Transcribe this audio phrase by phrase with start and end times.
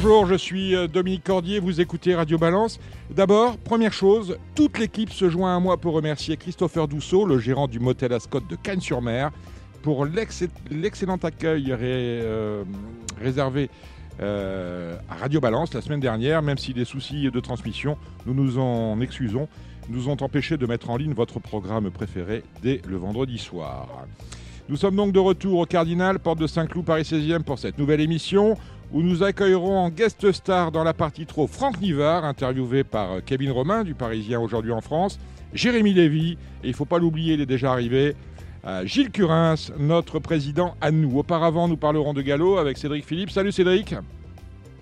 [0.00, 2.78] Bonjour, je suis euh, Dominique Cordier, vous écoutez Radio Balance.
[3.10, 7.66] D'abord, première chose, toute l'équipe se joint à moi pour remercier Christopher Dousseau, le gérant
[7.66, 9.32] du motel Ascot de Cannes-sur-Mer,
[9.82, 12.62] pour l'excellent accueil euh,
[13.20, 13.70] réservé
[14.20, 18.60] euh, à Radio Balance la semaine dernière, même si des soucis de transmission, nous nous
[18.60, 19.48] en excusons,
[19.88, 24.06] nous ont empêché de mettre en ligne votre programme préféré dès le vendredi soir.
[24.68, 28.02] Nous sommes donc de retour au Cardinal, porte de Saint-Cloud, Paris 16e, pour cette nouvelle
[28.02, 28.54] émission
[28.92, 33.20] où nous accueillerons en guest star dans la partie trop Franck Nivard, interviewé par euh,
[33.24, 35.18] Kevin Romain du Parisien aujourd'hui en France,
[35.52, 38.14] Jérémy Lévy, et il ne faut pas l'oublier, il est déjà arrivé,
[38.66, 41.18] euh, Gilles Curins, notre président à nous.
[41.18, 43.30] Auparavant, nous parlerons de galop avec Cédric Philippe.
[43.30, 43.94] Salut Cédric.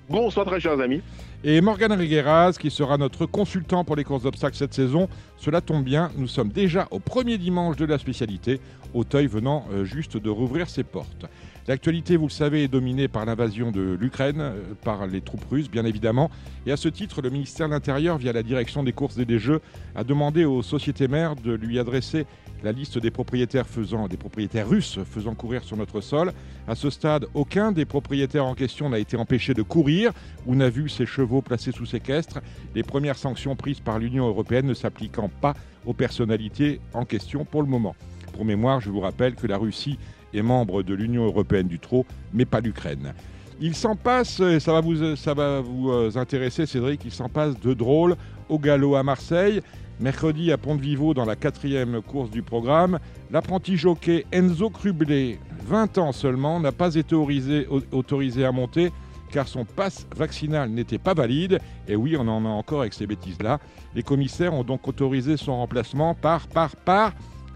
[0.09, 1.03] Bonsoir très chers amis.
[1.45, 5.09] Et Morgan Rigueras, qui sera notre consultant pour les courses d'obstacles cette saison.
[5.37, 8.61] Cela tombe bien, nous sommes déjà au premier dimanche de la spécialité,
[8.95, 11.27] Auteuil venant euh, juste de rouvrir ses portes.
[11.69, 15.69] L'actualité, vous le savez, est dominée par l'invasion de l'Ukraine, euh, par les troupes russes,
[15.69, 16.31] bien évidemment.
[16.65, 19.41] Et à ce titre, le ministère de l'Intérieur, via la direction des courses et des
[19.41, 19.61] jeux,
[19.97, 22.25] a demandé aux sociétés mères de lui adresser
[22.63, 26.33] la liste des propriétaires faisant, des propriétaires russes faisant courir sur notre sol.
[26.69, 30.13] À ce stade, aucun des propriétaires en question n'a été empêché de courir
[30.47, 32.39] ou n'a vu ses chevaux placés sous séquestre.
[32.77, 37.63] Les premières sanctions prises par l'Union européenne ne s'appliquant pas aux personnalités en question pour
[37.63, 37.97] le moment.
[38.33, 39.99] Pour mémoire, je vous rappelle que la Russie
[40.37, 43.15] est membre de l'Union européenne du trot, mais pas l'Ukraine.
[43.61, 47.59] Il s'en passe, ça va vous, ça va vous euh, intéresser Cédric, il s'en passe
[47.59, 48.17] de drôle
[48.49, 49.63] au galop à Marseille.
[49.99, 52.99] Mercredi à Pont-de-Vivo, dans la quatrième course du programme,
[53.31, 58.93] l'apprenti jockey Enzo Crublé, 20 ans seulement, n'a pas été autorisé, à monter
[59.33, 61.59] car son passe vaccinal n'était pas valide.
[61.89, 63.59] Et oui, on en a encore avec ces bêtises-là.
[63.95, 67.13] Les commissaires ont donc autorisé son remplacement par, par, par,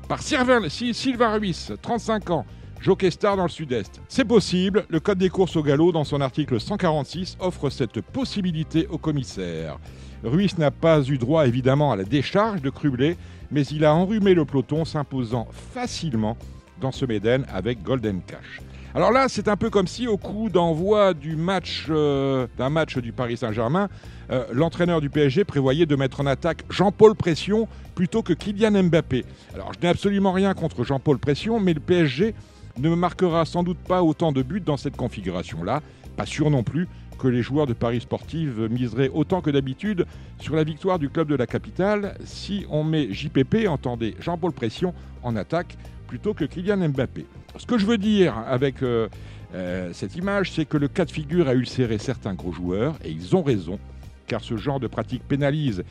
[0.09, 2.47] par Sylvain Ruiz, 35 ans,
[2.83, 4.01] Jockey Star dans le Sud-Est.
[4.09, 8.87] C'est possible, le Code des courses au galop, dans son article 146, offre cette possibilité
[8.89, 9.79] aux commissaires.
[10.25, 13.19] Ruiz n'a pas eu droit évidemment à la décharge de Crublé,
[13.51, 16.39] mais il a enrhumé le peloton, s'imposant facilement
[16.81, 18.63] dans ce Méden avec Golden Cash.
[18.95, 22.97] Alors là, c'est un peu comme si au coup d'envoi du match euh, d'un match
[22.97, 23.89] du Paris Saint-Germain,
[24.31, 29.27] euh, l'entraîneur du PSG prévoyait de mettre en attaque Jean-Paul Pression plutôt que Kylian Mbappé.
[29.55, 32.35] Alors je n'ai absolument rien contre Jean-Paul Pression, mais le PSG
[32.81, 35.83] ne marquera sans doute pas autant de buts dans cette configuration-là.
[36.17, 40.07] Pas sûr non plus que les joueurs de Paris Sportive miseraient autant que d'habitude
[40.39, 44.95] sur la victoire du club de la capitale si on met JPP, entendez Jean-Paul Pression,
[45.23, 45.77] en attaque
[46.07, 47.27] plutôt que Kylian Mbappé.
[47.57, 49.09] Ce que je veux dire avec euh,
[49.55, 53.11] euh, cette image, c'est que le cas de figure a ulcéré certains gros joueurs, et
[53.11, 53.79] ils ont raison,
[54.27, 55.85] car ce genre de pratique pénalise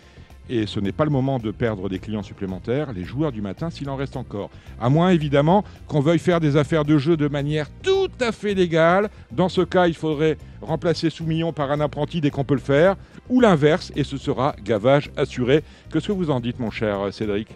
[0.49, 3.69] et ce n'est pas le moment de perdre des clients supplémentaires, les joueurs du matin
[3.69, 4.49] s'il en reste encore.
[4.81, 8.55] À moins évidemment qu'on veuille faire des affaires de jeu de manière tout à fait
[8.55, 9.09] légale.
[9.31, 12.95] Dans ce cas, il faudrait remplacer Soumillon par un apprenti dès qu'on peut le faire,
[13.29, 15.63] ou l'inverse, et ce sera gavage assuré.
[15.91, 17.49] Qu'est-ce que vous en dites, mon cher Cédric?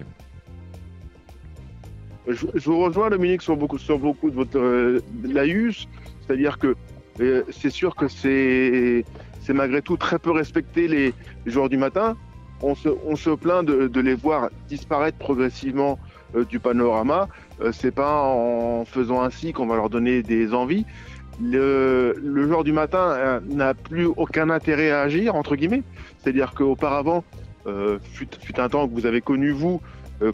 [2.27, 5.89] Je, vous rejoins, Dominique, sur beaucoup, de votre euh, laïus,
[6.21, 6.75] c'est-à-dire que
[7.19, 9.03] euh, c'est sûr que c'est
[9.49, 11.13] malgré tout très peu respecté les
[11.45, 12.15] joueurs du matin
[12.63, 15.99] on se, plaint de, les voir disparaître progressivement
[16.35, 17.27] euh, du panorama.
[17.61, 20.85] Euh, c'est pas en faisant ainsi qu'on va leur donner des envies.
[21.41, 25.83] Le, joueur du matin euh, n'a plus aucun intérêt à agir, entre guillemets.
[26.19, 27.23] C'est-à-dire qu'auparavant,
[28.03, 29.81] fut, fut, un temps que vous avez connu, vous,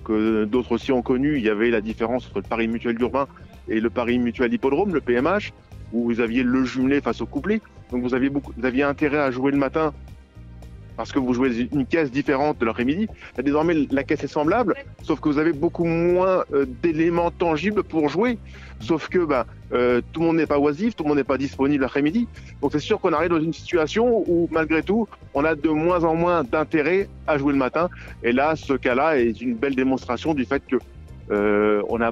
[0.04, 3.28] que d'autres aussi ont connu, il y avait la différence entre le Paris Mutuel urbain
[3.68, 5.54] et le Paris Mutuel Hippodrome, le PMH,
[5.94, 7.62] où vous aviez le jumelé face au couplet.
[7.92, 9.94] Donc vous aviez, vous aviez intérêt à jouer le matin
[11.00, 13.08] parce que vous jouez une caisse différente de l'après-midi.
[13.42, 18.10] Désormais, la caisse est semblable, sauf que vous avez beaucoup moins euh, d'éléments tangibles pour
[18.10, 18.38] jouer.
[18.82, 21.38] Sauf que bah, euh, tout le monde n'est pas oisif, tout le monde n'est pas
[21.38, 22.28] disponible l'après-midi.
[22.62, 26.04] Donc c'est sûr qu'on arrive dans une situation où, malgré tout, on a de moins
[26.04, 27.88] en moins d'intérêt à jouer le matin.
[28.22, 30.76] Et là, ce cas-là est une belle démonstration du fait que
[31.32, 32.12] euh, on a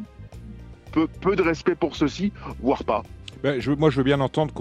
[0.94, 2.31] peu, peu de respect pour ceci,
[2.62, 3.04] voire pas.
[3.44, 4.54] Ben, je, moi, je veux bien entendre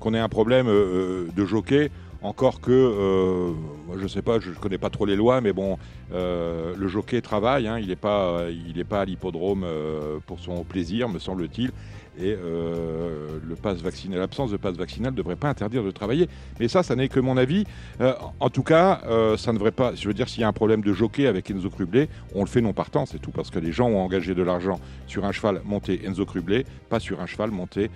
[0.00, 1.90] qu'on ait un problème de jockey.
[2.24, 3.52] Encore que, euh,
[3.98, 5.76] je ne sais pas, je ne connais pas trop les lois, mais bon,
[6.10, 10.64] euh, le jockey travaille, hein, il n'est pas, il pas à l'hippodrome euh, pour son
[10.64, 11.72] plaisir, me semble-t-il.
[12.18, 16.28] Et euh, le pass vaccinal, l'absence de passe vaccinal ne devrait pas interdire de travailler.
[16.60, 17.64] Mais ça, ça n'est que mon avis.
[18.00, 19.94] Euh, en tout cas, euh, ça ne devrait pas.
[19.94, 22.46] Je veux dire, s'il y a un problème de jockey avec Enzo Crublé, on le
[22.46, 25.32] fait non partant, c'est tout, parce que les gens ont engagé de l'argent sur un
[25.32, 27.90] cheval monté Enzo Crublé, pas sur un cheval monté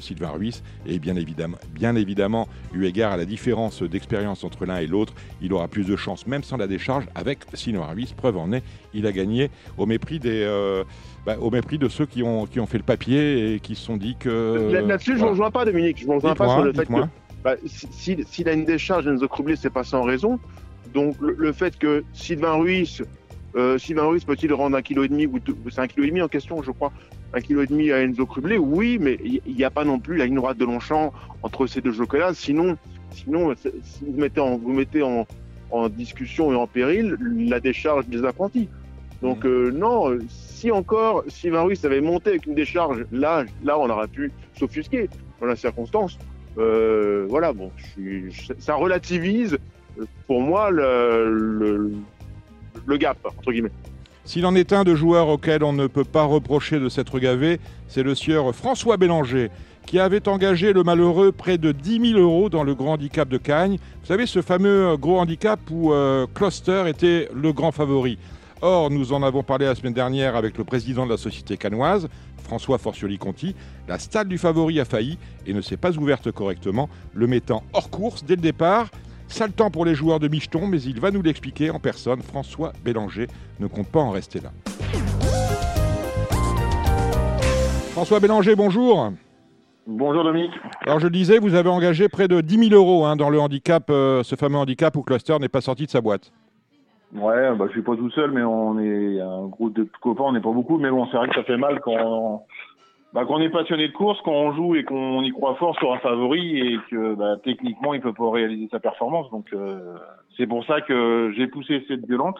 [0.00, 0.62] Sylvain Ruiz.
[0.86, 5.14] Et bien évidemment, bien évidemment, eu égard à la différence d'expérience entre l'un et l'autre,
[5.40, 8.12] il aura plus de chances, même sans la décharge, avec Sylvain Ruiz.
[8.12, 8.62] Preuve en est,
[8.94, 10.46] il a gagné au mépris des.
[11.26, 13.84] Bah, au mépris de ceux qui ont, qui ont fait le papier et qui se
[13.84, 14.70] sont dit que.
[14.70, 15.98] Là-dessus, je ne rejoins pas, Dominique.
[16.00, 16.92] Je ne rejoins pas sur le fait que
[17.42, 20.38] bah, s'il a une décharge, Enzo Crublé, c'est pas sans raison.
[20.94, 23.02] Donc le, fait que Sylvain Ruiz,
[23.56, 25.40] euh, Sylvain Ruiz peut-il rendre un kilo et demi ou
[25.70, 26.92] c'est un kilo et demi en question, je crois,
[27.34, 30.16] un kilo et demi à Enzo Crublé, oui, mais il n'y a pas non plus
[30.16, 31.12] la ligne droite de Longchamp
[31.42, 32.34] entre ces deux jockeys-là.
[32.34, 32.76] Sinon,
[33.10, 35.26] sinon, si vous mettez en, vous mettez en,
[35.72, 37.16] en discussion et en péril
[37.48, 38.68] la décharge des apprentis.
[39.22, 39.48] Donc mmh.
[39.48, 40.18] euh, non,
[40.56, 45.10] si encore Sylvain Ruiz avait monté avec une décharge, là, là on aurait pu s'offusquer
[45.38, 46.18] dans la circonstance.
[46.56, 47.70] Euh, voilà, bon,
[48.58, 49.58] ça relativise
[50.26, 51.92] pour moi le,
[52.88, 53.70] gap, entre guillemets.
[54.24, 57.60] S'il en est un de joueurs auquel on ne peut pas reprocher de s'être gavé,
[57.86, 59.50] c'est le sieur François Bélanger,
[59.84, 63.36] qui avait engagé le malheureux près de 10 000 euros dans le grand handicap de
[63.36, 63.76] Cagnes.
[64.00, 68.18] Vous savez, ce fameux gros handicap où euh, Cluster était le grand favori.
[68.62, 72.08] Or, nous en avons parlé la semaine dernière avec le président de la société canoise,
[72.42, 73.54] François Forcioli-Conti.
[73.86, 77.90] La stade du favori a failli et ne s'est pas ouverte correctement, le mettant hors
[77.90, 78.88] course dès le départ.
[79.28, 82.22] Sale temps pour les joueurs de Micheton, mais il va nous l'expliquer en personne.
[82.22, 83.26] François Bélanger
[83.60, 84.52] ne compte pas en rester là.
[87.92, 89.12] François Bélanger, bonjour.
[89.86, 90.52] Bonjour Dominique.
[90.86, 93.38] Alors je le disais, vous avez engagé près de 10 000 euros hein, dans le
[93.38, 96.32] handicap, euh, ce fameux handicap où Cluster n'est pas sorti de sa boîte.
[97.14, 100.32] Ouais, bah, je suis pas tout seul, mais on est un groupe de copains, on
[100.32, 102.44] n'est pas beaucoup, mais bon, c'est vrai que ça fait mal quand
[103.16, 105.90] bah, on est passionné de course, quand on joue et qu'on y croit fort sur
[105.90, 109.30] un favori et que bah, techniquement il peut pas réaliser sa performance.
[109.30, 109.94] Donc euh,
[110.36, 112.36] c'est pour ça que j'ai poussé cette violente.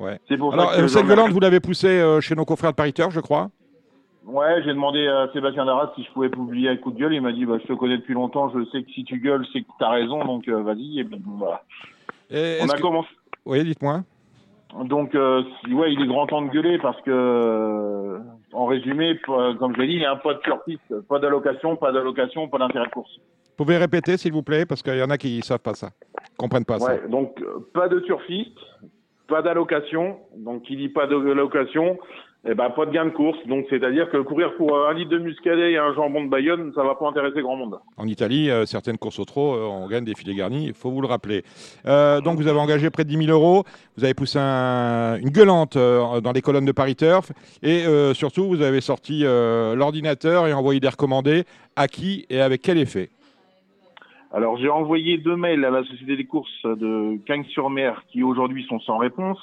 [0.00, 0.18] Ouais.
[0.26, 3.12] C'est pour Alors, euh, cette violente, vous l'avez poussée euh, chez nos confrères de pariteur,
[3.12, 3.50] je crois.
[4.24, 7.14] Ouais, j'ai demandé à Sébastien Darras si je pouvais publier un coup de gueule.
[7.14, 9.46] Il m'a dit bah, Je te connais depuis longtemps, je sais que si tu gueules,
[9.52, 10.98] c'est que tu as raison, donc vas-y.
[10.98, 11.62] Et puis voilà.
[12.32, 13.10] on a commencé.
[13.46, 14.02] Oui, dites-moi.
[14.84, 18.18] Donc, euh, ouais, il est grand temps de gueuler parce que, euh,
[18.52, 21.76] en résumé, comme je l'ai dit, il y a un pas de surpiste, pas d'allocation,
[21.76, 23.16] pas d'allocation, pas d'intérêt de course.
[23.16, 25.74] Vous pouvez répéter, s'il vous plaît, parce qu'il y en a qui ne savent pas
[25.74, 25.90] ça,
[26.36, 27.08] comprennent pas ouais, ça.
[27.08, 28.58] Donc, euh, pas de turfiste,
[29.28, 30.18] pas d'allocation.
[30.36, 31.96] Donc, qui dit pas d'allocation,
[32.48, 33.38] eh ben, pas de gain de course.
[33.46, 36.84] Donc, c'est-à-dire que courir pour un litre de muscadet et un jambon de Bayonne, ça
[36.84, 37.78] va pas intéresser grand monde.
[37.96, 40.90] En Italie, euh, certaines courses au trot, euh, on gagne des filets garnis, il faut
[40.90, 41.42] vous le rappeler.
[41.86, 43.64] Euh, donc, vous avez engagé près de 10 000 euros.
[43.96, 47.32] Vous avez poussé une gueulante dans les colonnes de Paris Turf.
[47.62, 51.44] Et surtout, vous avez sorti l'ordinateur et envoyé des recommandés.
[51.74, 53.10] À qui et avec quel effet?
[54.32, 58.80] Alors j'ai envoyé deux mails à la Société des courses de Cagnes-sur-Mer qui aujourd'hui sont
[58.80, 59.38] sans réponse.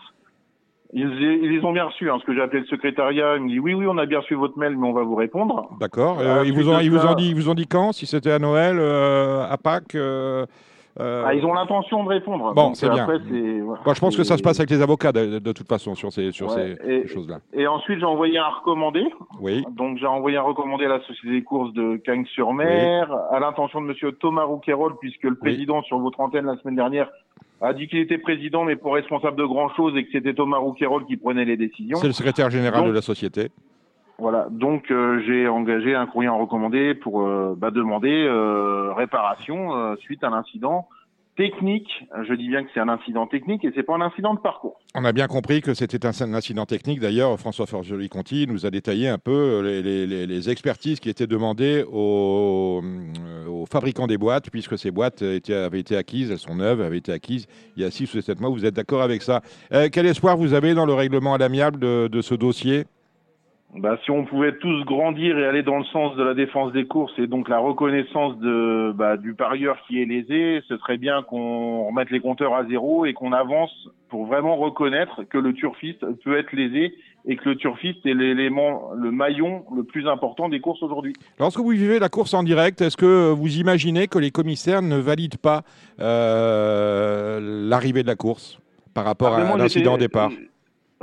[0.95, 2.09] Ils, les ont bien reçus.
[2.09, 4.19] Hein, ce que j'ai appelé le secrétariat, il me dit oui, oui, on a bien
[4.19, 5.69] reçu votre mail, mais on va vous répondre.
[5.79, 6.19] D'accord.
[6.19, 8.31] Euh, ils, vous ont, ils, vous ont dit, ils vous ont dit quand Si c'était
[8.31, 9.95] à Noël, euh, à Pâques
[10.99, 12.53] euh, ah, ils ont l'intention de répondre.
[12.53, 13.07] Bon, c'est bien.
[13.07, 16.51] je pense que ça se passe avec les avocats de, toute façon sur ces, sur
[16.51, 17.39] ces, choses-là.
[17.53, 19.03] Et ensuite, j'ai envoyé un recommandé.
[19.39, 19.65] Oui.
[19.71, 23.87] Donc, j'ai envoyé un recommandé à la Société des courses de Cagnes-sur-Mer, à l'intention de
[23.87, 27.09] Monsieur Thomas Rouquayrol, puisque le président sur votre antenne la semaine dernière
[27.61, 30.57] a dit qu'il était président, mais pour responsable de grand chose, et que c'était Thomas
[30.57, 31.97] Rouquayrol qui prenait les décisions.
[31.97, 33.49] C'est le secrétaire général de la société.
[34.23, 39.97] Voilà, donc euh, j'ai engagé un courrier en recommandé pour euh, bah, demander euh, réparation
[39.97, 40.87] suite à l'incident
[41.35, 41.89] technique.
[42.25, 44.79] Je dis bien que c'est un incident technique et c'est pas un incident de parcours.
[44.95, 47.01] On a bien compris que c'était un, incident technique.
[47.01, 52.81] D'ailleurs, François Forgioli-Conti nous a détaillé un peu les, expertises qui étaient demandées aux,
[53.69, 57.47] fabricants des boîtes, puisque ces boîtes avaient été acquises, elles sont neuves, avaient été acquises
[57.75, 58.51] il y a 6 ou 7 mois.
[58.51, 59.41] Vous êtes d'accord avec ça?
[59.91, 62.85] Quel espoir vous avez dans le règlement à l'amiable de ce dossier?
[63.75, 66.85] Bah, si on pouvait tous grandir et aller dans le sens de la défense des
[66.85, 71.23] courses et donc la reconnaissance de, bah, du parieur qui est lésé, ce serait bien
[71.23, 73.71] qu'on remette les compteurs à zéro et qu'on avance
[74.09, 76.93] pour vraiment reconnaître que le turfiste peut être lésé
[77.25, 81.13] et que le turfiste est l'élément, le maillon le plus important des courses aujourd'hui.
[81.39, 84.97] Lorsque vous vivez la course en direct, est-ce que vous imaginez que les commissaires ne
[84.97, 85.63] valident pas
[85.99, 88.59] euh, l'arrivée de la course
[88.93, 90.29] par rapport ah, à l'incident au départ?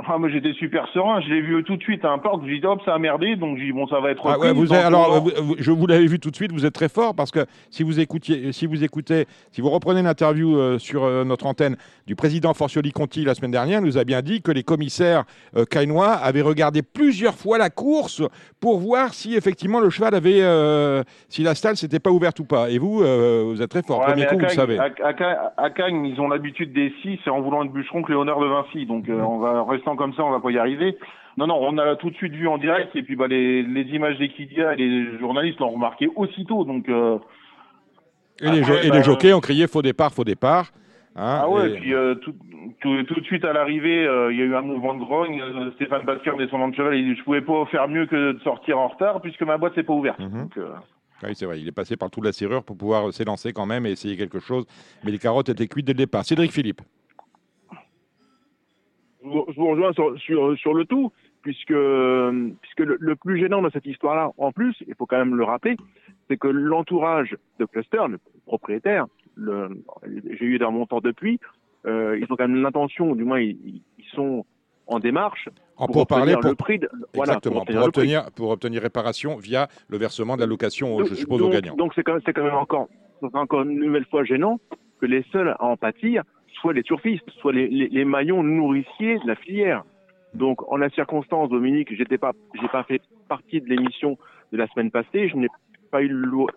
[0.07, 2.59] Ah, moi j'étais super serein, je l'ai vu tout de suite à un parc, j'ai
[2.59, 4.73] dit hop, ça a merdé, donc j'ai dit bon, ça va être Ah ouais, vous
[4.73, 7.15] alors, on- vous- vous- je vous l'avez vu tout de suite, vous êtes très fort
[7.15, 11.23] parce que si vous écoutiez, si vous écoutez, si vous reprenez l'interview euh, sur euh,
[11.23, 11.75] notre antenne
[12.07, 15.23] du président Forcioli Conti la semaine dernière, il nous a bien dit que les commissaires
[15.55, 18.21] euh, caïnois avaient regardé plusieurs fois la course
[18.59, 22.45] pour voir si effectivement le cheval avait, euh, si la stalle s'était pas ouverte ou
[22.45, 22.69] pas.
[22.69, 23.99] Et vous, euh, vous êtes très fort.
[23.99, 24.77] Ouais, Premier coup, à vous savez.
[24.79, 24.89] À,
[25.57, 28.85] à ils ont l'habitude des six, c'est en voulant être bûcheron que Léonard de Vinci.
[28.85, 29.61] Donc, on va
[29.95, 30.97] comme ça, on va pas y arriver.
[31.37, 33.81] Non, non, on a tout de suite vu en direct, et puis bah, les, les
[33.95, 36.65] images d'Equidia et les journalistes l'ont remarqué aussitôt.
[36.65, 37.17] Donc, euh,
[38.41, 40.71] Et les, jo- et bah, les jockeys ont crié faux départ, faux départ.
[41.15, 42.33] Hein, ah ouais, et- puis euh, tout,
[42.81, 45.41] tout, tout de suite à l'arrivée, euh, il y a eu un mouvement de grogne.
[45.41, 48.39] Euh, Stéphane Basker, descendant de cheval, il dit je pouvais pas faire mieux que de
[48.39, 50.19] sortir en retard puisque ma boîte s'est pas ouverte.
[50.19, 50.43] Mhm.
[50.43, 50.69] Donc, euh,
[51.23, 53.85] Oui, c'est vrai, il est passé par toute la serrure pour pouvoir s'élancer quand même
[53.85, 54.65] et essayer quelque chose.
[55.03, 56.23] Mais les carottes étaient cuites dès le départ.
[56.25, 56.81] Cédric Philippe.
[59.23, 61.11] Je vous rejoins sur, sur, sur le tout,
[61.41, 61.73] puisque,
[62.61, 65.43] puisque le, le plus gênant de cette histoire-là, en plus, il faut quand même le
[65.43, 65.75] rappeler,
[66.29, 69.69] c'est que l'entourage de Cluster, le propriétaire, le,
[70.05, 71.39] j'ai eu des remontants depuis,
[71.85, 73.81] euh, ils ont quand même l'intention, du moins ils, ils-
[74.15, 74.45] sont
[74.87, 75.47] en démarche
[75.77, 76.77] En pour, pour parler, pour, le prix.
[76.77, 78.31] De, voilà, exactement, pour obtenir prix.
[78.35, 81.75] pour obtenir réparation via le versement de la location, je Donc- suppose, aux gagnants.
[81.75, 82.89] Donc c'est quand, quand même encore,
[83.33, 84.59] encore une nouvelle fois gênant
[84.99, 86.23] que les seuls à en pâtir
[86.59, 89.83] soient les turfistes, soient les, les, les maillons nourriciers de la filière.
[90.33, 94.17] Donc en la circonstance, Dominique, j'étais pas, j'ai pas fait partie de l'émission
[94.51, 95.47] de la semaine passée, je n'ai
[95.91, 96.49] pas eu le lo-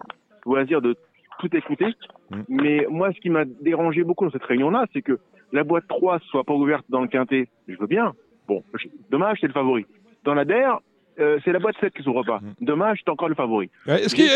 [0.46, 0.96] loisir de
[1.40, 1.94] tout écouter.
[2.30, 2.40] Mm.
[2.48, 5.18] Mais moi, ce qui m'a dérangé beaucoup dans cette réunion-là, c'est que
[5.52, 7.48] la boîte 3 soit pas ouverte dans le quintet.
[7.68, 8.12] Je veux bien.
[8.46, 8.62] Bon,
[9.10, 9.86] dommage, c'est le favori.
[10.24, 10.78] Dans la DER,
[11.18, 12.40] euh, c'est la boîte 7 qui s'ouvre pas.
[12.40, 12.64] Mm.
[12.64, 13.70] Dommage, c'est encore le favori.
[13.88, 14.30] Euh, Est-ce qu'il que-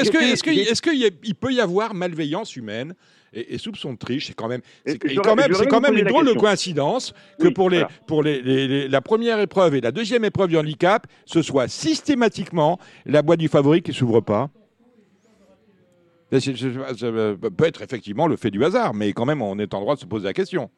[1.30, 2.94] que- peut y avoir malveillance humaine
[3.32, 4.26] et, et soupçon de triche?
[4.28, 7.52] C'est quand même, c'est quand même, c'est quand même une drôle de coïncidence que Oui,
[7.52, 7.92] pour, les, voilà.
[8.06, 11.68] pour les, les- les- la première épreuve et la deuxième épreuve du handicap, ce soit
[11.68, 14.50] systématiquement la boîte du favori qui s'ouvre pas.
[16.30, 16.38] Ça
[17.56, 20.00] peut être effectivement le fait du hasard, mais quand même, on est en droit de
[20.00, 20.70] se poser la question.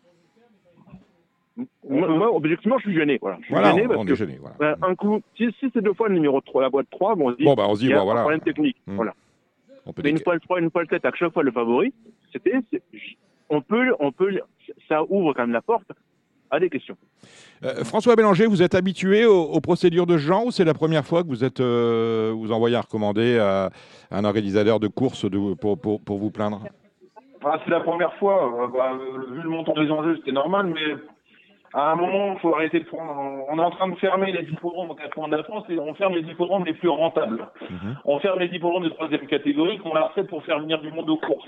[1.89, 3.19] Moi, moi, objectivement, je suis gêné.
[3.21, 3.37] Voilà.
[3.41, 4.39] Je suis Voilà, gêné on, parce on que est gêné.
[4.59, 4.77] Voilà.
[4.83, 7.33] un coup, si, si c'est deux fois le numéro 3, la boîte 3, bon, on
[7.33, 8.21] se dit, Bon, bah, on se dit, il y a bon, un voilà.
[8.23, 8.77] problème technique.
[8.87, 8.97] Mm.
[8.97, 9.15] Voilà.
[9.87, 11.51] On peut Mais une fois le 3, une fois le 7, à chaque fois le
[11.53, 11.93] favori,
[12.33, 12.53] c'était,
[13.49, 14.31] on peut, on peut,
[14.89, 15.91] ça ouvre quand même la porte
[16.51, 16.97] à des questions.
[17.65, 20.75] Euh, François Bélanger, vous êtes habitué aux, aux procédures de ce genre ou c'est la
[20.75, 23.71] première fois que vous êtes euh, vous envoyez un recommandé à
[24.11, 26.63] un organisateur de course de- pour, pour, pour vous plaindre?
[27.45, 28.53] Ah, c'est la première fois.
[28.65, 28.99] Euh, bah,
[29.33, 30.97] vu le montant des enjeux, c'était normal, mais
[31.73, 33.13] à un moment, il faut arrêter de prendre.
[33.49, 35.95] On est en train de fermer les hippodromes au 80 de la France et on
[35.95, 37.47] ferme les hippodromes les plus rentables.
[37.71, 37.97] Mhm.
[38.05, 41.09] On ferme les hippodromes de troisième catégorie qu'on a fait pour faire venir du monde
[41.09, 41.47] aux courses.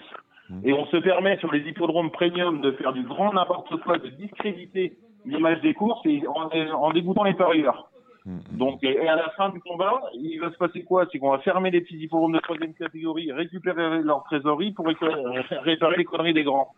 [0.49, 0.61] Mhm.
[0.65, 4.09] Et on se permet sur les hippodromes premium de faire du grand n'importe quoi, de
[4.09, 4.93] discréditer
[5.25, 7.89] l'image des courses et en, en dégoûtant les parieurs.
[8.25, 8.41] Mhm.
[8.53, 11.07] Donc, et à la fin du combat, il va se passer quoi?
[11.11, 15.97] C'est qu'on va fermer les petits hippodromes de troisième catégorie, récupérer leur trésorerie pour réparer
[15.97, 16.69] les conneries des grands.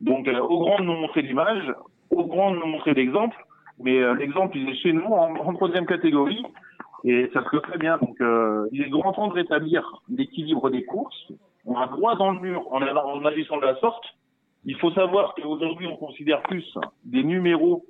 [0.00, 1.72] Donc, euh, aux grands de nous montrer l'image,
[2.10, 3.36] aux grands de nous montrer l'exemple,
[3.78, 6.44] mais euh, l'exemple, il est chez nous en, en troisième catégorie,
[7.04, 7.96] et ça se fait très bien.
[7.96, 11.32] Donc, euh, il est grand temps de rétablir l'équilibre des courses.
[11.64, 14.04] On a droit dans le mur en agissant de la sorte.
[14.66, 16.66] Il faut savoir qu'aujourd'hui, on considère plus
[17.04, 17.84] des numéros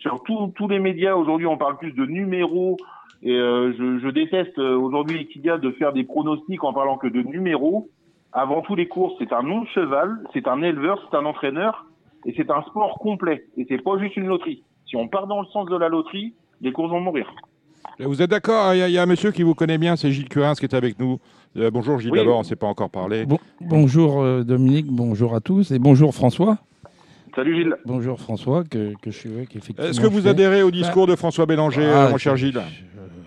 [0.00, 1.14] sur tous- tous les médias.
[1.14, 2.76] Aujourd'hui, on parle plus de numéros.
[3.22, 7.06] Et euh, je, je déteste euh, aujourd'hui Equidia de faire des pronostics en parlant que
[7.06, 7.88] de numéros.
[8.32, 11.86] Avant tous les courses, c'est un nom de cheval, c'est un éleveur, c'est un entraîneur,
[12.26, 13.46] et c'est un sport complet.
[13.56, 14.62] Et c'est pas juste une loterie.
[14.86, 17.32] Si on part dans le sens de la loterie, les courses vont mourir.
[18.00, 19.94] Vous êtes d'accord Il y, a- il y a un monsieur qui vous connaît bien,
[19.96, 21.18] c'est Gilles Curins qui est avec nous.
[21.56, 22.18] Euh, bonjour Gilles Oui.
[22.18, 23.24] d'abord, on ne s'est pas encore parlé.
[23.24, 26.58] Bon- bonjour euh, Dominique, bonjour à tous et bonjour François.
[27.36, 27.74] Salut Gilles.
[27.84, 29.88] Bonjour François, que, que je suis avec effectivement.
[29.90, 32.60] Est-ce que vous adhérez au discours de François Bélanger, Ah, euh, mon cher Gilles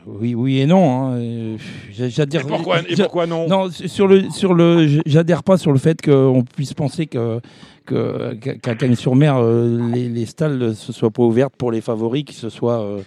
[0.05, 1.07] Oui, oui et non.
[1.11, 1.57] hein, euh,
[1.91, 2.41] j'a- J'adhère.
[2.41, 3.47] et pourquoi, et pourquoi non?
[3.49, 7.41] Non, sur le, sur le, j'adhère pas sur le fait qu'on puisse penser que
[7.87, 12.23] que- qu'à Cagnes-sur-Mer, euh, les, les stalles ne se soient pas ouvertes pour les favoris,
[12.25, 12.81] qui se soient.
[12.81, 13.01] euh,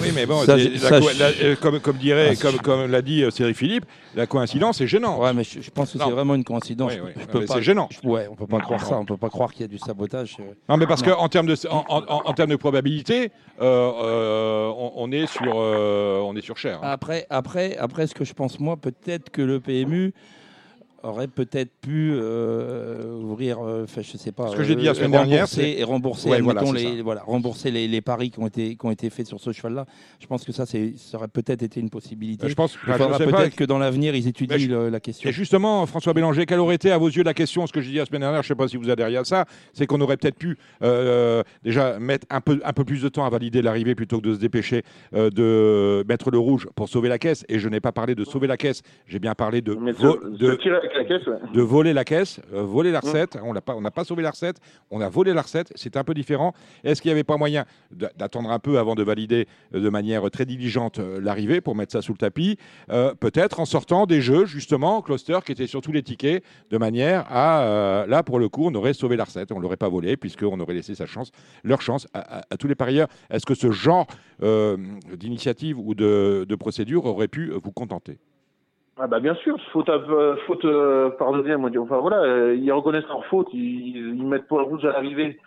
[0.00, 3.24] Oui, mais bon, Ça, la je- la- euh, comme, comme dirait, Ah, comme, l'a dit
[3.32, 3.84] Cédric Philippe,
[4.14, 5.20] la coïncidence est gênante.
[5.20, 6.92] Ouais, mais je, je pense que c'est vraiment une coïncidence.
[6.94, 7.88] Oui, oui, c'est gênant.
[7.90, 8.88] je- ouais, on peut pas Non, croire non.
[8.88, 8.98] ça.
[8.98, 10.36] On peut pas croire qu'il y a du sabotage.
[10.68, 14.68] Non, mais parce qu'en termes de, en, en- en- en termes de probabilité, euh, euh,
[14.76, 16.78] on, on est sur, euh, on est sur cher.
[16.82, 16.88] hein.
[16.90, 20.12] Après, après, après, ce que je pense moi, peut-être que le PMU
[21.02, 24.94] aurait peut-être pu euh, ouvrir, euh, enfin je sais pas, Ce que j'ai dit la
[24.94, 28.38] semaine dernière, rembourser- c'est- et rembourser, Ouais, voilà, les, voilà, rembourser les, les paris qui
[28.40, 29.86] ont été qui ont été faits sur ce cheval-là.
[30.18, 32.48] Je pense que ça, c'est, ça aurait peut-être été une possibilité.
[32.48, 35.00] Je pense, Il faudra sais peut-être que dans l'avenir ils étudient Mais je- le- la
[35.00, 35.28] question.
[35.28, 37.90] Et justement, François Bélanger, quelle aurait été à vos yeux la question Ce que j'ai
[37.90, 40.00] dit la semaine dernière, je ne sais pas si vous adhériez à ça, c'est qu'on
[40.00, 43.62] aurait peut-être pu euh, déjà mettre un peu, un peu plus de temps à valider
[43.62, 44.82] l'arrivée plutôt que de se dépêcher
[45.14, 47.44] euh, de mettre le rouge pour sauver la caisse.
[47.48, 49.74] Et je n'ai pas parlé de sauver la caisse, j'ai bien parlé de,
[50.94, 51.36] la caisse, ouais.
[51.52, 53.38] de voler la caisse, euh, voler la recette.
[53.42, 54.56] On l'a pas, on n'a pas sauvé la recette,
[54.90, 55.72] on a volé la recette.
[55.74, 56.52] C'est un peu différent.
[56.84, 60.30] Est-ce qu'il n'y avait pas moyen d'attendre un peu avant de valider euh, de manière
[60.30, 62.56] très diligente euh, l'arrivée pour mettre ça sous le tapis
[62.90, 66.78] Euh, Peut-être en sortant des jeux justement cluster qui étaient sur tous les tickets, de
[66.78, 69.88] manière à euh, là pour le coup on aurait sauvé la recette, on l'aurait pas
[69.88, 71.30] volé puisqu'on aurait laissé sa chance,
[71.64, 73.08] leur chance à, à- à tous les parieurs.
[73.30, 74.06] Est-ce que ce genre
[74.42, 74.76] euh,
[75.16, 78.18] d'initiative ou de, de procédure aurait pu vous contenter?
[79.02, 83.24] Ah bah bien sûr, faute, à- euh, faute euh, enfin voilà, euh, ils reconnaissent leur
[83.26, 85.38] faute, ils, ils mettent pas le rouge à l'arrivée,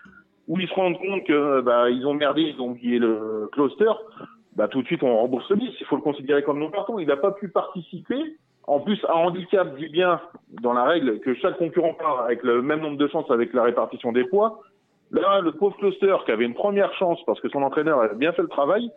[0.48, 3.92] ou ils se rendent compte que bah ils ont merdé, ils ont oublié le cluster,
[4.56, 6.98] bah tout de suite on rembourse le bis, il faut le considérer comme non partant,
[6.98, 10.20] il n'a pas pu participer, en plus un handicap dit bien
[10.64, 13.62] dans la règle que chaque concurrent part avec le même nombre de chances avec la
[13.62, 14.62] répartition des poids,
[15.12, 18.32] là le pauvre cluster qui avait une première chance parce que son entraîneur avait bien
[18.32, 18.90] fait le travail,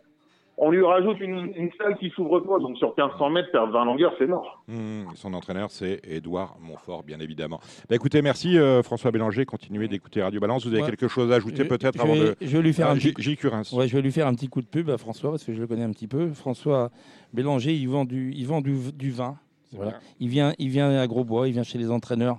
[0.59, 3.85] on lui rajoute une, une salle qui s'ouvre pas, donc sur 1500 mètres, perdre 20
[3.85, 4.63] longueurs, c'est mort.
[4.69, 7.61] Mmh, son entraîneur, c'est Édouard Montfort, bien évidemment.
[7.89, 9.45] Bah, écoutez, merci euh, François Bélanger.
[9.45, 10.65] Continuez d'écouter Radio Balance.
[10.67, 10.91] Vous avez Ouais.
[10.91, 12.37] quelque chose à ajouter peut-être je avant vais, de.
[12.41, 13.37] je vais lui faire Ah, un petit J.
[13.37, 13.63] Curins.
[13.73, 15.61] Ouais, je vais lui faire un petit coup de pub à François parce que je
[15.61, 16.33] le connais un petit peu.
[16.33, 16.91] François
[17.35, 19.37] Bélanger, il vend du, il vend du, du vin.
[19.73, 19.99] Voilà.
[20.21, 22.39] Il vient, il vient à Grosbois, il vient chez les entraîneurs.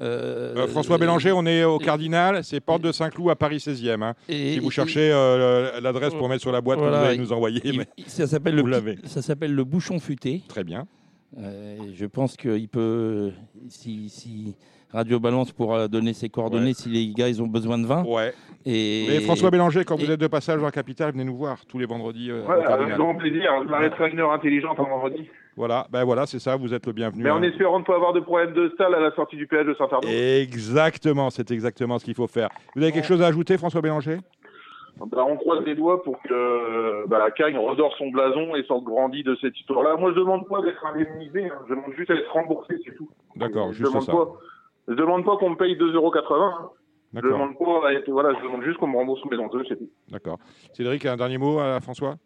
[0.00, 4.02] Euh, Euh, François Bélanger, on est au Cardinal, c'est Porte de Saint-Cloud à Paris 16e.
[4.02, 4.14] hein.
[4.28, 7.08] et- Si vous et- cherchez euh, l'adresse pour mettre sur la boîte Voilà, que vous
[7.08, 8.98] allez nous envoyer, il- mais ça s'appelle le, vous petit- l'avez.
[9.04, 10.42] ça s'appelle le bouchon futé.
[10.48, 10.86] très bien.
[11.38, 13.32] Euh, je pense qu'il peut,
[13.68, 14.54] si, si
[14.90, 16.74] Radio Balance pourra donner ses coordonnées, Ouais.
[16.74, 18.02] si les gars ils ont besoin de vin.
[18.04, 18.32] Ouais.
[18.64, 21.66] Et, Et François Bélanger, quand vous êtes de passage dans la capitale, venez nous voir
[21.66, 22.30] tous les vendredis.
[22.30, 23.50] euh, au Ouais, avec grand plaisir.
[23.64, 25.28] Je m'arrêterai à une heure intelligente un vendredi.
[25.58, 27.24] Voilà, ben voilà, c'est ça, vous êtes le bienvenu.
[27.24, 27.42] Mais en hein.
[27.42, 30.06] espérant ne pas avoir de problème de salle à la sortie du péage de Saint-Arnaud.
[30.08, 32.48] Exactement, c'est exactement ce qu'il faut faire.
[32.76, 34.18] Vous avez quelque chose à ajouter, François Bélanger?
[35.04, 38.84] Bah, on croise les doigts pour que bah, la Cagne redore son blason et sorte
[38.84, 39.96] grandi de cette histoire-là.
[39.96, 41.46] Moi, je demande pas d'être indemnisé.
[41.46, 41.58] hein.
[41.68, 43.10] Je demande juste d'être remboursé, c'est tout.
[43.34, 44.12] D'accord, juste demande ça.
[44.12, 44.28] Pas,
[44.86, 46.34] je demande pas qu'on me paye 2,80€.
[46.40, 46.70] Hein.
[47.14, 49.76] Je demande pas à être- voilà, je demande juste qu'on me rembourse mes enjeux, c'est
[49.76, 49.88] tout.
[50.08, 50.38] d'accord.
[50.72, 52.16] Cédric, un dernier mot à François?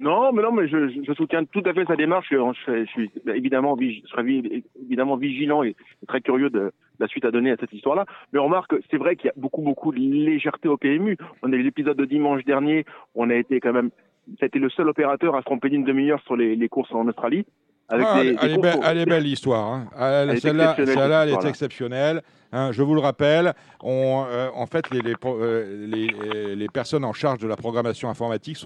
[0.00, 2.28] Non, mais non, mais je, je- je soutiens tout à fait sa démarche.
[2.30, 5.76] Je, suis évidemment, je serai vi- évidemment vigilant et
[6.08, 8.06] très curieux de la suite à donner à cette histoire-là.
[8.32, 11.18] Mais on remarque, c'est vrai qu'il y a beaucoup, beaucoup de légèreté au PMU.
[11.42, 12.86] On a eu l'épisode de dimanche dernier.
[13.14, 13.90] On a été quand même,
[14.38, 16.92] ça a été le seul opérateur à se tromper d'une demi-heure sur les, les courses
[16.94, 17.44] en Australie.
[17.90, 19.66] Avec Ah, des- elle, des elle est belle, elle est belle l'histoire.
[19.72, 19.86] hein.
[19.98, 20.74] Elle- Elle est Celle-là,
[21.24, 22.22] elle est exceptionnelle.
[22.52, 22.72] Hein.
[22.72, 27.56] je vous le rappelle, euh, en fait, euh, euh, les personnes en charge de la
[27.56, 28.58] programmation informatique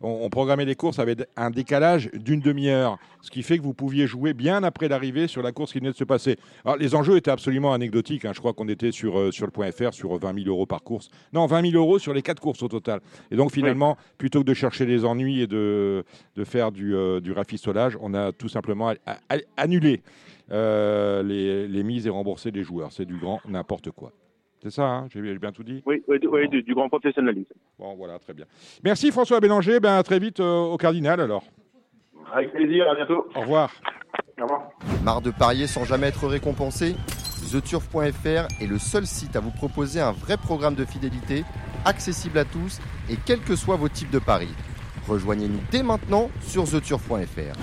[0.00, 4.06] ont, programmé les courses avec un décalage d'une demi-heure, ce qui fait que vous pouviez
[4.06, 6.36] jouer bien après l'arrivée sur la course qui venait de se passer.
[6.64, 8.24] Alors, les enjeux étaient absolument anecdotiques.
[8.24, 8.32] hein.
[8.34, 11.08] Je crois qu'on était sur, sur le point .fr sur 20 000 euros par course.
[11.32, 13.00] Non, 20 000 euros sur les quatre courses au total.
[13.30, 16.04] Et donc, finalement, plutôt que de chercher les ennuis et de,
[16.36, 18.92] de faire du, du rafistolage, on a tout simplement
[19.56, 20.02] annulé
[20.50, 22.92] les, les mises et remboursé les joueurs.
[22.92, 24.12] C'est du grand n'importe quoi.
[24.62, 25.82] C'est ça, hein j'ai bien tout dit?
[25.86, 27.54] Oui, oui, oui, du, du grand professionnalisme.
[27.78, 28.46] Bon, voilà, très bien.
[28.82, 29.80] Merci François Bélanger.
[29.80, 31.44] Ben, à très vite euh, au Cardinal alors.
[32.32, 33.26] Avec plaisir, à bientôt.
[33.36, 33.70] Au revoir.
[34.40, 34.70] Au revoir.
[35.04, 36.96] Marre de parier sans jamais être récompensé?
[37.52, 41.44] TheTurf.fr est le seul site à vous proposer un vrai programme de fidélité,
[41.84, 44.52] accessible à tous et quels que soient vos types de paris.
[45.06, 47.56] Rejoignez-nous dès maintenant sur TheTurf.fr.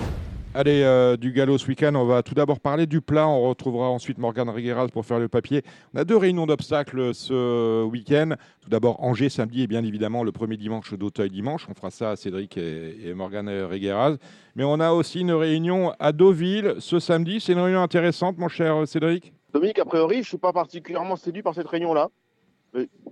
[0.56, 3.26] Allez, euh, du galop ce week-end, on va tout d'abord parler du plat.
[3.26, 5.62] On retrouvera ensuite Morgane Rigueras pour faire le papier.
[5.92, 8.34] On a deux réunions d'obstacles ce week-end.
[8.60, 11.66] Tout d'abord Angers samedi et bien évidemment le premier dimanche d'Auteuil dimanche.
[11.68, 14.14] On fera ça à Cédric et, et Morgane Rigueras.
[14.54, 17.40] Mais on a aussi une réunion à Deauville ce samedi.
[17.40, 19.32] C'est une réunion intéressante, mon cher Cédric.
[19.52, 22.10] Dominique, a priori, je ne suis pas particulièrement séduit par cette réunion-là.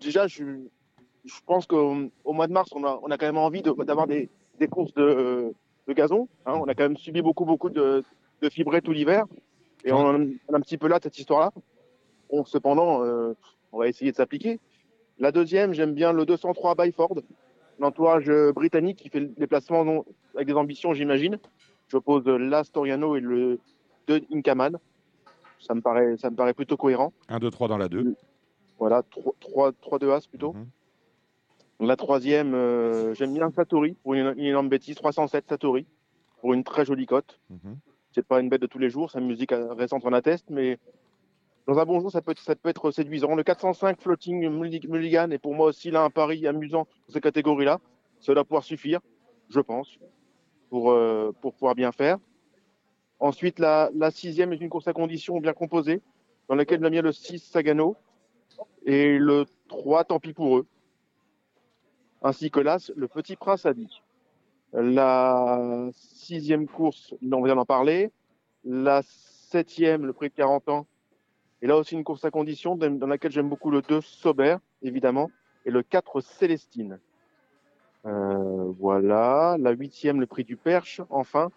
[0.00, 0.44] Déjà, je,
[1.44, 4.28] pense qu'au au mois de mars, on a, quand même envie d'avoir des,
[4.61, 5.52] des courses de,
[5.88, 6.28] de gazon.
[6.46, 6.54] hein.
[6.56, 8.04] On a quand même subi beaucoup, beaucoup de,
[8.40, 9.24] de tout l'hiver.
[9.84, 11.50] Et on, en a- on a un petit peu là cette histoire-là.
[12.30, 13.34] Bon, cependant, euh,
[13.72, 14.60] on va essayer de s'appliquer.
[15.18, 17.16] La deuxième, j'aime bien le 203 Byford,
[17.78, 21.38] l'entourage euh, britannique qui fait le déplacement non- avec des ambitions, j'imagine.
[21.88, 23.58] J'oppose euh, l'Astoriano et le
[24.06, 24.78] 2 Incaman.
[25.60, 27.12] Ça me paraît, ça me paraît plutôt cohérent.
[27.28, 28.14] 1, 2, 3 dans la 2.
[28.78, 29.02] Voilà,
[29.80, 30.54] 3, 2 As plutôt.
[30.54, 30.66] Mhm.
[31.80, 34.94] La troisième, euh, j'aime bien Satori pour une, une énorme bêtise.
[34.96, 35.87] 307 Satori
[36.40, 37.40] pour une très jolie cote.
[37.50, 37.78] Mhm.
[38.12, 40.78] C'est pas une bête de tous les jours, sa musique récente en atteste, mais
[41.66, 43.35] dans un bon jour, ça peut être, ça peut être séduisant.
[43.35, 47.80] Le 405 Floating Mulligan est pour moi aussi là un pari amusant dans cette catégorie-là.
[48.18, 49.00] Cela doit pouvoir suffire,
[49.48, 49.98] je pense,
[50.68, 52.18] pour, euh, pour pouvoir bien faire.
[53.20, 56.02] Ensuite, la, la sixième est une course à condition bien composée,
[56.48, 57.96] dans laquelle a mis le 6 Sagano
[58.85, 60.66] et le 3 Tant pis pour eux,
[62.22, 64.02] ainsi que l'As, le Petit Prince a dit.
[64.72, 68.11] La sixième course, on vient d'en parler.
[68.64, 70.87] La septième, le prix de 40 ans.
[71.61, 75.30] Et là aussi une course à condition dans laquelle j'aime beaucoup le 2 Sober, évidemment,
[75.64, 76.98] et le 4 Célestine.
[78.06, 79.56] Euh, voilà.
[79.58, 81.50] La huitième, le prix du Perche, enfin.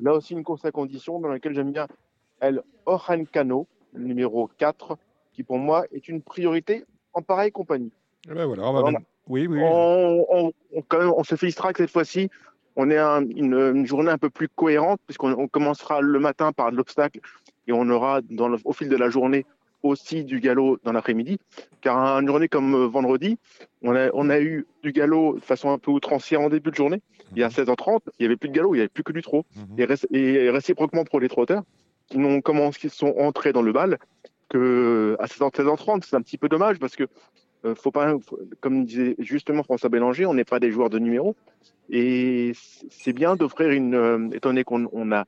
[0.00, 1.86] Là aussi une course à condition dans laquelle j'aime bien
[2.40, 4.96] El Ojancano, le numéro 4,
[5.32, 7.92] qui pour moi est une priorité en pareille compagnie.
[8.28, 9.60] Eh ben voilà, on va oui, oui.
[9.62, 10.52] On,
[10.88, 12.30] quand même, on se félicitera que cette fois-ci,
[12.76, 17.20] on ait une, journée un peu plus cohérente, puisqu'on commencera le matin par l'obstacle
[17.66, 19.46] et on aura dans au fil de la journée
[19.82, 21.38] aussi du galop dans l'après-midi.
[21.80, 23.38] Car une journée comme euh, vendredi,
[23.82, 26.74] on a, on a eu du galop de façon un peu outrancière en début de
[26.74, 27.02] journée.
[27.32, 29.12] Il y a 16h30, il n'y avait plus de galop, il n'y avait plus que
[29.12, 29.44] du trot.
[29.56, 29.96] Mhm.
[30.12, 31.62] et, réciproquement pour les trotteurs,
[32.08, 33.98] qui, n'ont qui sont entrés dans le bal,
[34.48, 37.04] que à 16h30, c'est un petit peu dommage parce que
[37.74, 38.14] faut pas,
[38.60, 41.34] comme disait justement François Bélanger, on n'est pas des joueurs de numéro.
[41.90, 42.52] Et
[42.90, 45.24] c'est bien d'offrir une, euh, étant donné qu'on a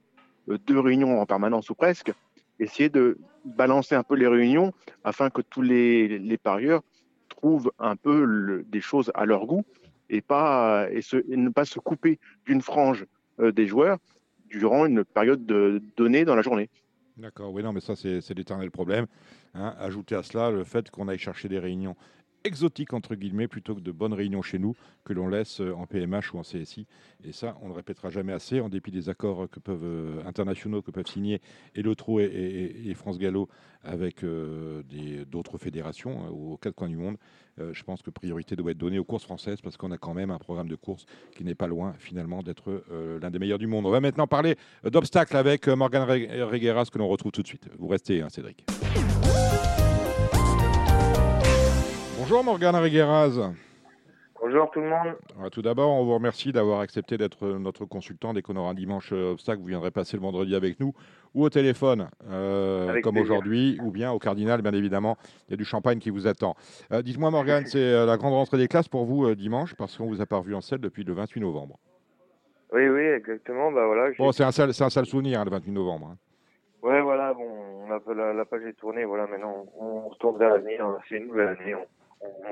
[0.49, 2.13] euh, deux réunions en permanence ou presque,
[2.59, 4.73] essayer de balancer un peu les réunions
[5.05, 6.83] afin que tous les, les parieurs
[7.29, 9.65] trouvent un peu des choses à leur goût
[10.09, 11.01] et, pas, et,
[11.37, 13.05] ne pas se couper d'une frange
[13.39, 13.99] des joueurs
[14.49, 16.71] durant une période de, donnée dans la journée.
[17.17, 19.07] D'accord, oui, non, mais ça, c'est l'éternel problème.
[19.55, 19.75] Hein.
[19.79, 21.97] Ajouter à cela le fait qu'on aille chercher des réunions
[22.47, 25.87] exotiques, entre guillemets, plutôt que de bonnes réunions chez nous, que l'on laisse euh, en
[25.87, 26.87] PMH ou en CSI.
[27.25, 30.23] Et ça, on ne le répétera jamais assez, en dépit des accords que peuvent, euh,
[30.27, 31.41] internationaux que peuvent signer
[31.75, 33.49] et et, France Gallo
[33.83, 34.83] avec euh,
[35.31, 37.17] d'autres fédérations hein, aux quatre coins du monde.
[37.59, 40.31] je pense que priorité doit être donnée aux courses françaises parce qu'on a quand même
[40.31, 42.83] un programme de course qui n'est pas loin finalement d'être
[43.21, 43.87] l'un des meilleurs du monde.
[43.87, 47.69] On va maintenant parler d'obstacles avec Morgan Regueras que l'on retrouve tout de suite.
[47.79, 48.65] Vous restez, hein, Cédric.
[52.29, 53.53] Bonjour Morgane Regueraz.
[54.41, 55.15] Bonjour tout le monde.
[55.53, 59.11] tout d'abord, on vous remercie d'avoir accepté d'être notre consultant dès qu'on aura un dimanche
[59.13, 59.61] euh, obstacle.
[59.61, 60.93] Vous viendrez passer le vendredi avec nous
[61.37, 65.17] ou au téléphone, euh, comme aujourd'hui, ou bien au Cardinal, bien évidemment.
[65.47, 66.57] Il y a du champagne qui vous attend.
[66.91, 70.21] Euh, dites-moi, Morgane, c'est la grande rentrée des classes pour vous dimanche, parce qu'on vous
[70.21, 71.79] a pas revu en selle depuis le 28 novembre.
[72.73, 73.71] Oui, oui, exactement.
[73.71, 76.11] Bah, voilà, bon, c'est un, sale, un sale souvenir, hein, le 28 novembre.
[76.11, 76.17] Hein.
[76.83, 81.19] Ouais, voilà, bon, la, la, page est tournée, voilà, maintenant on, retourne vers l'avenir, c'est
[81.19, 81.87] une nouvelle année, on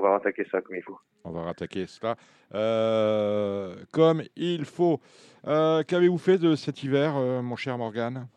[0.01, 0.99] va rattaquer ça comme il faut.
[1.25, 2.17] On va rattaquer cela
[2.55, 5.01] euh, comme il faut.
[5.47, 8.29] Euh, qu'avez-vous fait de cet hiver, euh, mon cher Morgan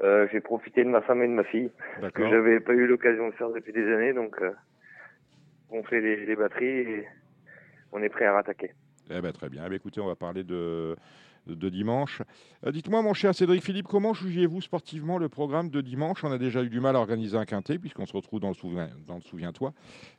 [0.00, 1.70] J'ai profité de ma femme et de ma fille,
[2.14, 4.12] que j'avais pas eu l'occasion de faire depuis des années.
[4.12, 4.36] Donc,
[5.70, 7.06] on fait les, batteries et
[7.92, 8.72] on est prêt à rattaquer.
[9.10, 9.62] Eh ben, très bien.
[9.66, 10.96] Eh ben, écoutez, on va parler de,
[11.46, 12.22] de dimanche.
[12.66, 16.24] Euh, dites-moi, mon cher Cédric Philippe, comment jugez-vous sportivement le programme de dimanche?
[16.24, 18.54] On a déjà eu du mal à organiser un quintet, puisqu'on se retrouve dans le,
[18.54, 19.72] souviens, dans le Souviens-toi.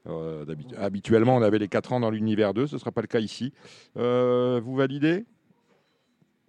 [0.07, 0.45] Euh,
[0.77, 3.19] habituellement, on avait les 4 ans dans l'univers 2, ce ne sera pas le cas
[3.19, 3.53] ici.
[3.97, 5.25] Euh, vous validez?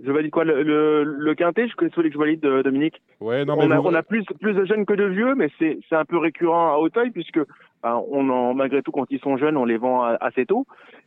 [0.04, 3.00] Je valide quoi le, le, quintet Je celui que je valide, Dominique.
[3.20, 6.04] Ouais, non, mais on, a, plus, plus de jeunes que de vieux, mais c'est un
[6.04, 7.40] peu récurrent à Hauteuil, puisque
[7.82, 10.66] ben, on en, malgré tout, quand ils sont jeunes, on les vend assez tôt.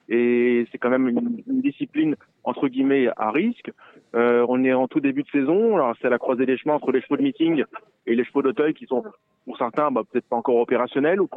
[0.10, 3.71] Et c'est quand même une, une, discipline, entre guillemets, à risque.
[4.15, 5.75] Euh, on est en tout début de saison.
[5.75, 7.63] Alors, c'est la croisée des chemins entre les chevaux de meeting
[8.05, 9.03] et les chevaux d'Auteuil qui sont,
[9.45, 11.27] pour certains, bah, peut-être pas encore opérationnels ou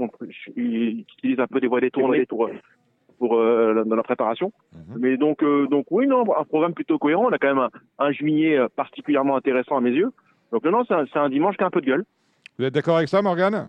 [0.55, 2.49] qui utilisent un peu des voies détournées pour,
[3.21, 4.51] pour euh, dans la préparation.
[4.73, 4.97] Mhm.
[4.99, 7.27] Mais donc, euh, donc oui, non, un programme plutôt cohérent.
[7.27, 10.11] On a quand même un, juillet euh, particulièrement intéressant à mes yeux.
[10.51, 12.05] Donc non, c'est un, un, dimanche qui a un peu de gueule.
[12.59, 13.69] Vous êtes d'accord avec ça, Morgane?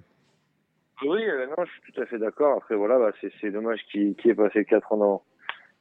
[1.04, 2.58] Oui, non, je suis tout à fait d'accord.
[2.58, 3.12] Après, voilà, bah,
[3.42, 5.22] c'est dommage qu'il ait passé 4 ans dans,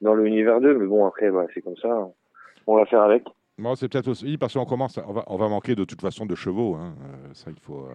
[0.01, 2.09] dans l'univers 2, mais bon, après, bah, c'est comme ça.
[2.67, 3.25] On va faire avec.
[3.59, 6.27] Bon, c'est peut-être aussi parce qu'on commence, on va, on va manquer de toute façon
[6.27, 6.75] de chevaux.
[6.75, 6.95] Hein.
[7.35, 7.89] ça, il faut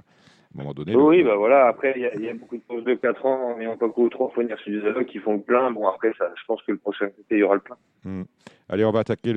[0.58, 0.96] moment donné.
[0.96, 3.78] Oui, bah voilà, après, il y, a beaucoup de pauses de 4 ans, mais on
[3.78, 5.72] peut ou 3 faut venir sur des qui font le plein.
[5.72, 7.78] Bon, après, ça, je pense que le prochain côté, il y aura le plein.
[8.06, 8.24] Hmm.
[8.70, 9.34] Allez, on va attaquer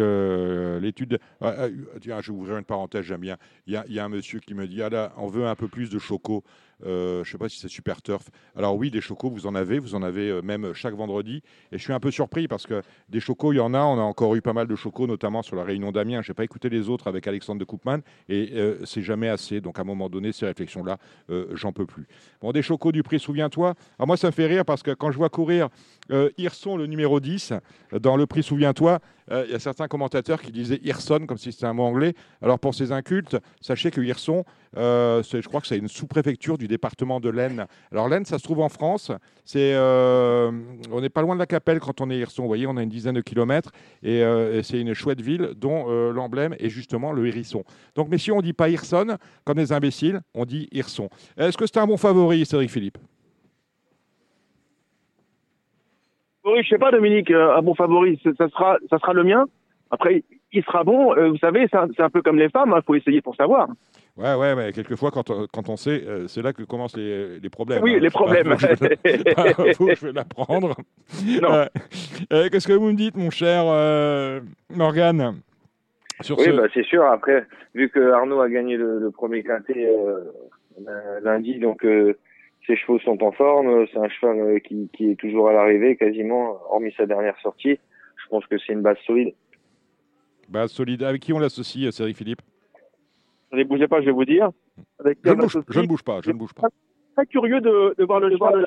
[0.80, 1.18] l'étude.
[1.40, 1.66] Ah, ah,
[2.00, 3.36] tiens, je vais ouvrir une parenthèse, j'aime bien.
[3.66, 5.90] Il y, a un monsieur qui me dit ah là, on veut un peu plus
[5.90, 6.44] de choco.
[6.86, 8.30] Euh, je ne sais pas si c'est Super Turf.
[8.56, 11.42] Alors oui, des chocos, vous en avez, vous en avez euh, même chaque vendredi.
[11.72, 13.80] Et je suis un peu surpris parce que des chocos, il y en a.
[13.80, 16.22] On a encore eu pas mal de chocos, notamment sur la réunion d'Amiens.
[16.22, 19.60] Je n'ai pas écouté les autres avec Alexandre de Koopman et euh, c'est jamais assez.
[19.60, 20.98] Donc à un moment donné, ces réflexions-là,
[21.52, 22.06] j'en peux plus.
[22.40, 23.74] Bon, des chocos du prix, souviens-toi.
[23.98, 25.68] Alors moi, ça me fait rire parce que quand je vois courir
[26.38, 27.52] Hirson, le numéro 10,
[28.00, 28.98] dans le prix, souviens-toi,
[29.30, 32.14] euh, il y a certains commentateurs qui disaient Hirson comme si c'était un mot anglais.
[32.42, 34.44] Alors pour ces incultes, sachez que Hirson,
[34.76, 37.66] euh, je crois que c'est une sous-préfecture du département de l'Aisne.
[37.92, 39.12] Alors l'Aisne, ça se trouve en France.
[39.54, 40.50] Euh,
[40.90, 42.42] on n'est pas loin de la Capelle quand on est Hirson.
[42.42, 43.70] Vous voyez, on a une dizaine de kilomètres
[44.02, 44.24] et,
[44.64, 47.62] c'est une chouette ville dont l'emblème est justement le hérisson.
[47.94, 51.08] Donc messieurs, on dit pas Hirson comme des imbéciles, on dit Hirson.
[51.36, 52.98] Est-ce que c'est un bon favori, Cédric Philippe?
[56.52, 59.46] Oui, je sais pas, Dominique, euh, un bon favori, ça sera, ça sera le mien.
[59.90, 61.14] Après, il sera bon.
[61.14, 63.68] Euh, vous savez, c'est un peu comme les femmes, il hein, faut essayer pour savoir.
[64.16, 67.50] Ouais, ouais, mais quelquequefois, quand, quand on sait, euh, c'est là que commencent les, les
[67.50, 67.82] problèmes.
[67.82, 67.98] Oui, hein.
[68.00, 68.48] les problèmes.
[68.48, 68.56] Pas,
[69.04, 70.74] je vais l'apprendre.
[72.30, 73.64] Qu'est-ce que vous me dites, mon cher
[74.74, 75.40] Morgane
[76.20, 77.04] sur Oui, bah, c'est sûr.
[77.04, 79.88] Après, vu que Arnaud a gagné le, premier quintet
[81.22, 81.84] lundi, donc
[82.68, 83.86] ses chevaux sont en forme.
[83.92, 87.78] C'est un cheval euh, qui, qui, est toujours à l'arrivée, quasiment, hormis sa dernière sortie.
[88.16, 89.34] Je pense que c'est une base solide.
[90.48, 91.02] Base solide.
[91.02, 92.42] Avec qui on l'associe, euh, Cédric Philippe?
[93.52, 94.50] Ne bougez pas, je vais vous dire.
[95.00, 96.68] Avec je, ne bouge, je, ne bouge, pas, je ne bouge pas.
[97.16, 98.66] Très curieux de, de voir le cheval,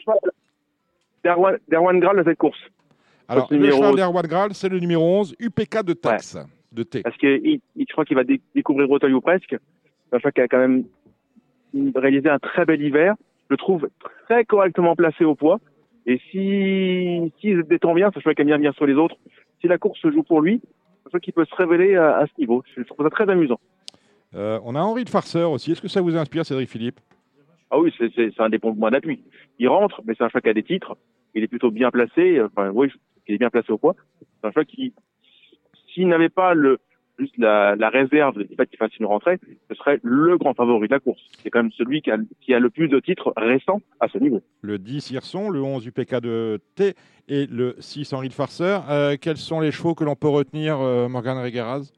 [1.69, 2.59] d'Erwan Graal dans cette course.
[3.27, 6.37] Alors, le cheval d'Erwan Graal, c'est le numéro 11, UPK de taxe.
[6.71, 7.01] De T.
[7.01, 8.23] Parce que je crois qu'il va
[8.55, 9.55] découvrir Auteuil ou presque.
[10.11, 10.85] Un cheval qui a quand même
[11.95, 13.15] réalisé un très bel hiver
[13.51, 13.89] le trouve
[14.25, 15.59] très correctement placé au poids.
[16.07, 19.15] Et si, si se détend bien, fait qu'il aime bien venir sur les autres.
[19.59, 20.61] Si la course se joue pour lui,
[21.11, 22.63] ça qu'il peut se révéler à, ce niveau.
[22.75, 23.59] Je trouve ça très amusant.
[24.33, 25.73] Euh, on a Henri de Farceur aussi.
[25.73, 26.99] Est-ce que ça vous inspire, Cédric Philippe?
[27.69, 29.21] Ah oui, c'est un des points de d'appui.
[29.59, 30.97] Il rentre, mais c'est un choix qui a des titres.
[31.35, 32.41] Il est plutôt bien placé.
[32.41, 32.89] Enfin, oui,
[33.27, 33.95] il est bien placé au poids.
[34.19, 34.93] C'est un choix qui,
[35.93, 36.79] s'il n'avait pas le,
[37.37, 40.93] la, la réserve du fait qu'il fasse une rentrée, ce serait le grand favori de
[40.93, 41.21] la course.
[41.41, 44.17] C'est quand même celui qui a, qui a, le plus de titres récents à ce
[44.17, 44.41] niveau.
[44.61, 46.93] Le 10 Hirson, le 11 UPK de T
[47.27, 48.85] et le 6 Henri de Farceur.
[48.89, 51.91] Euh, quels sont les chevaux que l'on peut retenir, euh, Morgane Regueraz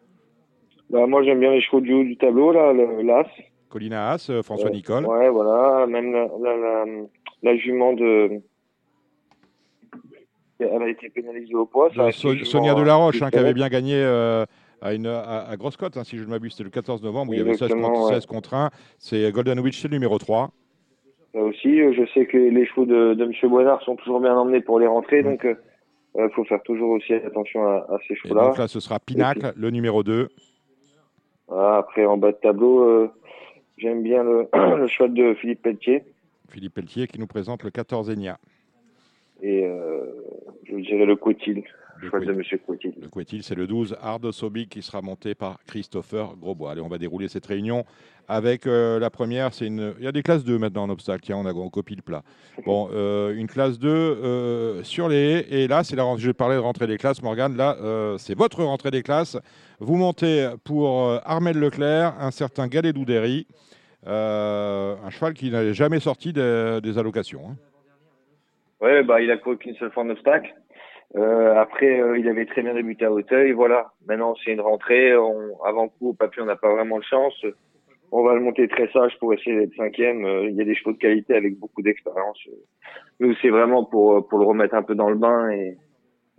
[0.90, 3.28] bah, Moi, j'aime bien les chevaux du haut du tableau, là, l'As.
[3.70, 5.06] Colina As, euh, François Nicole.
[5.06, 5.88] Ouais, voilà.
[5.88, 6.86] Même la, la,
[7.42, 8.42] la, jument de
[10.60, 11.90] elle a été pénalisée au poids.
[12.12, 14.46] Sonia Delaroche, hein, qui avait bien gagné euh,
[14.84, 17.34] à, une, à, grosse cote, hein, si je ne m'abuse, c'était le 14 novembre, où
[17.34, 18.69] il y avait 16 contre, 1.
[19.00, 20.52] C'est Golden Witch, c'est le numéro 3.
[21.34, 23.32] Là aussi, euh, je sais que les chevaux de, de M.
[23.50, 25.26] Boinard sont toujours bien emmenés pour les rentrées, mmh.
[25.26, 28.50] donc il euh, faut faire toujours aussi attention à, ces chevaux-là.
[28.50, 30.28] Donc là, ce sera Pinacle, le numéro 2.
[31.50, 33.10] après, en bas de tableau,
[33.78, 36.04] j'aime bien le, le cheval de Philippe Pelletier.
[36.50, 38.38] Philippe Pelletier qui nous présente le 14 Enia.
[39.41, 39.65] Et
[40.65, 41.63] je dirais le Cotil.
[42.04, 42.42] Le choix de M.
[42.66, 42.94] Couetil.
[43.02, 46.72] Le Couetil, c'est le 12, Ardo Sobig, qui sera monté par Christopher Grosbois.
[46.72, 47.86] Allez, on va dérouler cette réunion
[48.28, 49.54] avec euh, la première.
[49.54, 49.94] C'est une...
[50.00, 51.22] Il y a des classes 2 maintenant en obstacle.
[51.24, 51.54] Tiens, on, a...
[51.54, 52.24] on copie le plat.
[52.66, 55.46] Bon, euh, une classe 2 euh, sur les haies.
[55.50, 56.04] Et là, c'est la...
[56.18, 57.56] je parlais de rentrée des classes, Morgane.
[57.56, 57.78] Là,
[58.18, 59.38] c'est votre rentrée des classes.
[59.80, 63.48] Vous montez pour Armel Leclerc, un certain Galet Doudéry,
[64.06, 67.50] un cheval qui n'avait jamais sorti des, allocations.
[67.50, 67.56] Hein.
[68.82, 70.54] Oui, bah, il a couru qu'une seule fois en obstacle?
[71.15, 73.52] Euh, après, euh, il avait très bien débuté à Hauteuil.
[73.52, 73.91] Voilà.
[74.08, 75.15] Maintenant, c'est une rentrée.
[75.15, 77.45] On, avant coup, au papier, on n'a pas vraiment de chance.
[78.12, 80.26] On va le monter très sage pour essayer d'être cinquième.
[80.26, 82.39] Euh, il y a des chevaux de qualité avec beaucoup d'expérience.
[83.19, 85.78] Nous, c'est vraiment pour pour le remettre un peu dans le bain et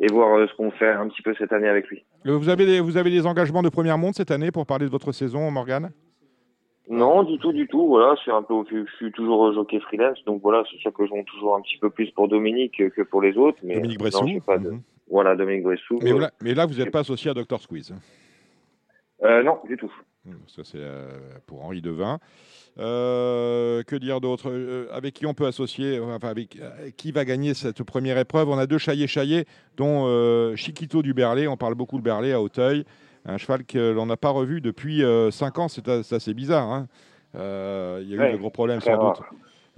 [0.01, 2.05] et voir ce qu'on fait un petit peu cette année avec lui.
[2.25, 4.91] Vous avez des, vous avez des engagements de première monte cette année pour parler de
[4.91, 5.91] votre saison, Morgane?
[6.89, 7.87] Non, du tout, du tout.
[7.89, 11.11] Voilà, c'est un peu, je suis toujours jockey freelance, donc voilà, c'est ça que je
[11.13, 13.59] monte toujours un petit peu plus pour Dominique que pour les autres.
[13.63, 14.41] Mais Dominique Bressou.
[14.47, 14.71] pas de...
[14.71, 14.83] Mhm.
[15.11, 15.99] Voilà, Dominique Bressou.
[16.03, 17.95] Mais, mais là, vous n'êtes pas associé à Dr Squeeze.
[19.23, 19.93] Euh, non, du tout.
[20.47, 21.09] Ça, c'est euh,
[21.47, 22.19] pour Henri Devin.
[22.79, 24.51] Euh, que dire d'autre?
[24.91, 26.59] Avec qui on peut associer Enfin, avec
[26.97, 28.49] qui va gagner cette première épreuve?
[28.49, 29.45] On a deux chaillés chaillés,
[29.77, 31.47] dont Chiquito du Berlay.
[31.47, 32.85] On parle beaucoup de Berlay à Hauteuil.
[33.27, 36.71] Un cheval que l'on n'a pas revu depuis 5 ans, c'est assez bizarre.
[36.71, 36.87] Hein.
[37.35, 39.23] il y a eu de gros problèmes sans doute.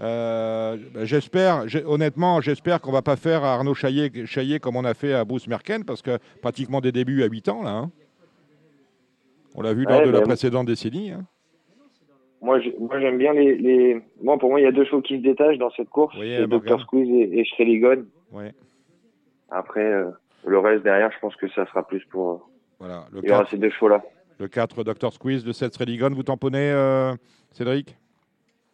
[0.01, 4.95] Euh, bah, j'espère, honnêtement, j'espère qu'on va pas faire à Arnaud Chaillet, comme on a
[4.95, 7.71] fait à Bruce Merken, parce que pratiquement des débuts à 8 ans, là.
[7.71, 7.91] Hein.
[9.55, 11.13] On l'a vu lors de la précédente décennie.
[11.13, 11.25] Hein.
[12.43, 15.57] Moi, j'aime bien les, les, pour moi, il y a deux chevaux qui se détachent
[15.57, 16.15] dans cette course.
[16.21, 16.81] c'est Dr.
[16.83, 17.97] Squeeze et, et
[18.33, 18.53] Ouais.
[19.51, 20.11] Après, euh,
[20.45, 22.51] le reste derrière, je pense que ça sera plus pour.
[22.79, 23.05] Voilà.
[23.13, 24.03] Le il y aura ces deux chevaux-là.
[24.39, 25.13] Le 4, Dr.
[25.13, 26.11] Squeeze, le 7, Shreligon.
[26.11, 27.15] Vous tamponnez, euh,
[27.53, 27.97] Cédric?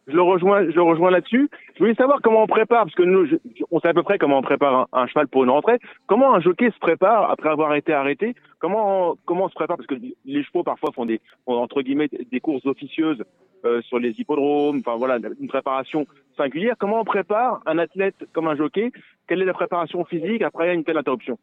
[0.07, 1.49] Je le rejoins, je le rejoins là-dessus.
[1.75, 3.25] Je voulais savoir comment on prépare, parce que nous,
[3.71, 5.79] on sait à peu près comment on prépare un, cheval pour une rentrée.
[6.07, 8.35] Comment un jockey se prépare après avoir été arrêté?
[8.59, 9.77] Comment on, comment on se prépare?
[9.77, 13.23] Parce que les chevaux parfois font des entre guillemets des courses officieuses
[13.63, 14.81] euh, sur les hippodromes.
[14.85, 16.75] Enfin voilà, une préparation singulière.
[16.77, 18.91] Comment on prépare un athlète comme un jockey?
[19.25, 21.39] Quelle est la préparation physique après une telle interruption?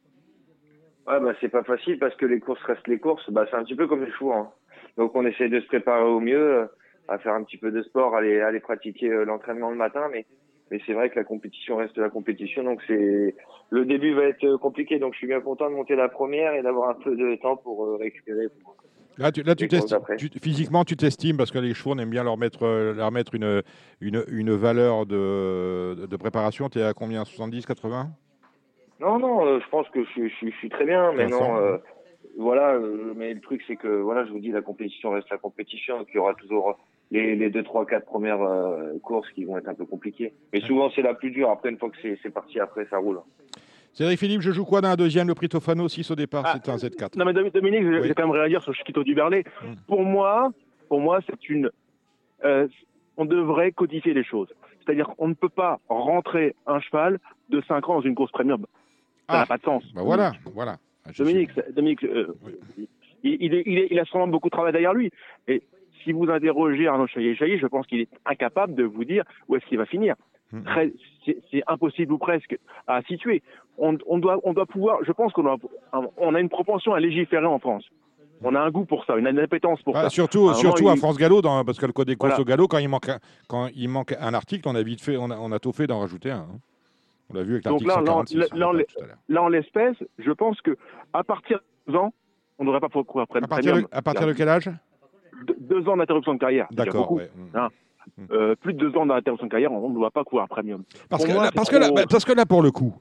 [1.06, 3.28] Ouais, bah, c'est pas facile parce que les courses restent les courses.
[3.30, 4.32] Bah, c'est un petit peu comme les chevaux.
[4.32, 4.50] Hein.
[4.96, 6.66] Donc, on essaie de se préparer au mieux, euh,
[7.08, 10.08] à faire un petit peu de sport, aller, aller pratiquer euh, l'entraînement le matin.
[10.12, 10.26] Mais,
[10.70, 12.62] mais c'est vrai que la compétition reste la compétition.
[12.62, 13.34] Donc, c'est,
[13.70, 14.98] le début va être euh, compliqué.
[14.98, 17.56] Donc, je suis bien content de monter la première et d'avoir un peu de temps
[17.56, 18.48] pour euh, récupérer.
[18.62, 18.76] pour-
[19.18, 22.24] Là, tu, là, tu tu- physiquement, tu t'estimes parce que les chevaux, on aime bien
[22.24, 22.64] leur mettre,
[22.96, 23.62] leur mettre une,
[24.00, 26.68] une, une valeur de, de préparation.
[26.70, 27.24] Tu es à combien?
[27.24, 28.06] 70, 80
[29.00, 31.12] Non, non, euh, je pense que je, suis- je, je suis très bien.
[31.28, 31.78] Non, euh,
[32.38, 32.74] voilà.
[32.74, 35.98] euh, mais le truc, c'est que, voilà, je vous dis, la compétition reste la compétition.
[35.98, 36.78] Donc, il y aura toujours
[37.10, 40.32] les, les deux, trois, quatre premières euh, courses qui vont être un peu compliquées.
[40.52, 41.50] Mais souvent, c'est la plus dure.
[41.50, 43.20] Après, une fois que c'est parti, après, ça roule.
[43.92, 46.54] Cédric Philippe, je joue quoi dans la deuxième Le prix Tofano, 6 au départ, Ah,
[46.62, 47.18] c'est un Z4.
[47.18, 48.06] Non mais Domi- Dominique, j'ai Oui.
[48.06, 49.42] j'ai quand même réagir sur Chiquito du Berlay.
[49.64, 49.66] Mm.
[49.88, 50.50] Pour moi,
[50.88, 51.70] pour moi, c'est une.
[52.44, 52.68] euh,
[53.16, 54.48] on devrait codifier les choses.
[54.78, 58.64] C'est-à-dire qu'on ne peut pas rentrer un cheval de 5 ans dans une course premium.
[59.30, 59.40] Ça Ah.
[59.40, 59.82] n'a pas de sens.
[59.94, 60.76] Bah voilà, voilà.
[61.06, 62.88] Je suis- Dominique, Dominique, euh, Oui.
[63.24, 65.10] il, il, est- il, est- il a sûrement beaucoup de travail derrière lui.
[65.48, 65.62] Et
[66.04, 69.64] si vous interrogez Arnaud Chaillet-Chaillet, je pense qu'il est incapable de vous dire où est-ce
[69.66, 70.14] qu'il va finir.
[70.64, 70.92] Très-
[71.52, 73.42] C'est impossible ou presque à situer.
[73.78, 74.98] On, on doit, on doit pouvoir.
[75.04, 75.56] Je pense qu'on a,
[76.16, 77.84] on a une propension à légiférer en France.
[78.42, 80.08] On a un goût pour ça, une appétence pour Ah, ça.
[80.10, 82.30] surtout À surtout moment, à il- France Gallo, dans- parce que le code des courses
[82.30, 82.40] Voilà.
[82.42, 85.16] au galop, quand il manque un, quand il manque un article, on a vite fait,
[85.18, 86.38] on a, on a tout fait d'en rajouter un.
[86.50, 86.58] hein.
[87.30, 88.58] On l'a vu avec Donc l'article là, là, 146.
[88.58, 88.72] là, en.
[89.28, 90.76] Là, l'espèce, je pense que
[91.12, 92.12] à partir de deux ans,
[92.58, 94.70] on n'aurait pas près À partir, de, à partir de quel âge?
[95.46, 96.66] Deux, deux ans d'interruption de carrière.
[96.70, 97.02] D'accord.
[97.02, 97.16] beaucoup.
[97.16, 97.30] ouais.
[97.34, 97.56] Mm.
[97.56, 97.68] Hein.
[98.32, 100.82] Euh, plus de deux ans d'interruption de carrière, on ne doit pas courir premium.
[101.08, 102.94] Parce, que moi, là, parce, que là, bah, parce que là, pour le coup,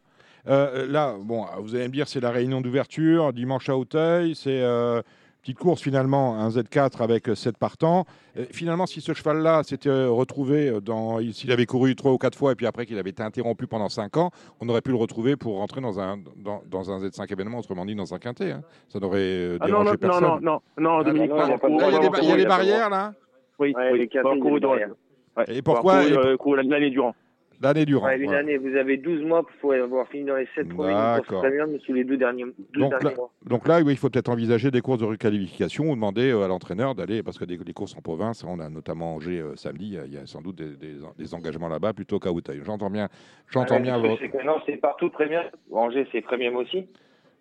[0.47, 4.61] euh, là, bon, vous allez me dire, c'est la réunion d'ouverture, dimanche à Auteuil, c'est
[4.61, 5.01] euh,
[5.41, 8.06] petite course finalement, un Z4 avec 7 partants.
[8.38, 12.38] Euh, finalement, si ce cheval-là s'était euh, retrouvé dans, s'il avait couru trois ou quatre
[12.38, 14.97] fois et puis après qu'il avait été interrompu pendant 5 ans, on aurait pu le
[14.97, 18.52] retrouver pour rentrer dans un, dans, dans un Z5 événement, autrement dit dans un quintet.
[18.52, 18.62] hein.
[18.89, 20.23] Ça n'aurait euh, Ah non, dérangé non, non, personne.
[20.23, 20.62] non, non,
[20.97, 23.13] non, Dominique, non, pas il y a des, il y a pas- barrières là
[23.60, 24.89] Oui, Ouais, oui, les quatre, pas en il y a cours des dans- barrières.
[25.38, 27.13] ouais, Et pourquoi- et- euh, l'année durant.
[27.61, 28.05] L'année durant.
[28.07, 30.97] Ouais, une année, vous avez 12 mois pour avoir fini dans les 7 premiers d'une
[30.97, 31.41] course D'accord.
[31.41, 33.31] premium sous les deux derniers, deux Donc derniers là- mois.
[33.45, 36.47] Donc là, oui, il faut peut-être envisager des courses de requalification ou demander euh, à
[36.47, 39.97] l'entraîneur d'aller, parce que des, des courses en province, on a notamment Angers euh, samedi,
[40.05, 42.61] il y a- sans doute des, des- des engagements là-bas plutôt qu'à Auteuil.
[42.63, 43.07] J'entends bien,
[43.49, 43.99] j'entends bien.
[44.01, 45.43] que non, c'est partout premium.
[45.71, 46.87] Angers, c'est premium aussi.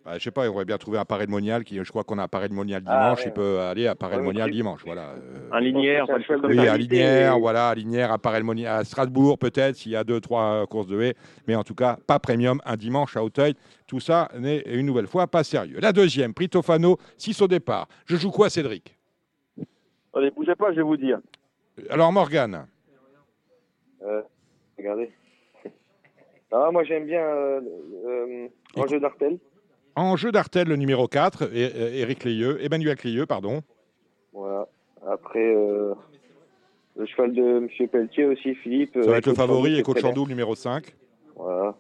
[0.08, 2.02] Bah, je sais pas, il aurait bien trouvé un paré de monial, qui, je crois
[2.02, 3.24] qu'on a un paré de monial Ah, dimanche, ouais.
[3.26, 5.10] il peut aller à paré de monial dimanche, voilà.
[5.10, 8.44] euh, Un linéaire, C'est un pas de oui, et- voilà, à Linière, à paré de
[8.44, 11.14] monial, à Strasbourg peut-être, s'il y a deux, trois euh, courses de haie,
[11.46, 13.52] mais en tout cas, pas premium, un dimanche à Auteuil.
[13.86, 15.76] Tout ça n'est une nouvelle fois pas sérieux.
[15.78, 17.86] La deuxième, prix Tofano, 6 au départ.
[18.06, 18.96] Je joue quoi, Cédric?
[20.14, 21.18] Allez, bougez pas, je vais vous dire.
[21.90, 22.66] Alors, Morgane.
[24.02, 24.22] Euh,
[24.78, 25.10] regardez.
[26.50, 27.60] Ah, moi, j'aime bien euh,
[28.06, 29.38] euh, d'Artel.
[29.98, 33.62] En jeu d'Artel, le numéro 4, et, et- Éric Leyeux, Emmanuel Cléeux, pardon.
[34.32, 34.68] Voilà.
[35.04, 35.92] Après, euh,
[36.96, 37.88] le cheval de M.
[37.88, 38.92] Pelletier aussi, Philippe.
[38.94, 40.84] Ça euh, va être le favori, et Coach Chandou, le numéro 5.
[40.84, 40.92] bien.
[41.34, 41.74] Voilà.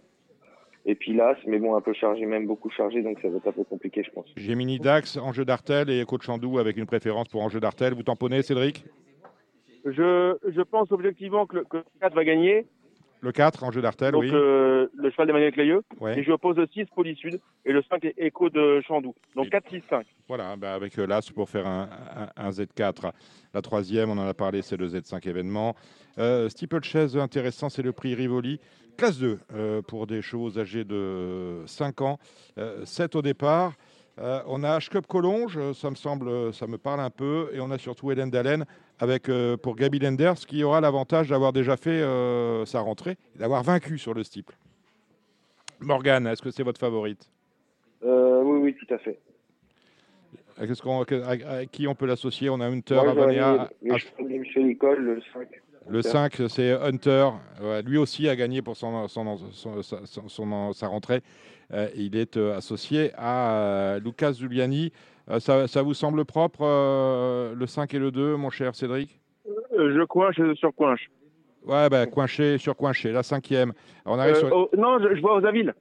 [0.84, 3.46] Et puis là, mais bon, un peu chargé, même beaucoup chargé, donc ça va être
[3.46, 4.26] un peu compliqué, je pense.
[4.36, 7.94] Gemini Dax, Enjeu d'Artel et Coach Chandou avec une préférence pour Enjeu d'Artel.
[7.94, 8.84] Vous tamponnez, Cédric?
[9.84, 12.66] Je, je pense objectivement que le, que le 4 va gagner,
[13.20, 14.30] Le 4, Enjeu d'Artel, donc oui.
[14.32, 15.82] euh, le cheval d'Emmanuel Clayeux.
[16.00, 16.18] Ouais.
[16.18, 19.14] Et je oppose le 6 Polysud et le 5 est Echo de Chandou.
[19.34, 20.06] Donc Et- 4, 6, 5.
[20.28, 23.10] Voilà, bah, avec euh, l'As pour faire un, un- un Z4.
[23.54, 25.74] La troisième, on en a parlé, c'est le Z5 événement.
[26.18, 28.60] Euh, steeplechase intéressant, c'est le prix Rivoli.
[28.96, 32.18] Classe 2 euh, pour des chevaux âgés de 5 ans.
[32.58, 33.72] Euh, 7 au départ.
[34.20, 37.50] Euh, on a H-Cup Collonge, euh, ça me semble, ça me parle un peu.
[37.52, 38.64] Et on a surtout Hélène Dallène
[39.00, 43.38] avec, euh, pour Gabi Lenders, qui aura l'avantage d'avoir déjà fait euh, sa rentrée et
[43.38, 44.56] d'avoir vaincu sur le steeple.
[45.80, 47.30] Morgane, est-ce que c'est votre favorite?
[48.04, 49.18] Euh, oui, oui, tout à fait.
[50.60, 52.50] À, à qui on peut l'associer?
[52.50, 55.48] On a Hunter, Moi, j'aurais Avonia, mis le H- cheval de Michel Nicole, le 5.
[55.88, 57.28] Le 5, c'est Hunter.
[57.62, 61.22] Ouais, lui aussi a gagné pour son, son- son- sa- rentrée.
[61.94, 64.92] Il est associé à Lucas Giuliani.
[65.30, 69.20] Euh, ça, ça vous semble propre, euh, le 5 et le 2, mon cher Cédric?
[69.76, 71.10] Euh, je coinche sur coinche.
[71.66, 73.72] Ouais, bah, coinché sur coinché, la cinquième.
[74.06, 74.50] On arrive sur...
[74.54, 75.74] oh, non, je, je vois aux Aviles.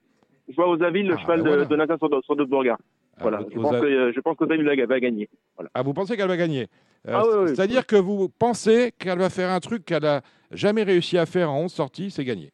[0.49, 1.65] Je vois aux Aviles le Ah, cheval ben voilà.
[1.65, 2.77] de, de Nathan sur, sur Borgard.
[3.17, 3.39] Ah, Voilà.
[3.49, 5.29] je, pense avez- que, je pense va, va gagner.
[5.55, 5.69] Voilà.
[5.73, 6.67] Ah, vous pensez qu'elle va gagner?
[7.07, 7.47] Euh, Ah, oui, oui.
[7.55, 11.51] C'est-à-dire que vous pensez qu'elle va faire un truc qu'elle n'a jamais réussi à faire
[11.51, 12.51] en 11 sorties, c'est gagné.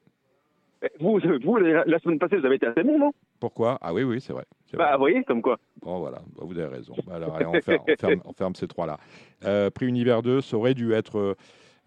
[0.84, 3.12] Eh, Vous, vous, la semaine passée, vous avez été assez bon, non?
[3.40, 3.78] Pourquoi?
[3.82, 4.46] Ah oui, oui, c'est vrai.
[4.78, 5.58] Bah, vous voyez, comme quoi.
[5.82, 6.94] Bon, voilà, Bah, vous avez raison.
[7.08, 8.98] Bah, alors, allez, on, ferme, on ferme- on ferme ces trois-là.
[9.46, 11.36] Euh, prix Univers 2, ça aurait dû être euh,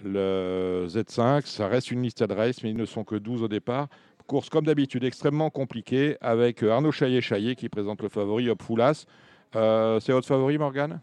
[0.04, 1.46] le Z5.
[1.46, 3.88] Ça reste une liste de race, mais ils ne sont que 12 au départ.
[4.26, 9.06] Course comme d'habitude extrêmement compliquée avec euh, Arnaud Chaillet-Chaillet qui présente le favori Hop Foulas.
[9.54, 11.00] Euh, c'est votre favori, Morgane?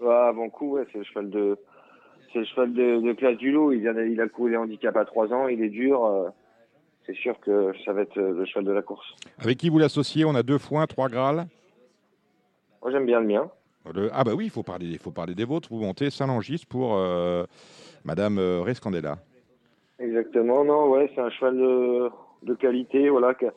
[0.00, 1.58] Ouais, avant coup, ouais, c'est le cheval de,
[2.32, 3.72] c'est le cheval de, de classe du lot.
[3.72, 6.04] Il vient, de- il a couru les handicaps à 3 ans, il est dur.
[6.04, 6.28] euh,
[7.06, 9.14] c'est sûr que ça va être euh, le cheval de la course.
[9.38, 10.24] Avec qui vous l'associez?
[10.24, 11.46] On a deux foins, trois Graal.
[12.82, 13.50] Moi, j'aime bien le mien.
[13.94, 15.68] Le- Ah bah oui, il faut parler, faut parler des vôtres.
[15.70, 17.44] Vous montez Saint-Langis pour euh,
[18.04, 19.18] Madame euh, Rescandella.
[19.98, 22.10] Exactement, non, ouais, c'est un cheval de,
[22.44, 23.52] de qualité, voilà, qui a,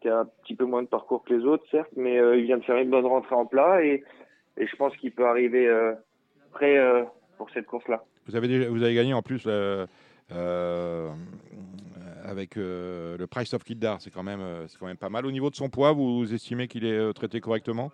[0.00, 2.44] qui a un petit peu moins de parcours que les autres, certes, mais euh, il
[2.44, 4.04] vient de faire une bonne rentrée en plat et,
[4.58, 5.94] et je pense qu'il peut arriver euh,
[6.52, 6.78] prêt
[7.36, 8.04] pour cette course-là.
[8.28, 9.86] Vous avez, déjà- vous avez gagné en plus euh,
[12.28, 14.00] avec euh, le Price of Kildare.
[14.00, 15.26] C'est quand, même, euh, c'est quand même pas mal.
[15.26, 17.90] Au niveau de son poids, vous estimez qu'il est euh, traité correctement?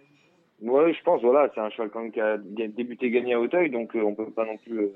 [0.62, 3.70] Ouais, je pense, voilà, c'est un cheval quand même qui a débuté gagné à Hauteuil,
[3.70, 4.88] donc euh, on peut pas non plus euh,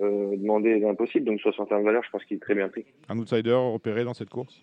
[0.00, 1.24] euh, demander l'impossible.
[1.24, 2.84] Donc 61 valeurs, je pense qu'il est très bien pris.
[3.08, 4.60] Un outsider repéré dans cette course?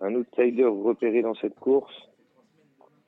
[0.00, 1.92] Un outsider repéré dans cette course?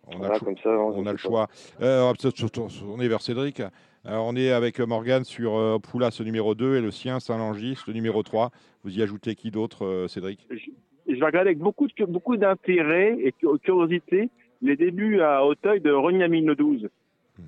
[0.09, 0.47] On a Voilà, le choix.
[0.47, 1.47] comme ça, on, On a le choix.
[1.81, 3.63] On est vers Cédric.
[4.05, 7.79] Alors, on est avec Morgane sur euh, Poulas, ce numéro 2, et le sien, Saint-Langis,
[7.87, 8.51] le numéro 3.
[8.83, 10.47] Vous y ajoutez qui d'autre, euh, Cédric?
[10.51, 14.29] Je vais regarder avec beaucoup de beaucoup d'intérêt et cu- curiosité
[14.61, 16.89] les débuts à Auteuil de Regnamine le 12.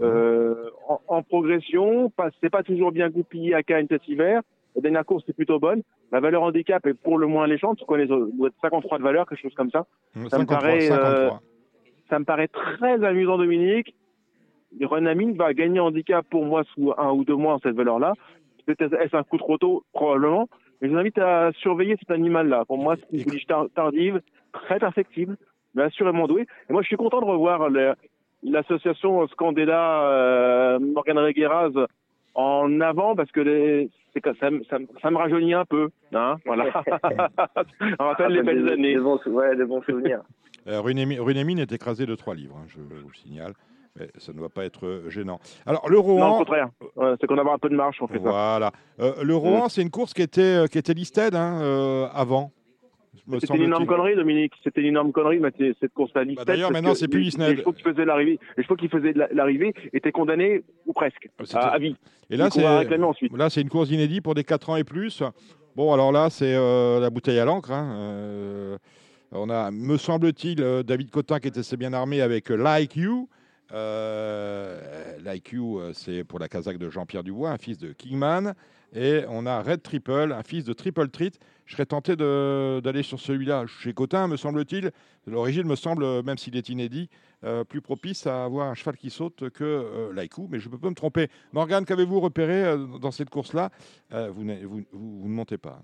[0.01, 4.43] Euh, en, en progression, pas, c'est pas toujours bien goupillé à Cannes cet hiver.
[4.75, 5.83] La dernière course est plutôt bonne.
[6.11, 7.47] La valeur handicap est pour le moins.
[7.49, 9.87] Je connais doit être 53 de valeur, quelque chose comme ça.
[10.15, 11.43] Ça me 53, paraît, euh, 53.
[12.11, 13.95] Ça me paraît très amusant, Dominique.
[14.83, 18.15] Renamine va gagner handicap pour moi sous un ou deux mois en cette valeur-là.
[18.67, 20.49] Peut-être est-ce un coup trop tôt, probablement.
[20.81, 22.65] Mais je vous invite à surveiller cet animal-là.
[22.67, 24.21] Pour moi, c'est une pouliche tar- tardive,
[24.53, 25.37] très perfectible,
[25.75, 26.47] mais assurément douée.
[26.69, 27.69] Et moi, je suis content de revoir
[28.43, 31.71] l'association Scandella euh, Morgan Regueras
[32.35, 33.91] en avant parce que les-
[34.41, 35.89] ça, me- ça, me- ça me rajeunit un peu.
[36.13, 36.67] Hein voilà.
[37.99, 38.95] On rappelle les belles Des- années.
[38.95, 40.21] des bons sou- ouais, des bons souvenirs.
[40.67, 43.53] Euh, Runémine est écrasé de 3 livres, hein, je vous le signale.
[43.99, 45.39] Mais ça ne doit pas être euh, gênant.
[45.67, 46.35] Alors, le Non, Rohan.
[46.35, 46.69] au contraire.
[46.97, 48.21] Ouais, c'est qu'on a un peu de marche, on fait ça.
[48.29, 48.73] Voilà.
[49.01, 52.51] Euh, le Rohan, c'est une course qui était, euh, qui était listed hein, euh, avant.
[53.41, 54.53] C'était une énorme connerie, Dominique.
[54.65, 55.41] C'était une énorme connerie,
[55.81, 56.25] cette course-là.
[56.25, 57.49] Listed, Bah, d'ailleurs, maintenant, c'est plus Listed.
[57.49, 60.93] Les chevaux qui faisaient l'arrivée, les chevaux qui faisaient de la- l'arrivée étaient condamnés ou
[60.93, 61.97] presque C'était- à, à vie.
[62.31, 65.23] Et là, c'est là, c'est une course inédite pour des 4 ans et plus.
[65.77, 67.71] Bon, alors là, c'est euh, la bouteille à l'encre.
[67.71, 68.77] hein.
[69.33, 73.29] On a, me semble-t-il, David Cotin qui était assez bien armé avec Like You.
[73.75, 74.81] Euh,
[75.53, 78.55] You, euh, c'est pour la Kazakh de Jean-Pierre Dubois, un fils de Kingman.
[78.97, 81.41] Et on a Red Triple, un fils de Triple Treat.
[81.67, 84.93] Je serais tenté d'aller sur celui-là chez Cotin, me semble-t-il.
[85.27, 87.09] L'origine me semble, euh, même s'il est inédit,
[87.43, 90.13] euh, plus propice à avoir un cheval qui saute que euh,
[90.49, 91.29] mais je peux pas me tromper.
[91.53, 93.71] Morgane, qu'avez-vous repéré euh, dans cette course-là?
[94.11, 95.81] Vous, n'êtes- vous, vous- vous ne montez pas.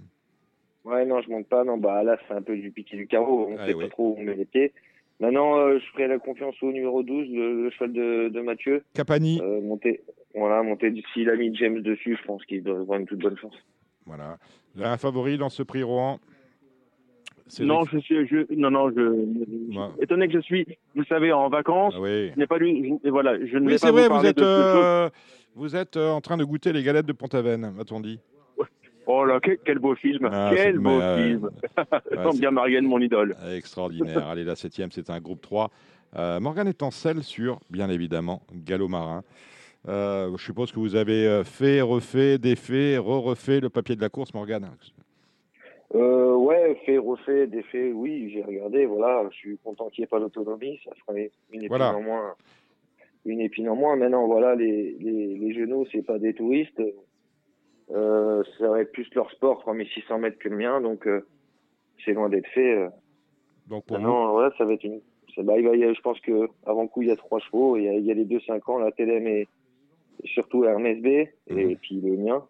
[0.85, 1.65] Ouais, non, je monte pas.
[1.65, 3.49] Non, bah là, c'est un peu du piqué du carreau.
[3.51, 3.85] On Ah, sait oui.
[3.85, 4.73] pas trop où on met les pieds.
[5.21, 8.83] Maintenant, euh, je ferai la confiance au numéro 12, le, le cheval de, de Mathieu.
[8.95, 10.01] Capani, Euh, monter,
[10.35, 10.93] voilà, monter.
[11.13, 13.55] S'il a mis James dessus, je pense qu'il doit avoir une toute bonne chance.
[14.07, 14.39] voilà.
[14.83, 15.83] Un favori dans ce prix
[17.49, 20.65] Cédric Non, je suis, je, non, non, je, étonné que je suis,
[20.95, 21.95] vous le savez, en vacances.
[21.97, 22.31] Ah oui.
[22.35, 24.43] Je n'ai pas lu, je, voilà, je ne Oui, vais pas vrai, vous êtes, de,
[24.43, 24.85] de choses.
[24.85, 25.11] euh,
[25.57, 28.21] vous êtes euh, en train de goûter les galettes de Pont-Aven, m'a-t-on dit.
[29.13, 31.45] Oh là, quel, quel beau film, Ah, quel beau mais, euh, film.
[31.45, 33.35] ouais, Tant bien Marianne, mon idole.
[33.57, 34.29] Extraordinaire.
[34.29, 35.71] Allez, la septième, c'est un groupe 3.
[36.17, 39.23] Euh, Morgane est en selle sur, bien évidemment, Gallo Marin.
[39.89, 44.11] Euh, je suppose que vous avez euh, fait, refait, défait, re-refait le papier de la
[44.11, 44.69] course, Morgane.
[45.95, 50.09] Euh, ouais, fait, refait, défait, oui, j'ai regardé, voilà, je suis content qu'il n'y ait
[50.09, 51.25] pas l'autonomie, ça fera une
[51.59, 51.97] épine Voilà.
[51.97, 52.35] en moins.
[53.27, 53.97] Une épine en moins.
[53.97, 56.81] Maintenant, voilà, les, les, les genoux, c'est pas des touristes.
[57.93, 61.27] Euh, ça va être plus leur sport, 3600 mètres que le mien, donc euh,
[62.05, 62.73] c'est loin d'être fait.
[62.77, 62.89] euh.
[63.67, 65.01] Donc pour vous, Maintenant, voilà, ça va être une.
[65.35, 67.41] ça- bah, il va y a- je pense que avant coup, il y a trois
[67.41, 69.49] chevaux, il y a, il y a les deux 5 ans, la TLM et,
[70.23, 71.77] et surtout Hermès B, et Mhm.
[71.77, 72.47] puis le mien.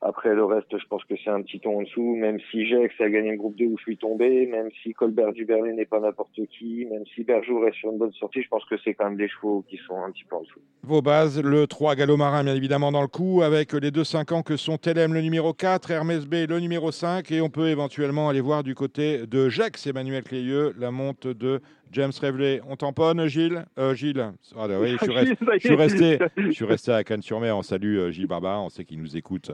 [0.00, 2.94] Après, le reste, je pense que c'est un petit ton en dessous, même si Gex
[3.00, 5.98] a gagné le groupe 2 où je suis tombé, même si Colbert du n'est pas
[5.98, 9.06] n'importe qui, même si Berjour est sur une bonne sortie, je pense que c'est quand
[9.06, 10.60] même des chevaux qui sont un petit peu en dessous.
[10.84, 14.30] vos bases, le 3 Gallo Marin, bien évidemment, dans le coup, avec les deux 5
[14.30, 17.68] ans que sont Telem, le numéro 4, Hermès B, le numéro 5, et on peut
[17.68, 21.60] éventuellement aller voir du côté de Gex, Emmanuel Clélieu, la monte de
[21.92, 22.60] James Reveley.
[22.68, 23.64] On tamponne, Gilles?
[23.78, 27.04] Euh, Gilles Ah, bah oui, je suis resté- je suis resté, je suis resté à
[27.04, 27.56] Cannes-sur-Mer.
[27.56, 29.50] On salue euh, Gilles Barbarin, on sait qu'il nous écoute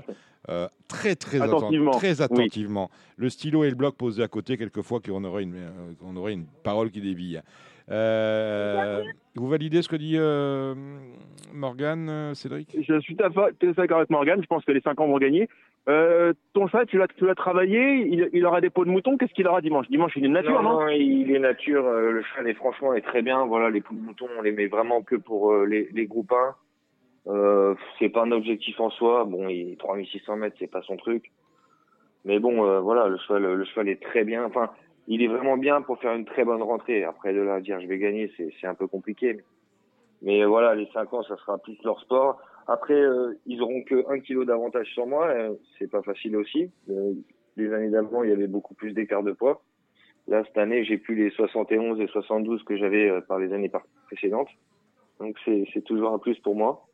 [0.49, 2.23] euh, très, très atten- Attentivement, très oui.
[2.23, 2.91] attentivement.
[3.17, 5.57] Le stylo et le bloc posés à côté, quelquefois, qu'on aurait, une,
[6.01, 7.39] qu'on aurait une parole qui dévie.
[7.91, 9.03] Euh,
[9.35, 10.17] vous validez ce que dit
[11.53, 12.75] Morgane, euh, Cédric?
[12.81, 14.39] Je suis tout à fait d'accord avec Morgan.
[14.41, 15.49] Je pense que les 5 ans vont gagner.
[15.87, 19.19] Euh, ton cheval, tu l'as, tu l'as travaillé, il, il aura des peaux de mouton,
[19.19, 19.87] qu'est-ce qu'il aura dimanche?
[19.89, 21.87] Dimanche, il est nature, non, non, il est nature.
[21.87, 23.45] euh, le cheval est franchement est très bien.
[23.45, 26.33] Voilà, les poules de mouton, on les met vraiment que pour euh, les, les groupes
[26.33, 26.55] 1.
[27.27, 29.25] Euh, c'est pas un objectif en soi.
[29.25, 31.31] Bon, il est 3600 mètres, c'est pas son truc.
[32.25, 34.45] Mais bon, euh, voilà, le cheval, le cheval est très bien.
[34.45, 34.71] Enfin,
[35.07, 37.05] il est vraiment bien pour faire une très bonne rentrée.
[37.05, 39.39] Après, de là à dire je vais gagner, c'est, c'est un peu compliqué.
[40.23, 42.41] Mais euh, voilà, les 5 ans, ça sera plus leur sport.
[42.67, 45.29] Après, euh, ils auront que 1 kilo d'avantage sur moi.
[45.29, 46.71] euh, c'est pas facile aussi.
[46.91, 47.13] Euh,
[47.57, 49.63] les années d'avant, il y avait beaucoup plus d'écart de poids.
[50.29, 53.71] Là, cette année, j'ai plus les 71 et 72 que j'avais euh, par les années
[54.07, 54.49] précédentes.
[55.21, 56.87] Donc, c'est, c'est toujours un plus pour moi.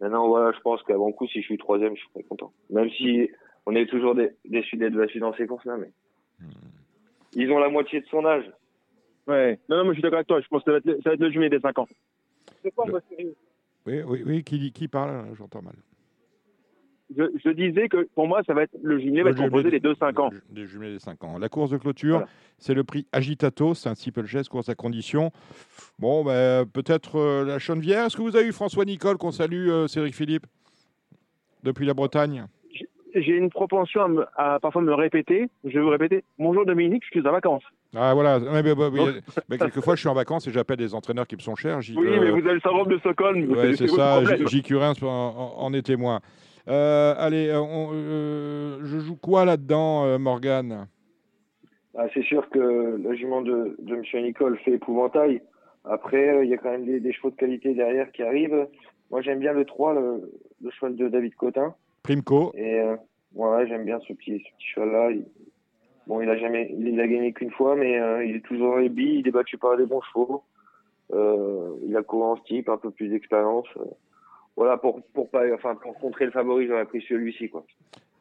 [0.00, 2.52] Maintenant, voilà, je pense qu'avant coup, si je suis troisième, je serais content.
[2.70, 3.30] Même si
[3.66, 5.90] on est toujours dé- déçu d'être battu dans ces courses-là, mais
[7.34, 8.50] ils ont la moitié de son âge.
[9.26, 9.58] Ouais.
[9.68, 10.40] Non, non, mais je suis d'accord avec toi.
[10.40, 11.88] Je pense que ça va être le, ça va être le jumelé des 5 ans.
[12.62, 13.34] C'est quoi, Le- moi, sérieux
[13.86, 15.74] Oui, oui, oui, qui, qui parle J'entends mal.
[17.14, 19.80] je, je disais que pour moi, ça va être le jumelé va être composé des
[19.80, 20.30] deux 5 ans.
[20.50, 21.38] Des jumelés des 5 ans.
[21.38, 22.28] La course de clôture, Voilà.
[22.58, 25.30] c'est le prix Agitato, c'est un steeple chase, course à condition.
[25.98, 28.06] Bon, ben, peut-être euh, la Chenevière.
[28.06, 30.46] Est-ce que vous avez eu François Nicole, qu'on salue, euh, Cédric Philippe,
[31.62, 32.46] depuis la Bretagne?
[33.14, 35.48] J'ai une propension à, me- à parfois me répéter.
[35.62, 36.24] Je vais vous répéter.
[36.38, 37.62] Bonjour Dominique, je suis en vacances.
[37.96, 39.00] Ah voilà, Ouais, mais, bah, oui,
[39.48, 41.78] mais quelquefois je suis en vacances et j'appelle des entraîneurs qui me sont chers.
[41.78, 43.50] Oui, euh, mais vous avez le syndrome de Stockholm.
[43.50, 44.24] Ouais, c'est ça.
[44.24, 44.62] J-.
[44.62, 46.20] Curins en, en- en est témoin.
[46.66, 50.86] Euh, allez, on- euh, je joue quoi là-dedans, euh, Morgane?
[51.96, 55.42] Ah, c'est sûr que le jument de, de Monsieur Nicole fait épouvantail.
[55.84, 58.66] Après, euh, il y a quand même des, des chevaux de qualité derrière qui arrivent.
[59.10, 60.32] Moi, j'aime bien le 3, le,
[60.62, 61.74] le cheval de David Cotin.
[62.02, 62.96] Primco Et euh,
[63.34, 65.10] ouais, j'aime bien ce petit, ce petit cheval-là.
[65.12, 65.26] Il-
[66.06, 68.78] Bon, il a jamais, il, a gagné qu'une fois, mais euh, il est toujours dans
[68.78, 69.20] les billes.
[69.20, 70.44] Il est battu par des bons chevaux.
[71.12, 73.66] Euh, il a couru en type, un peu plus d'expérience.
[73.78, 73.84] Euh,
[74.56, 77.64] voilà, pour pour pas, enfin pour contrer le favori, j'aurais pris celui-ci, quoi.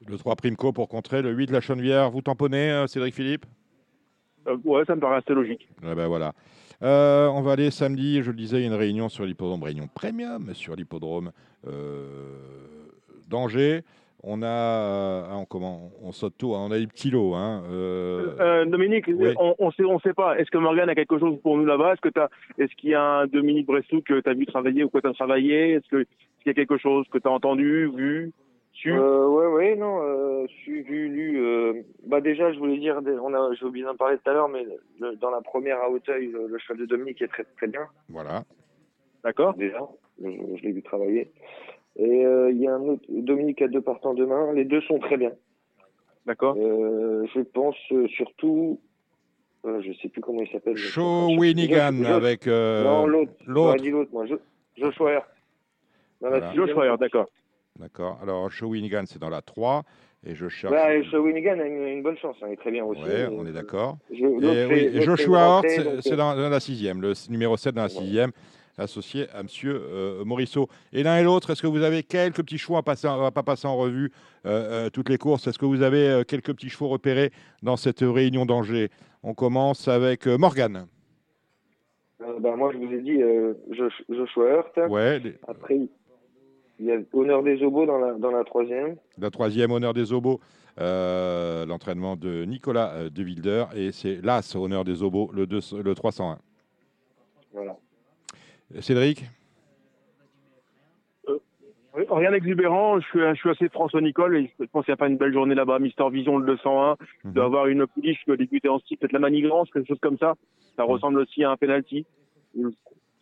[0.08, 2.12] Le 3 Primco pour contrer, le 8 de la Chenevière.
[2.12, 3.46] Vous tamponnez, euh, Cédric Philippe?
[4.48, 5.68] Euh, ouais, ça me paraît assez logique.
[5.84, 6.34] Eh ben voilà.
[6.82, 9.64] Euh, on va aller samedi, je le disais, il y a une réunion sur l'hippodrome,
[9.64, 11.32] réunion premium sur l'hippodrome
[11.68, 12.08] euh,
[13.30, 13.84] d'Angers.
[14.26, 17.34] On a, euh, ah, on, comment, on saute tout, hein, on a des petits lots.
[17.34, 19.34] Hein, euh, Euh, Dominique, oui.
[19.38, 20.38] on, on sait, on sait pas.
[20.40, 21.94] Est-ce que Morgan a quelque chose pour nous là-bas?
[21.94, 24.86] Est-ce que t'as, est-ce qu'il y a un Dominique Bressou que tu as vu travailler
[24.86, 25.72] ou que tu as travaillé?
[25.74, 26.08] Est-ce que, est-ce
[26.44, 28.32] qu'il y a quelque chose que tu as entendu, vu,
[28.72, 28.94] su?
[28.94, 31.44] Euh, ouais, ouais, non, euh, suivi, lu.
[31.46, 31.74] Euh,
[32.08, 34.66] bah déjà, je voulais dire, on a, j'ai oublié d'en parler tout à l'heure, mais
[35.02, 37.88] le- dans la première à Hauteuil, le, le cheval de Dominique est très très bien.
[38.08, 38.46] voilà.
[39.26, 39.80] D'accord déjà.
[40.22, 41.30] Je, je l'ai vu travailler.
[41.96, 44.52] Et euh, il y a un autre, Dominique a deux partants demain.
[44.54, 45.32] Les deux sont très bien.
[46.26, 46.56] D'accord.
[46.58, 48.80] Euh, je pense euh, surtout,
[49.66, 50.76] euh, je sais plus comment il s'appelle.
[50.78, 53.32] Shawinigan Jo- Jo- avec euh, non, l'autre.
[53.46, 53.82] l'autre.
[53.82, 54.26] Dit l'autre, moi.
[54.26, 54.40] Jo-
[54.78, 55.26] Joshua Hurt.
[56.22, 56.54] Voilà.
[56.54, 57.28] Joe Schreier, d'accord.
[57.78, 58.18] D'accord.
[58.24, 59.84] Alors, Shawinigan, c'est dans la 3.
[60.26, 60.72] Et je cherche.
[60.74, 62.38] Ouais, Shawinigan a une, une bonne chance.
[62.42, 63.04] hein, Il est très bien aussi.
[63.04, 63.98] Ouais, on est d'accord.
[64.10, 67.90] Je- oui, Joshua Hart, rentrée, c'est- dans, dans la sixième, le numéro 7 dans la
[67.90, 68.32] sixième,
[68.78, 70.68] associé à Monsieur euh, Morisseau.
[70.92, 73.32] Et l'un et l'autre, est-ce que vous avez quelques petits chevaux à passer, on va
[73.32, 74.12] pas passer en revue
[74.46, 75.48] euh, euh, toutes les courses?
[75.48, 78.90] Est-ce que vous avez euh, quelques petits chevaux repérés dans cette réunion d'Angers?
[79.24, 80.88] On commence avec Morgane.
[82.40, 83.20] bah, moi, je vous ai dit
[83.72, 84.78] Josh- Joshua Hurt.
[84.90, 85.80] Ouais, les- Après,
[86.80, 88.96] il y a Honneur des Obos dans la, dans la troisième.
[89.18, 90.42] la troisième honneur des obos,
[90.82, 93.66] euh, l'entraînement de Nicolas De Wilder.
[93.76, 96.40] Et c'est l'As honneur des obos, le, 2 le 301.
[97.54, 97.78] Voilà.
[98.80, 99.24] Cédric
[101.96, 104.96] Oui, Rien d'exubérant, je suis, je suis assez François Nicole et je pense qu'il n'y
[104.96, 105.78] a pas une belle journée là-bas.
[105.78, 107.34] Mister Vision le 201, Mhm.
[107.34, 110.34] doit avoir une pouliche qui débuter en style, peut-être la manigance, quelque chose comme ça.
[110.76, 112.06] Ça ressemble aussi à un penalty.
[112.56, 112.64] J'ai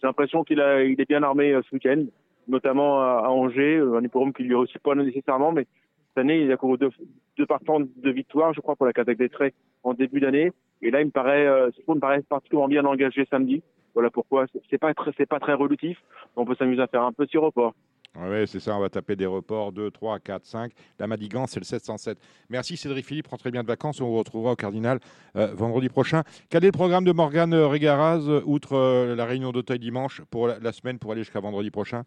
[0.04, 2.06] l'impression qu'il il est bien armé euh, ce week-end,
[2.47, 5.66] notamment à, à Angers, euh, un hippodrome qui lui réussit pas nécessairement, mais
[6.08, 6.89] cette année, il a couru deux,
[7.38, 10.52] deux partants de victoire, je crois, pour la Casaque des Traits en début d'année.
[10.82, 13.62] Et là, il me paraît, euh, ce me paraît particulièrement bien engagé samedi.
[13.94, 14.46] Voilà pourquoi.
[14.70, 15.98] C'est- pas très, c'est pas très relutif.
[16.36, 17.74] On peut s'amuser à faire un petit report.
[18.20, 20.74] Oui, c'est ça, on va taper des reports 2, 3, 4, 5.
[21.00, 22.18] La Madigance, c'est le 707.
[22.50, 24.02] Merci Cédric Philippe, rentrez bien de vacances.
[24.02, 25.00] On vous retrouvera au Cardinal
[25.38, 26.24] euh, vendredi prochain.
[26.50, 30.22] Quel est le programme de Morgane euh, Régaraz, euh, outre euh, la réunion d'Auteuil dimanche,
[30.30, 32.04] pour la, la semaine, pour aller jusqu'à vendredi prochain?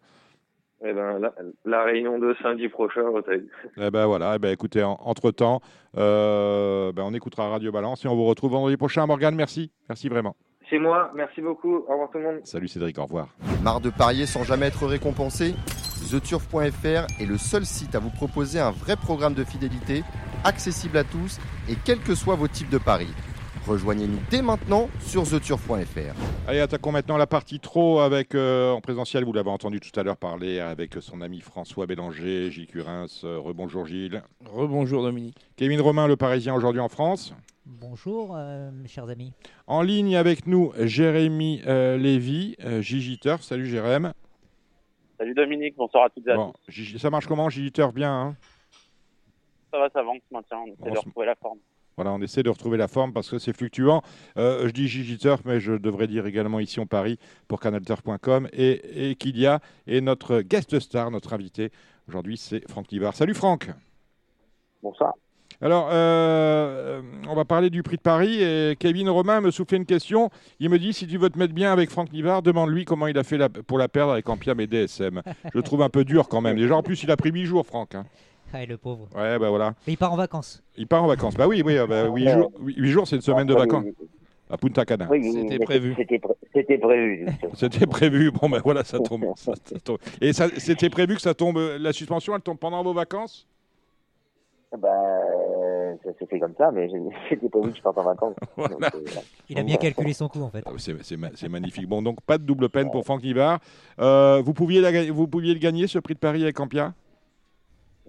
[0.87, 1.33] Eh ben, la,
[1.65, 3.47] la réunion de samedi prochain, Hauteuil.
[3.77, 5.59] Eh ben voilà, eh ben écoutez, en- entre-temps,
[5.97, 9.07] euh, ben on écoutera Radio Balance et on vous retrouve vendredi prochain.
[9.07, 9.71] Morgane, merci.
[9.89, 10.35] Merci vraiment.
[10.69, 11.75] C'est moi, merci beaucoup.
[11.87, 12.39] Au revoir tout le monde.
[12.43, 13.27] Salut Cédric, au revoir.
[13.63, 15.53] Marre de parier sans jamais être récompensé?
[16.09, 20.03] TheTurf.fr est le seul site à vous proposer un vrai programme de fidélité,
[20.43, 21.39] accessible à tous
[21.69, 23.13] et quels que soient vos types de paris.
[23.67, 26.13] Rejoignez-nous dès maintenant sur theturf.fr.
[26.47, 29.25] Allez, attaquons maintenant la partie trop avec euh, en présentiel.
[29.25, 33.07] Vous l'avez entendu tout à l'heure parler avec son ami François Bélanger, Gilles Curins.
[33.23, 34.21] Euh, rebonjour Gilles.
[34.45, 35.37] Rebonjour Dominique.
[35.55, 37.33] Kevin Romain, le Parisien aujourd'hui en France.
[37.65, 39.33] Bonjour, euh, mes chers amis.
[39.65, 43.41] En ligne avec nous, Jérémy euh, Lévy, euh, Gigi Turf.
[43.41, 44.09] Salut Jérémy.
[45.17, 46.97] Salut Dominique, bonsoir à toutes et à Bon, tous.
[46.99, 48.11] Ça marche comment Gigi Turf Bien.
[48.13, 48.35] hein?
[49.71, 51.57] Ça va, ça va, on se maintient, on essaie de retrouver la forme.
[51.97, 54.01] Voilà, on essaie de retrouver la forme parce que c'est fluctuant.
[54.37, 57.17] Euh, je dis Gigi Turf, mais je devrais dire également ici en Paris
[57.47, 61.71] pour canalturf.com et, et Kylia et notre guest star, notre invité
[62.09, 63.15] aujourd'hui, c'est Franck Nivard.
[63.15, 63.69] Salut Franck.
[64.83, 65.13] Bonsoir.
[65.61, 69.85] Alors, euh, on va parler du prix de Paris et Kevin Romain me soufflait une
[69.85, 70.29] question.
[70.59, 73.17] Il me dit si tu veux te mettre bien avec Franck Nivard, demande-lui comment il
[73.17, 75.21] a fait la- pour la perdre avec Ampiam et DSM.
[75.45, 76.57] Je le trouve un peu dur quand même.
[76.57, 77.95] Déjà, en plus, il a pris 8 jours, Franck.
[77.95, 78.05] hein.
[78.61, 79.07] Ah, le pauvre.
[79.15, 79.73] Ouais, bah voilà.
[79.87, 80.63] Mais il part en vacances.
[80.77, 81.35] Il part en vacances.
[81.35, 83.85] Bah oui, oui, euh, bah, 8 jours, huit jours c'est une semaine de vacances
[84.49, 85.07] à Punta Cana.
[85.09, 85.93] Oui, C'était prévu.
[85.97, 87.25] C'était pré- c'était prévu.
[87.55, 88.31] C'était prévu.
[88.31, 89.25] Bon, ben voilà, ça tombe.
[89.35, 89.97] ça- ça tombe.
[90.21, 91.57] Et ça- c'était prévu que ça tombe.
[91.79, 93.47] La suspension, elle tombe pendant vos vacances?
[94.77, 96.89] Bah, euh, ça s'est fait comme ça, mais
[97.29, 98.35] c'était prévu que je parte en vacances.
[98.57, 98.75] Voilà.
[98.75, 99.19] Donc, euh.
[99.49, 100.63] Il a bien calculé son coup, en fait.
[100.65, 101.87] Ah, C'est c'est ma- c'est magnifique.
[101.87, 103.59] Bon, donc pas de double peine pour Franck Nivard.
[103.99, 106.93] Euh, vous, pouviez la vous pouviez le gagner, ce prix de Paris avec Ampia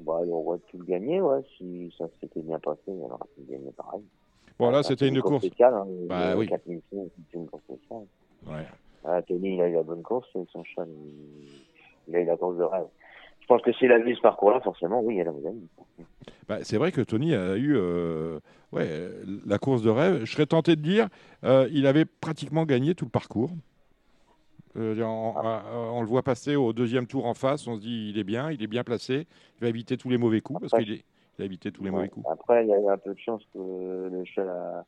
[0.01, 2.93] Bah, on aurait pu le gagner, ouais, si ça s'était bien passé, pu
[3.41, 4.03] le gagner pareil.
[4.59, 5.45] Bon, là, c'était une course.
[5.47, 6.47] spéciale, hein, Bah le oui.
[6.49, 8.07] 4000 francs, c'est une course spéciale.
[8.47, 8.67] Ouais.
[9.05, 11.63] Ah, Tony, il a eu la bonne course, et son chat, il,
[12.09, 12.87] il a eu la course de rêve.
[13.41, 15.63] Je pense que s'il a vu ce parcours-là, forcément, oui, elle a gagné.
[16.49, 18.41] Bah, c'est vrai que Tony a eu euh,
[18.73, 19.11] ouais,
[19.47, 20.25] la course de rêve.
[20.25, 21.09] Je serais tenté de dire,
[21.45, 23.51] euh, il avait pratiquement gagné tout le parcours.
[24.77, 27.67] Euh, on, on- on le voit passer au deuxième tour en face.
[27.67, 29.27] On se dit, il est bien, il est bien placé.
[29.59, 31.05] Il va éviter tous les mauvais coups parce Après- qu'il est-
[31.39, 32.27] il a évité tous les mauvais coups.
[32.31, 34.85] Après, il y a eu un peu de chance que le cheval a...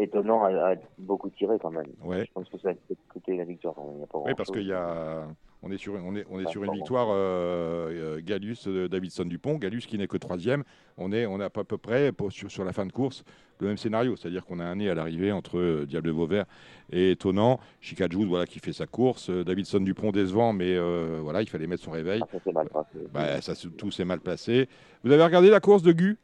[0.00, 1.86] étonnant a, a beaucoup tiré quand même.
[2.04, 2.24] Ouais.
[2.26, 2.74] Je pense que ça a
[3.12, 3.74] coûté la victoire.
[3.74, 3.96] quand même.
[3.96, 5.26] Il y a pas Oui, parce qu'il y a,
[5.62, 8.88] on est sur, on est, on est Pas sur une victoire euh, euh, Gallus, euh,
[8.88, 9.58] Davidson Dupont.
[9.58, 10.64] Gallus qui n'est que troisième.
[10.98, 13.24] On est, on est à peu près pour- sur, sur la fin de course
[13.60, 16.46] le même scénario, c'est-à-dire qu'on a un nez à l'arrivée entre euh, Diable de Vauvert
[16.90, 17.60] et Étonnant.
[17.80, 19.30] Chicajou, voilà, qui fait sa course.
[19.30, 20.76] Davidson Dupont décevant, mais
[21.20, 22.20] voilà, il fallait mettre son réveil.
[22.24, 22.98] Ah, ça s'est mal passé.
[23.12, 24.68] Bah, ça, tout s'est mal placé.
[25.04, 26.18] Vous avez regardé la course de Gu?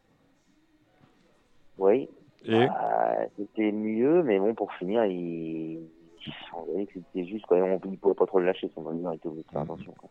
[1.79, 2.09] Oui.
[2.45, 2.67] et?
[2.67, 5.79] Bah, c'était mieux, mais bon, pour finir, il...
[6.55, 7.47] on voyait que c'était juste.
[7.47, 7.59] Quoi.
[7.59, 9.93] On ne pouvait pas trop le lâcher, son bonheur, il était obligé de faire attention.
[9.99, 10.11] Quoi.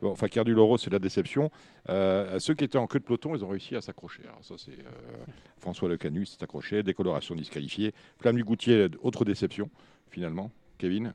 [0.00, 1.50] Bon, Fakir du Loro, c'est la déception.
[1.88, 4.22] Euh, ceux qui étaient en queue de peloton, ils ont réussi à s'accrocher.
[4.42, 5.24] Ça, c'est euh,
[5.58, 7.92] François Le Canu s'est accroché, décoloration disqualifiée.
[8.18, 9.68] Flamme du Goutier, autre déception,
[10.08, 10.50] finalement.
[10.78, 11.12] Kevin?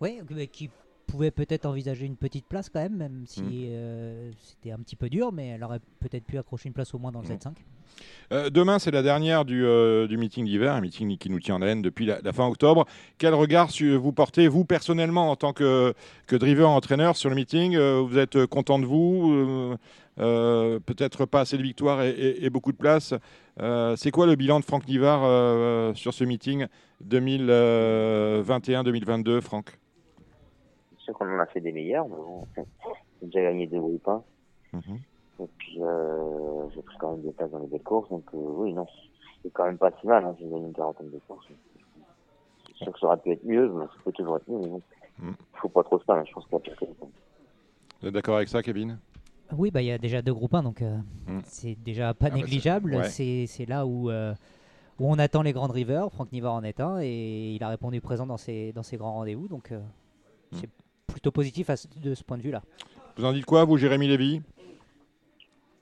[0.00, 0.70] Oui, qui
[1.06, 3.48] pouvait peut-être envisager une petite place quand même, même si Mm.
[3.70, 6.98] euh, c'était un petit peu dur, mais elle aurait peut-être pu accrocher une place au
[6.98, 7.28] moins dans le Mm.
[7.28, 7.56] 7-5.
[8.32, 11.54] Euh, Demain, c'est la dernière du, euh, du meeting d'hiver, un meeting qui nous tient
[11.54, 12.86] en haleine depuis la, la fin octobre.
[13.18, 15.94] Quel regard su- vous portez, vous personnellement, en tant que,
[16.26, 17.76] que driver entraîneur sur le meeting?
[17.78, 19.76] Vous êtes content de vous?
[20.16, 23.14] Peut-être pas assez de victoires et, et- et beaucoup de places.
[23.96, 26.66] C'est quoi le bilan de Franck Nivard sur ce meeting
[27.04, 29.78] 2021-2022, Franck?
[31.04, 32.64] Sûr qu'on en a fait des meilleurs, mais bon, on a
[33.22, 34.22] déjà gagné deux groupes 1.
[34.72, 34.98] Mhm.
[35.40, 38.38] Et puis, euh, j'ai pris quand même des places dans les belles courses, donc euh,
[38.38, 38.86] oui, non,
[39.42, 40.24] c'est quand même pas si mal.
[40.24, 41.46] Hein, j'ai gagné une quarantaine de courses.
[42.68, 44.68] C'est sûr que ça aurait pu être mieux, mais ça peut toujours être mieux, mais
[44.68, 44.82] bon,
[45.16, 45.30] Mm.
[45.54, 46.84] faut pas trop se plaindre, je pense qu'il y a pire que.
[48.00, 48.98] Vous êtes d'accord avec ça, Kevin?
[49.56, 50.96] Oui, bah, il y a déjà deux groupes 1, donc euh,
[51.28, 51.40] Mm.
[51.44, 53.04] c'est déjà pas Ah bah, négligeable.
[53.04, 53.66] c'est- ouais.
[53.66, 54.34] Là où, euh,
[54.98, 56.10] où on attend les grandes rivers.
[56.10, 59.12] Franck Nivard en est un et il a répondu présent dans ses, dans ses grands
[59.14, 59.46] rendez-vous.
[59.48, 59.80] Donc euh,
[60.52, 60.56] Mm.
[61.06, 62.62] Plutôt positif à ce- de ce point de vue-là.
[63.16, 64.42] Vous en dites quoi, vous, Jérémy Lévy?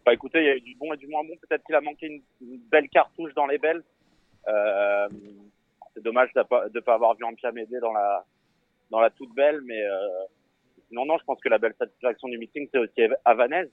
[0.05, 1.35] Bah écoutez, il y a eu du bon et du moins bon.
[1.41, 3.83] Peut-être qu'il a manqué une, une belle cartouche dans les belles.
[4.49, 5.09] Euh,
[5.95, 8.25] c'est dommage de pas, de pas avoir vu Ampia m'aider dans la,
[8.91, 10.09] dans la toute belle, mais euh,
[10.91, 13.71] non, non, je pense que la belle satisfaction du meeting, c'est aussi Havanaise,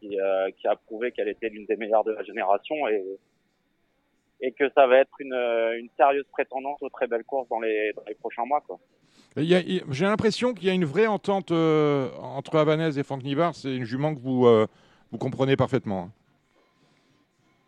[0.00, 3.04] qui, euh, qui a prouvé qu'elle était l'une des meilleures de la génération et,
[4.40, 5.32] et que ça va être une,
[5.78, 8.62] une sérieuse prétendante aux très belles courses dans les, dans les prochains mois.
[8.62, 8.80] Quoi.
[9.36, 13.54] J'ai l'impression qu'il y a une vraie entente euh, entre Havanaise et Franck Nivard.
[13.54, 14.66] C'est une jument que vous, euh,
[15.12, 16.08] vous comprenez parfaitement.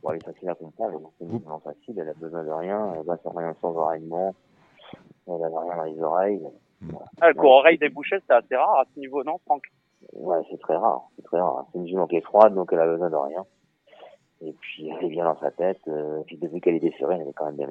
[0.02, 2.94] Bon, elle est facile à comprendre, c'est une Vous- facile, elle a besoin de rien,
[2.96, 4.34] elle va sans rien sans oreillement,
[5.26, 6.42] elle a rien dans les oreilles.
[7.20, 9.64] Ah, le cours oreille débouché, c'est assez rare à ce niveau, non, Franck?
[10.12, 11.66] Ouais, c'est très rare, c'est très rare.
[11.72, 13.44] C'est une jument qui est froide, donc elle a besoin de rien.
[14.40, 17.18] Et puis elle est bien dans sa tête, euh, et puis depuis qu'elle est desserrée,
[17.20, 17.68] elle est quand même bien.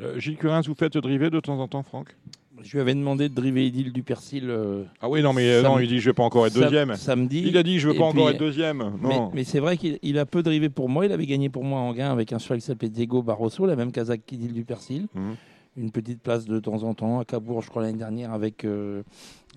[0.00, 2.14] Euh, Gilles Curins, vous faites driver de temps en temps, Franck?
[2.62, 4.46] Je lui avais demandé de driver Edil du Persil.
[4.48, 6.54] euh, Ah oui, non, mais euh, sam- non, il dit je veux pas encore être
[6.54, 6.94] sam- deuxième.
[6.96, 7.42] Samedi.
[7.46, 8.92] Il a dit je veux Et pas encore puis- être deuxième.
[9.02, 9.30] Mais, Non.
[9.34, 11.06] mais c'est vrai qu'il il a peu drivé pour moi.
[11.06, 13.76] Il avait gagné pour moi en gain avec un cheval qui s'appelait Diego Barroso, la
[13.76, 15.06] même Kazakh qu'Idil du Persil.
[15.14, 15.34] Mhm.
[15.78, 19.02] Une petite place de temps en temps à Cabourg, je crois, l'année dernière avec, euh,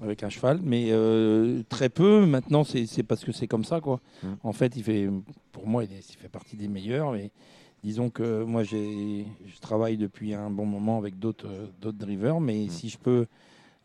[0.02, 0.60] avec un cheval.
[0.62, 2.26] Mais euh, très peu.
[2.26, 3.80] Maintenant, c'est c'est parce que c'est comme ça.
[3.80, 4.02] quoi.
[4.24, 4.36] Mhm.
[4.44, 5.10] En fait, il fait,
[5.54, 7.14] pour moi, il, est- il fait partie des meilleurs.
[7.14, 7.32] Mais
[7.84, 12.40] disons que moi, j'ai- je travaille depuis un bon moment avec d'autres euh, drivers.
[12.40, 12.70] Mais Mhm.
[12.70, 13.26] si je peux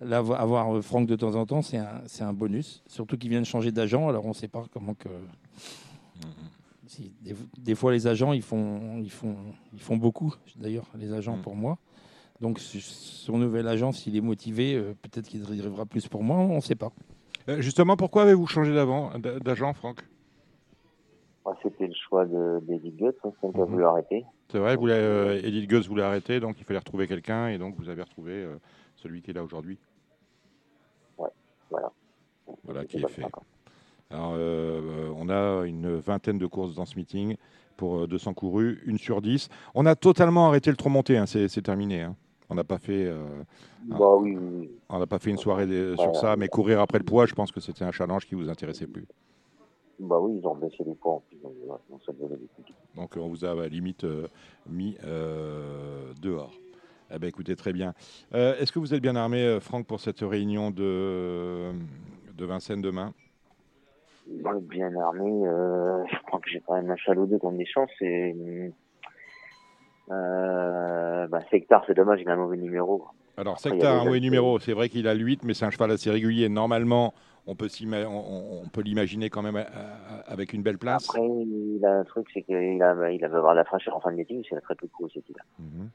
[0.01, 2.83] là, avoir Franck de temps en temps, c'est un, bonus.
[2.87, 4.09] Surtout qu'il vient de changer d'agent.
[4.09, 5.09] Alors, on ne sait pas comment que.
[6.87, 9.37] Si, des, des fois, les agents, ils font, ils font,
[9.73, 11.41] ils font beaucoup, d'ailleurs, les agents Mm.
[11.43, 11.79] pour moi.
[12.41, 16.57] Donc, son nouvel agent, s'il est motivé, euh, peut-être qu'il arrivera plus pour moi, on
[16.57, 16.93] ne sait pas.
[17.49, 20.05] Euh, Justement, pourquoi avez-vous changé d'agent, Franck?
[21.63, 23.71] C'était le choix de d'Edith Guts, hein, c'est elle qui a Mhm.
[23.73, 24.25] voulu arrêter.
[24.51, 27.59] C'est vrai, vous l'avez, euh, Edith Guss voulait arrêter, donc il fallait retrouver quelqu'un, et
[27.59, 28.57] donc vous avez retrouvé euh,
[28.97, 29.79] celui qui est là aujourd'hui.
[31.71, 31.91] Voilà.
[32.65, 33.23] Voilà qui est fait.
[34.11, 37.37] Alors, euh, on a une vingtaine de courses dans ce meeting
[37.77, 39.49] pour euh, 200 courus, une sur 10.
[39.75, 42.03] On a totalement arrêté le tromonté, hein, c'est terminé.
[42.03, 42.15] hein.
[42.51, 43.25] On n'a pas fait, euh.
[43.85, 44.71] Bah oui, oui, oui.
[44.91, 45.67] on n'a pas fait une soirée
[45.97, 46.15] sur Ouais.
[46.15, 48.87] ça, mais courir après le poids, je pense que c'était un challenge qui vous intéressait
[48.87, 49.07] plus.
[50.01, 51.37] Bah oui, ils ont baissé les poids en plus.
[51.39, 51.53] Donc,
[51.91, 52.75] donc ça devenait difficile.
[52.97, 54.27] Donc on vous a limite euh,
[54.69, 56.53] mis euh, dehors.
[57.15, 57.95] Eh ben, écoutez, très bien.
[58.35, 61.71] Euh, Est-ce que vous êtes bien armé, Franck, pour cette réunion de,
[62.37, 63.13] de Vincennes demain?
[64.27, 65.31] Bah, bien armé,
[66.11, 67.91] je crois que j'ai quand même un chaloup contre des chances.
[68.01, 68.73] Et,
[70.09, 73.05] bah, Sectar, c'est dommage, il a un mauvais numéro.
[73.37, 75.91] Alors, Sectar, un mauvais numéro, c'est vrai qu'il a le 8, mais c'est un cheval
[75.91, 76.49] assez régulier.
[76.49, 77.13] Normalement,
[77.47, 79.65] on peut, s'ima- on, on peut l'imaginer quand même euh,
[80.27, 81.05] avec une belle place.
[81.09, 84.11] Après, il a un truc, c'est qu'il a, il va avoir la fraîcheur en fin
[84.13, 85.23] de meeting, c'est très peu de coups, c'est.
[85.59, 85.91] Mhm.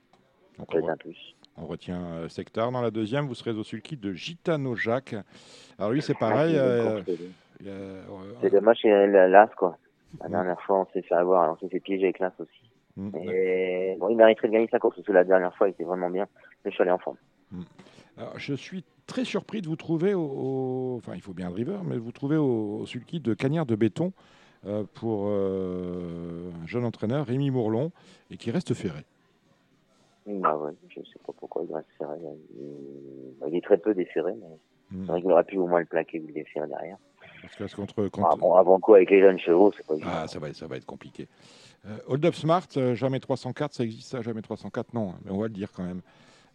[0.59, 2.71] Donc, on, re- retient euh, Sectar.
[2.71, 5.15] Dans la deuxième, vous serez au sulky de Gitano Jacques.
[5.77, 6.55] Alors lui, c'est pareil.
[6.57, 7.19] Ah, euh, course,
[7.65, 9.77] euh, C'est dommage, c'est l'As, quoi.
[10.21, 10.31] La Mm.
[10.31, 12.69] dernière fois, on s'est fait avoir, on s'est fait piéger avec l'As aussi.
[12.97, 15.71] mm, Et bon, il mériterait de gagner sa course, parce que la dernière fois, il
[15.71, 16.27] était vraiment bien.
[16.65, 17.17] Le cheval est en forme.
[18.17, 21.51] Alors, je suis très surpris de vous trouver au, au- enfin il faut bien un
[21.51, 24.13] driver, mais de vous trouver au, au sulky de Cagnard de béton
[24.65, 27.91] euh, pour euh, un jeune entraîneur Rémi Mourlon
[28.31, 29.01] et qui reste ferré.
[30.27, 32.17] Bah ouais, je sais pas pourquoi il reste serré.
[32.57, 34.47] Il, bah, il est très peu desserré, mais
[34.91, 35.05] Mm.
[35.05, 36.97] c'est vrai qu'il aurait pu au moins le plaquer vu qu'il est serré derrière.
[37.59, 40.09] Parce que contre, contre- Ah, bon, avant quoi, avec les jeunes chevaux, c'est pas évident.
[40.11, 41.27] Ah, ça va, être- ça va être compliqué.
[41.85, 45.29] Euh, Hold Up Smart, euh, jamais 304, ça existe ça, jamais 304, non, hein, mais
[45.31, 46.01] on va le dire quand même.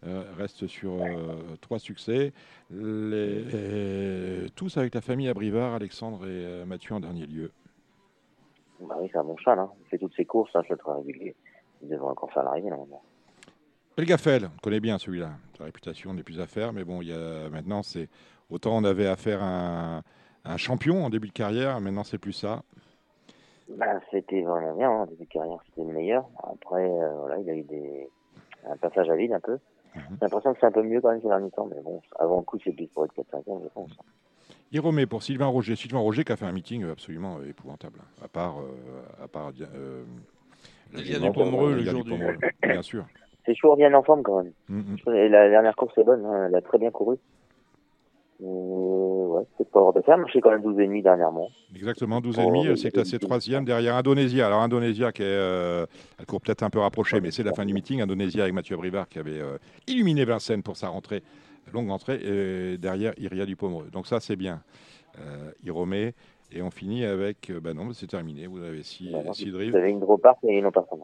[0.07, 2.35] Euh, reste sur euh, trois succès,
[2.71, 7.51] Les- euh, tous avec la famille Abrivard, Alexandre et Mathieu en dernier lieu.
[8.81, 9.71] Bah oui, c'est un bon cheval, hein.
[9.81, 11.35] Il fait toutes ses courses, hein, je le très régulier.
[11.81, 13.03] Il devrait encore faire l'arrivée, normalement.
[13.97, 15.31] Elgafel, on connaît bien celui-là.
[15.57, 18.09] Sa réputation n'est plus à faire, mais bon, il y a, maintenant, c'est
[18.51, 20.03] autant on avait affaire à un,
[20.45, 22.63] un champion en début de carrière, maintenant c'est plus ça.
[23.71, 25.07] Bah, c'était vraiment bien, hein.
[25.07, 26.29] début de carrière, c'était le meilleur.
[26.43, 28.09] Après, euh, voilà, il a eu des...
[28.69, 29.59] un passage à vide un peu.
[29.95, 30.03] Mhm.
[30.11, 32.39] J'ai l'impression que c'est un peu mieux quand même ces derniers temps, mais bon, avant
[32.39, 33.91] le coup, c'est plus pour être 4 5 je pense.
[34.73, 35.77] Hiromé pour Sylvain Roger.
[35.77, 38.01] Sylvain Roger qui a fait un meeting absolument euh, épouvantable.
[38.23, 38.57] À part.
[38.61, 40.05] euh, à part euh,
[40.93, 42.13] Ligue- Dupomereux, le jour du-
[42.63, 43.07] Bien sûr.
[43.47, 44.53] C'est chaud, bien en forme quand même.
[44.69, 45.15] Mm, mm.
[45.15, 46.47] Et la dernière course est bonne, hein.
[46.49, 47.19] elle a très bien couru.
[48.43, 51.49] Euh, ouais, c'est pas hors de je fais quand même 12 et demi dernièrement.
[51.75, 54.47] Exactement, 12 Oh, c'est classé troisième derrière Indonésia.
[54.47, 55.87] Alors Indonésia qui est, euh,
[56.19, 58.01] elle court peut-être un peu rapprochée, mais c'est la fin du meeting.
[58.01, 61.23] Indonésia avec Mathieu Brivard qui avait euh, illuminé Vincennes pour sa rentrée,
[61.73, 63.89] longue rentrée, et derrière Iria Dupomereux.
[63.93, 64.63] Donc ça c'est bien.
[65.21, 66.13] Euh, Hiromé,
[66.55, 68.47] et on finit avec, euh, bah non, c'est terminé.
[68.47, 69.33] Vous avez six, Voilà.
[69.33, 69.75] six Vous drives.
[69.75, 71.01] avez une drop et non partant.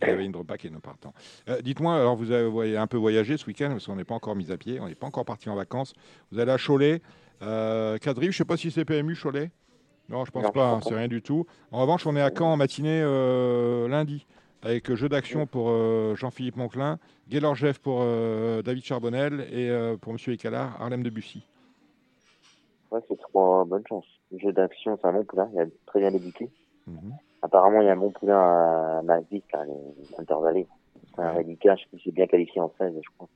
[0.00, 1.12] Y avait une drop-back et non partant.
[1.48, 4.36] Euh, Dites-moi, alors vous avez un peu voyagé ce week-end, parce qu'on n'est pas encore
[4.36, 5.94] mis à pied, on n'est pas encore parti en vacances.
[6.30, 7.02] Vous allez à Cholet,
[7.42, 9.50] euh, quatre drives, je ne sais pas si c'est PMU Cholet.
[10.08, 11.44] Non, je pense Non, pas, je hein, pense c'est rien du tout.
[11.72, 14.26] En revanche, on est à Caen en matinée euh, lundi,
[14.62, 19.70] avec jeu d'action pour euh, Jean-Philippe Monclin, Gaylor-Jeff pour euh, David Charbonnel et
[20.00, 20.18] pour M.
[20.28, 21.42] Écalard, Harlem de Bussy.
[22.90, 24.04] Ouais, c'est trois bonnes chances.
[24.34, 26.50] Le jeu d'action, c'est un bon poulain, il a très bien débuté.
[26.88, 27.12] Mhm.
[27.42, 28.38] Apparemment, il y a un bon poulain
[28.98, 30.66] à Masvik, là, les intervallés.
[31.14, 33.28] C'est un Redica, je sais qui s'est bien qualifié en 16, je crois.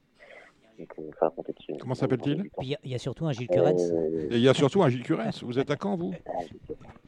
[0.79, 1.75] Donc, il va compter dessus.
[1.81, 3.93] Comment s'appelle-t-il il y a- il y, a surtout un Gilles Curens.
[3.93, 5.43] Euh, il y a surtout un Gilles Curens.
[5.45, 6.13] Vous êtes à Caen, vous?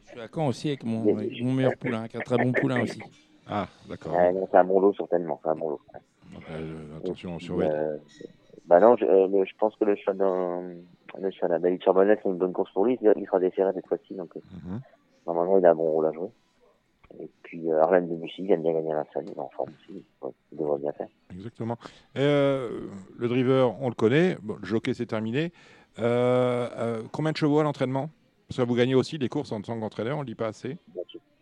[0.04, 2.36] Je suis à Caen aussi avec mon, avec mon meilleur poulain, qui est un très
[2.38, 3.00] bon poulain aussi.
[3.48, 4.12] Ah, d'accord.
[4.12, 5.40] Non, c'est un bon lot, certainement.
[5.42, 5.80] C'est un bon lot.
[6.50, 7.70] Euh, attention, on surveille.
[7.72, 7.96] Euh,
[8.66, 10.62] bah non, je, euh, je pense que le cheval dans,
[11.18, 12.98] le David Charbonnet, c'est une bonne course pour lui.
[13.02, 14.80] Il il sera desserré cette fois-ci, donc euh, Mhm.
[15.26, 16.28] normalement, il a un bon rôle à jouer.
[17.18, 19.70] Et puis euh, Arlène Debussy vient de bien gagner la salle, il est en forme
[19.80, 21.08] aussi, ouais, il devrait bien faire.
[21.32, 21.76] Exactement.
[22.16, 22.86] Euh,
[23.18, 24.36] le driver, on le connaît.
[24.42, 25.52] Bon, le jockey, c'est terminé.
[25.98, 28.10] Euh, combien de chevaux à l'entraînement?
[28.48, 30.46] Parce que vous gagnez aussi des courses en tant qu'entraîneur, on ne le dit pas
[30.48, 30.78] assez.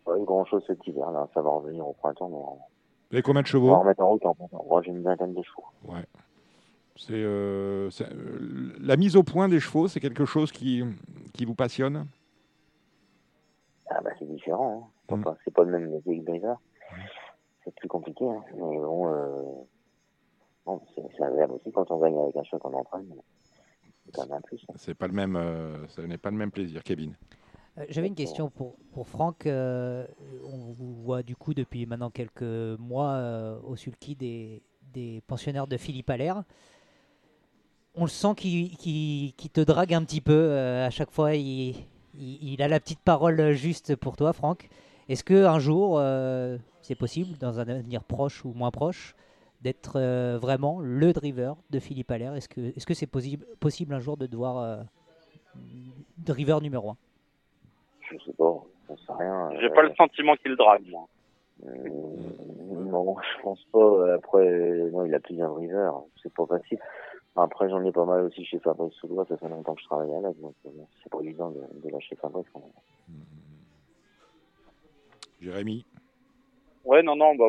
[0.04, 3.42] Pas eu grand chose cet hiver, là, ça va revenir au printemps, mais avez combien
[3.42, 3.78] de on va chevaux?
[3.78, 5.64] remettre en route en j'ai une vingtaine de chevaux.
[5.86, 6.04] Ouais.
[6.98, 10.82] C'est euh, euh, la mise au point des chevaux, c'est quelque chose qui,
[11.32, 12.06] qui vous passionne?
[13.88, 14.92] Ah bah c'est différent, hein.
[15.08, 15.22] C'est Mm.
[15.24, 16.58] pas, c'est pas le même métier que.
[17.64, 18.42] C'est plus compliqué, hein.
[18.54, 19.42] mais bon, euh,
[20.66, 23.14] bon c'est, agréable aussi quand on gagne avec un cheval qu'on entraîne.
[24.04, 24.62] C'est quand même un plus.
[24.68, 24.74] hein.
[24.76, 27.14] C'est pas le même, euh, ce n'est pas le même plaisir, Kevin.
[27.78, 29.46] Euh, J'avais une question pour, pour Franck.
[29.46, 30.06] Euh,
[30.44, 32.42] on vous voit du coup depuis maintenant quelques
[32.78, 36.42] mois euh, au sulky des, des pensionnaires de Philippe Allaire.
[38.00, 40.32] On le sent qu'il te drague un petit peu.
[40.32, 41.70] euh, à chaque fois, il,
[42.16, 44.68] il- il a la petite parole juste pour toi, Franck.
[45.08, 49.16] Est-ce que un jour, euh, c'est possible, dans un avenir proche ou moins proche,
[49.62, 52.34] d'être euh, vraiment le driver de Philippe Allaire?
[52.34, 52.48] Est-ce
[52.86, 54.76] que c'est possible, possible un jour de devoir euh,
[56.18, 56.96] driver numéro 1
[58.12, 59.50] Je sais pas, j'en sais rien.
[59.60, 61.06] J'ai pas le sentiment qu'il drague, moi.
[61.66, 61.78] euh,
[62.90, 64.14] non, je pense pas.
[64.14, 64.46] Après,
[64.92, 66.78] non, il a plusieurs drivers, c'est pas facile.
[67.40, 70.12] Après, j'en ai pas mal aussi chez Fabrice Soulois, ça fait longtemps que je travaille
[70.12, 70.70] avec, donc euh,
[71.02, 73.16] c'est pas évident de, de lâcher Fabrice quand même.
[75.40, 75.86] Jérémy
[76.84, 77.46] Ouais, non, non, bah,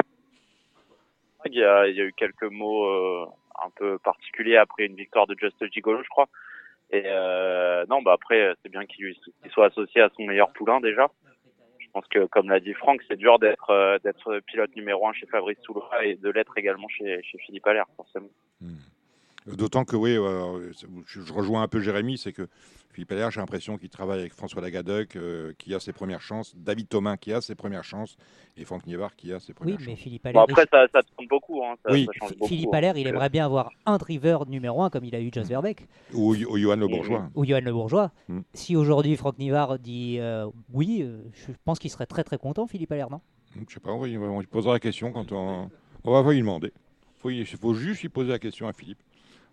[1.46, 3.26] il y a, il y a eu quelques mots euh,
[3.64, 6.28] un peu particuliers après une victoire de Just Gigolo, je crois.
[6.92, 9.16] Et euh, non, bah après, c'est bien qu'il
[9.52, 11.10] soit associé à son meilleur poulain déjà.
[11.80, 15.14] Je pense que, comme l'a dit Franck, c'est dur d'être euh, d'être pilote numéro un
[15.14, 18.30] chez Fabrice Soulois et de l'être également chez, chez Philippe Allaire, forcément.
[19.46, 20.72] D'autant que, oui, euh,
[21.06, 22.48] je, rejoins un peu Jérémy, c'est que
[22.92, 26.54] Philippe Allaire, j'ai l'impression qu'il travaille avec François Lagadec, euh, qui a ses premières chances,
[26.58, 28.18] David Thomas, qui a ses premières chances,
[28.58, 30.00] et Franck Nievard, qui a ses Oui, premières mais chances.
[30.00, 30.44] Philippe Bon, Allaire.
[30.44, 32.06] après, ça, ça tourne beaucoup, hein, ça, Oui.
[32.06, 32.50] ça change Phi- beaucoup.
[32.50, 32.78] Philippe hein.
[32.78, 35.88] Allaire, il aimerait bien avoir un driver numéro 1 comme il a eu Jos Verbeek
[36.14, 37.30] Ou, ou Johan Le Bourgeois.
[37.36, 38.12] ou Johan Le Bourgeois.
[38.28, 38.40] Mm.
[38.54, 42.92] Si aujourd'hui Franck Nivard dit euh, oui, je pense qu'il serait très très content, Philippe
[42.92, 43.22] Allaire, non?
[43.68, 45.70] Je sais pas, on, lui posera la question quand on,
[46.04, 46.72] on va lui demander.
[47.20, 49.00] Faut Il faut juste lui poser la question à Philippe.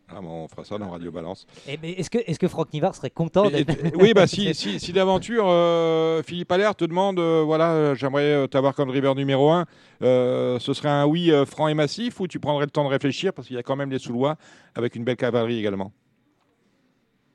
[0.09, 1.47] Ah, bon, on fera ça dans Radio Balance.
[1.69, 3.65] Eh, mais Est-ce que, est que Franck Nivard serait content Et-
[3.97, 8.47] oui, bah si, si, si d'aventure, euh, Philippe Allaire te demande, euh, voilà, euh, j'aimerais
[8.47, 9.65] t'avoir comme driver numéro 1,
[10.01, 13.33] ce serait un oui euh, franc et massif ou tu prendrais le temps de réfléchir
[13.33, 14.37] parce qu'il y a quand même les Soulois
[14.77, 15.93] avec une belle cavalerie également?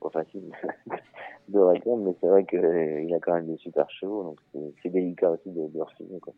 [0.00, 0.50] Pas facile
[1.48, 4.38] de répondre, mais c'est vrai qu'il a quand même des super chevaux, donc
[4.82, 6.18] c'est- délicat aussi de, de refuser.
[6.20, 6.32] Quoi.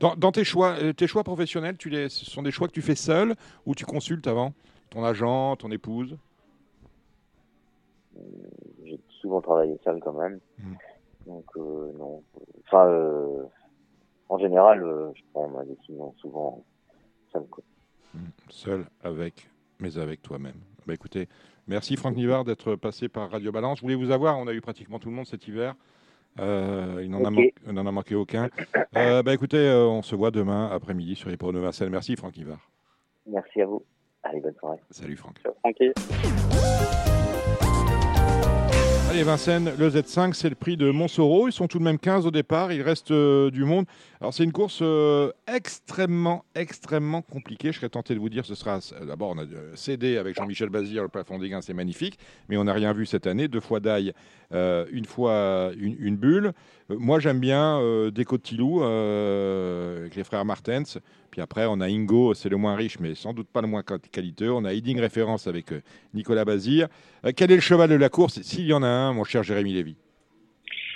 [0.00, 2.82] Dans, dans tes choix, tes choix professionnels, tu les, ce sont des choix que tu
[2.82, 4.52] fais seul ou tu consultes avant?
[4.90, 6.16] Ton agent, ton épouse
[8.84, 10.74] J'ai souvent travaillé seul quand même, Mm.
[11.26, 12.22] donc euh, non.
[12.66, 13.44] Enfin, euh,
[14.28, 16.64] en général, euh, je prends ma décision souvent
[17.32, 17.44] seul.
[17.50, 17.64] Quoi.
[18.48, 19.48] Seul avec,
[19.80, 20.56] mais avec toi-même.
[20.86, 21.28] Bah écoutez,
[21.66, 23.78] merci Franck Nivard d'être passé par Radio Balance.
[23.78, 25.74] Je voulais vous avoir, on a eu pratiquement tout le monde cet hiver.
[26.40, 28.48] Euh, il n'en a, manqué aucun.
[28.96, 31.90] Euh, bah écoutez, euh, on se voit demain après-midi sur les de Vincennes.
[31.90, 32.70] Merci Franck Nivard.
[33.26, 33.84] Merci à vous.
[34.22, 34.78] Allez, bonne soirée.
[34.90, 35.36] Salut Franck.
[35.60, 35.92] Francky.
[39.10, 41.48] Allez Vincennes, le Z5, c'est le prix de Montsoro.
[41.48, 42.72] Ils sont tout de même 15 au départ.
[42.74, 43.86] Il reste euh, du monde.
[44.20, 47.72] Alors c'est une course euh, extrêmement, extrêmement compliquée.
[47.72, 50.68] Je serais tenté de vous dire, ce sera d'abord on a euh, cédé avec Jean-Michel
[50.68, 52.18] Bazir le plafond des gains, c'est magnifique,
[52.50, 53.48] mais on n'a rien vu cette année.
[53.48, 54.12] Deux fois d'ail,
[54.52, 56.52] euh, une fois une, une bulle.
[56.90, 60.98] Euh, moi j'aime bien euh, Déco de Tilou euh, avec les frères Martens.
[61.30, 63.82] Puis après on a Ingo, c'est le moins riche, mais sans doute pas le moins
[63.82, 64.50] quali- qualiteux.
[64.50, 65.82] On a Heading Référence avec euh,
[66.14, 66.88] Nicolas Bazir.
[67.36, 68.40] Quel est le cheval de la course?
[68.42, 69.96] S'il y en a un, mon cher Jérémy Lévy.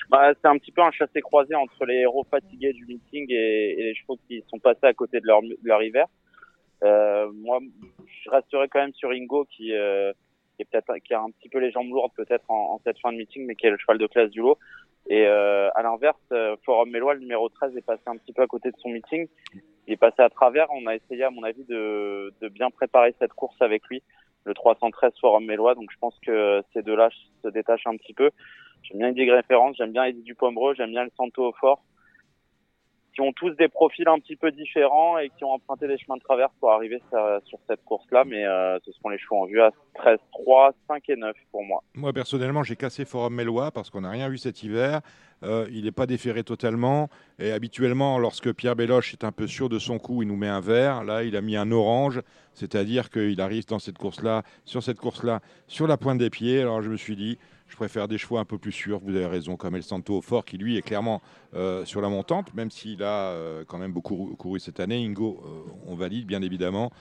[0.09, 3.95] Bah, c'est un petit peu un chassé-croisé entre les héros fatigués du meeting et, les
[3.95, 6.07] chevaux qui sont passés à côté de leur, de hiver.
[6.83, 7.61] Moi,
[8.07, 10.13] je resterai quand même sur Ingo qui, a
[10.61, 13.71] un petit peu les jambes lourdes peut-être en cette fin de meeting, mais qui est
[13.71, 14.59] le cheval de classe du lot.
[15.09, 18.43] Et euh, à l'inverse, euh, Forum Mélois, le numéro 13, est passé un petit peu
[18.43, 19.27] à côté de son meeting.
[19.87, 20.69] Il est passé à travers.
[20.73, 24.03] On a essayé, à mon avis, de, de bien préparer cette course avec lui,
[24.45, 25.75] le 313 Forum Mélois.
[25.75, 27.11] Donc je pense que ces deux-là
[27.43, 28.31] se détachent un petit peu.
[28.83, 31.83] J'aime bien Eddie Référence, j'aime bien Eddie Dupomereux, j'aime bien le Santo au fort.
[33.15, 36.17] Qui ont tous des profils un petit peu différents et qui ont emprunté des chemins
[36.17, 38.25] de travers pour arriver sur, sur cette course-là.
[38.25, 41.63] Mais euh, ce seront les chevaux en vue à 13, 3, 5 et 9 pour
[41.63, 41.83] moi.
[41.95, 45.01] Moi, personnellement, j'ai cassé Forum Mélois parce qu'on n'a rien vu cet hiver.
[45.45, 47.09] Euh, il n'est pas déféré totalement.
[47.39, 50.49] Et habituellement, lorsque Pierre Béloche est un peu sûr de son coup, il nous met
[50.49, 51.05] un vert.
[51.05, 52.23] Là, il a mis un orange.
[52.55, 56.61] C'est-à-dire qu'il arrive dans cette course-là, sur cette course-là, sur la pointe des pieds.
[56.61, 57.39] Alors je me suis dit,
[57.73, 59.01] je préfère des chevaux un peu plus sûrs.
[59.03, 61.23] Vous avez raison, comme El Santo au fort, qui lui est clairement
[61.55, 65.03] euh, sur la montante, même s'il a euh, quand même beaucoup couru cette année.
[65.03, 66.93] Ingo, euh, on valide bien évidemment.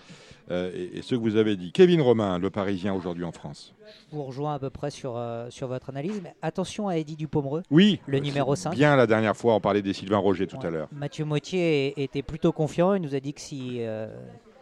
[0.49, 1.71] Et, et ce que vous avez dit.
[1.71, 3.73] Kevin Romain, le Parisien aujourd'hui en France.
[4.11, 6.19] Je vous rejoins à peu près sur, sur votre analyse.
[6.23, 8.75] Mais attention à Eddie Dupomereux, Oui, le numéro c'est 5.
[8.75, 10.89] Bien la dernière fois, on parlait des Sylvain Roger tout à l'heure.
[10.91, 12.93] Mathieu Moitié était plutôt confiant.
[12.95, 13.81] Il nous a dit que si,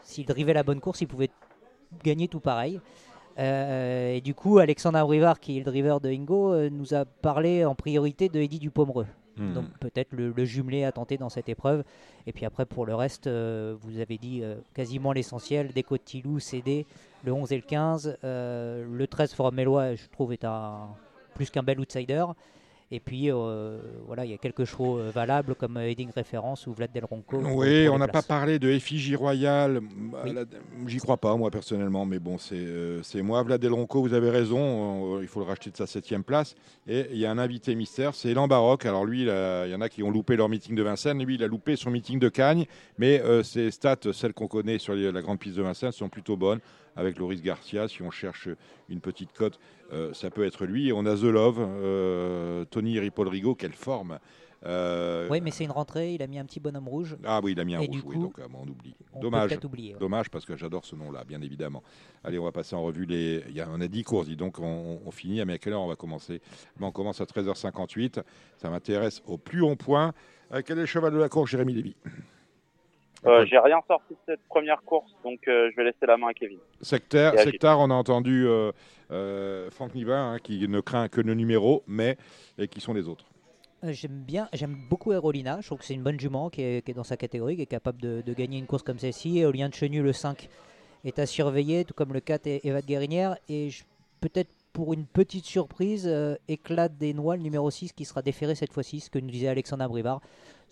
[0.03, 1.32] s'il drivait la bonne course, il pouvait
[2.03, 2.80] gagner tout pareil.
[3.38, 7.05] Euh, et du coup, Alexandre Abrivard, qui est le driver de Ingo, euh, nous a
[7.05, 9.07] parlé en priorité de Eddie Dupomereux.
[9.38, 9.53] Hmm.
[9.53, 11.84] Donc peut-être le, le jumelé à tenter dans cette épreuve.
[12.27, 15.71] Et puis après, pour le reste, euh, vous avez dit quasiment l'essentiel.
[15.73, 16.86] Déco de Tilou, CD,
[17.23, 18.17] le 11 et le 15.
[18.23, 20.89] euh, le 13, Forum Mélois, je trouve, est un,
[21.36, 22.25] plus qu'un bel outsider.
[22.91, 23.77] Et puis, euh,
[24.07, 27.05] voilà, il y a quelques chevaux euh, valables comme euh, Heading Référence ou Vlad Del
[27.05, 27.37] Ronco.
[27.37, 29.79] Oui, on n'a pas parlé de effigie royale.
[30.87, 33.43] J'y crois pas, moi, personnellement, mais bon, c'est euh, moi.
[33.43, 36.55] Vlad Del Ronco, vous avez raison, euh, il faut le racheter de sa septième place.
[36.87, 38.85] Et il y a un invité mystère, c'est Elan Baroque.
[38.87, 41.23] Alors lui, il a- il y en a qui ont loupé leur meeting de Vincennes.
[41.23, 42.65] Lui, il a loupé son meeting de Cagnes.
[42.97, 46.09] Mais euh, ses stats, celles qu'on connaît sur les- la grande piste de Vincennes, sont
[46.09, 46.59] plutôt bonnes.
[47.00, 48.50] Avec Loris Garcia, si on cherche
[48.89, 49.60] une petite cote,
[49.93, 50.89] euh, ça peut être lui.
[50.89, 54.20] Et on a The Love, euh, Tony Ripoll-Rigaud, quelle forme.
[54.66, 57.16] Euh, Oui, mais c'est une rentrée, il a mis un petit bonhomme rouge.
[57.24, 58.93] ah oui, il a mis un Et rouge, oui, donc on oublie.
[59.14, 59.58] on Dommage.
[59.64, 60.00] oublier, ouais.
[60.00, 61.82] Dommage parce que j'adore ce nom-là, bien évidemment.
[62.26, 63.41] Allez, on va passer en revue les.
[63.47, 65.43] Il y a, on a 10 courses, dis donc on, on finit.
[65.45, 66.41] Mais à quelle heure on va commencer?
[66.78, 68.22] Ben, On commence à 13h58.
[68.58, 70.14] Ça m'intéresse au plus haut point.
[70.52, 71.95] Euh, quel est le cheval de la course, Jérémy Lévy?
[73.26, 76.28] Euh, J'ai rien sorti de cette première course, donc euh, je vais laisser la main
[76.28, 76.59] à Kevin.
[76.82, 77.39] Agile.
[77.43, 78.72] sectaire, on a entendu euh,
[79.11, 82.17] euh, Franck Nivin hein, qui ne craint que le numéro, mais
[82.57, 83.26] et qui sont les autres.
[83.84, 85.59] J'aime bien, j'aime beaucoup Aerolina.
[85.61, 87.61] Je trouve que c'est une bonne jument qui est, qui est dans sa catégorie, qui
[87.61, 89.39] est capable de, de gagner une course comme celle-ci.
[89.39, 90.49] Éolien de Chenu, le 5,
[91.05, 93.38] est à surveiller, tout comme le 4 et Eva de Guérinière.
[93.47, 93.70] Et
[94.20, 98.55] peut-être pour une petite surprise, euh, Éclat des Noix, le numéro 6, qui sera déféré
[98.55, 100.22] cette fois-ci, ce que nous disait Alexandre Brivard.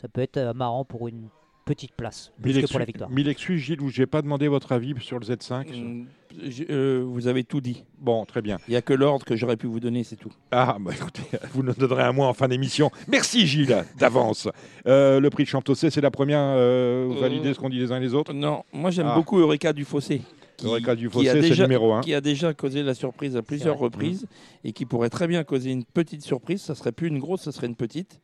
[0.01, 1.29] Ça peut être euh, marrant pour une
[1.67, 3.09] petite place, plus que pour la victoire.
[3.09, 5.67] Mille excuses, Gilles, où je n'ai pas demandé votre avis sur le Z5.
[5.69, 6.05] Mm,
[6.49, 7.83] je- euh, vous avez tout dit.
[7.99, 8.57] Bon, très bien.
[8.67, 10.31] Il n'y a que l'ordre que j'aurais pu vous donner, c'est tout.
[10.51, 11.21] Ah, bah écoutez,
[11.53, 12.89] vous nous donnerez un mois en fin d'émission.
[13.07, 14.47] Merci Gilles, d'avance.
[14.87, 16.39] Euh, le prix de Champtossé, c'est la première.
[16.41, 18.33] Euh, vous Euh, validez ce qu'on dit les uns et les autres?
[18.33, 19.15] Non, moi j'aime Ah.
[19.15, 20.21] beaucoup Eureka du Fossé.
[20.57, 22.01] qui- Eureka du qui a Fossé, c'est déjà- le numéro un.
[22.01, 24.25] Qui a déjà causé la surprise à plusieurs reprises
[24.63, 26.61] et qui pourrait très bien causer une petite surprise.
[26.63, 28.19] Ça serait plus une grosse, ça serait une petite.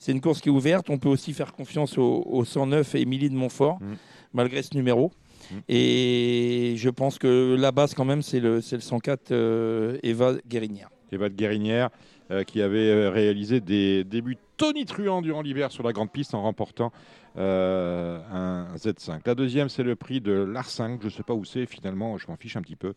[0.00, 0.88] C'est une course qui est ouverte.
[0.90, 3.94] On peut aussi faire confiance au, au 109 et Émilie de Montfort, Mm.
[4.32, 5.12] malgré ce numéro.
[5.50, 5.54] Mm.
[5.68, 10.34] Et je pense que la base, quand même, c'est le, c'est le 104 euh, Eva
[10.48, 10.88] Guérinière.
[11.12, 11.90] Eva de Guérinière,
[12.30, 16.42] euh, qui avait euh, réalisé des débuts tonitruants durant l'hiver sur la grande piste en
[16.42, 16.92] remportant
[17.36, 19.20] euh, un Z5.
[19.26, 20.98] La deuxième, c'est le prix de l'Ar5.
[21.00, 22.94] Je ne sais pas où c'est finalement, je m'en fiche un petit peu.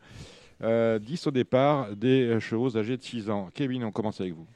[0.62, 3.50] Euh, 10 au départ, des chevaux âgés de 6 ans.
[3.54, 4.48] Kevin, on commence avec vous.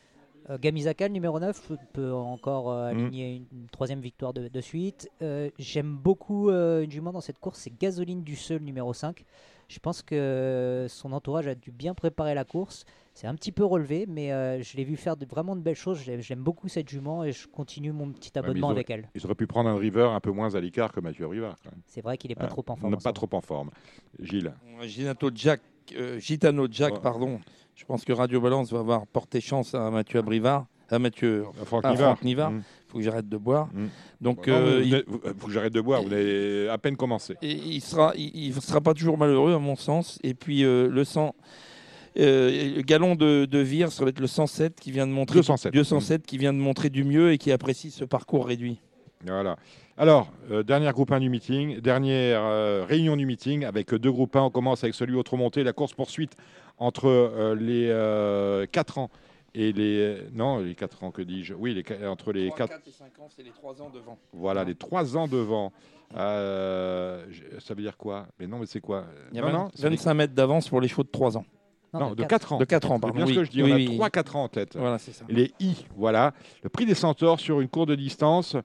[0.50, 2.98] Euh, Gamizaka, le numéro 9, peut encore euh, Mm.
[2.98, 5.10] aligner une, une troisième victoire de, de suite.
[5.22, 9.24] Euh, J'aime beaucoup euh, une jument dans cette course, c'est Gasoline du Seul, numéro 5.
[9.68, 12.86] Je pense que son entourage a dû bien préparer la course.
[13.14, 15.76] C'est un petit peu relevé, mais euh, je l'ai vu faire de, vraiment de belles
[15.76, 16.00] choses.
[16.20, 19.10] J'aime beaucoup cette jument et je continue mon petit abonnement avec elle.
[19.16, 21.58] Ils auraient pu prendre un driver un peu moins à l'écart que Mathieu Rivard.
[21.88, 22.98] C'est vrai qu'il n'est pas trop en forme.
[22.98, 23.72] Pas trop en forme.
[24.20, 24.54] Gilles.
[24.84, 25.60] Gitano Jack,
[25.98, 27.00] euh, Gitano Jack Ouais.
[27.02, 27.39] pardon.
[27.78, 31.65] Je pense que Radio Balance va avoir porté chance à Mathieu Abrivard, à Mathieu Euh,
[31.65, 32.15] Franck à Nivard.
[32.15, 32.51] Franck Nivard.
[32.51, 32.63] Mm.
[32.88, 33.67] faut que j'arrête de boire.
[33.71, 33.86] Mm.
[34.19, 35.03] Donc, Non, euh, il,
[35.38, 36.01] faut que j'arrête de boire.
[36.01, 37.36] Vous avez à peine commencé.
[37.43, 40.17] et il sera, il, il sera pas toujours malheureux à mon sens.
[40.23, 41.36] Et puis euh, le sang,
[42.17, 45.36] euh, le galon de, de Vire, ça va être le 107 qui vient de montrer
[45.36, 45.71] 207.
[45.71, 48.82] 207 qui vient de montrer du mieux et qui apprécie ce parcours réduit.
[49.23, 49.55] Voilà.
[49.98, 54.36] Alors, euh, dernière groupe 1 du meeting, dernière euh, réunion du meeting avec deux groupes
[54.36, 54.41] 1.
[54.43, 56.36] On commence avec celui autre montée, la course poursuite
[56.78, 59.10] entre euh, les 4 ans
[59.56, 63.06] et les non les 4 ans que dis-je Oui, les, entre les 4 et 5
[63.20, 64.20] ans, c'est les 3 ans devant.
[64.34, 65.72] voilà les 3 ans devant.
[66.16, 67.26] Euh,
[67.60, 68.28] ça veut dire quoi?
[68.39, 69.06] Mais non, mais c'est quoi?
[69.32, 71.10] Il y a non, 20 non, c'est les- 25 mètres d'avance pour les chevaux de
[71.10, 71.45] 3 ans.
[71.93, 72.58] non, de 4 ans.
[72.60, 73.16] De 4 ans, C'est pardon.
[73.16, 73.34] bien oui.
[73.34, 73.64] ce que je dis.
[73.64, 73.98] Oui, on a oui.
[73.98, 74.78] 3-4 ans en tête.
[74.78, 75.26] Voilà, c'est ça.
[75.28, 76.34] Les I, voilà.
[76.62, 78.56] Le prix des centaures sur une courte de distance.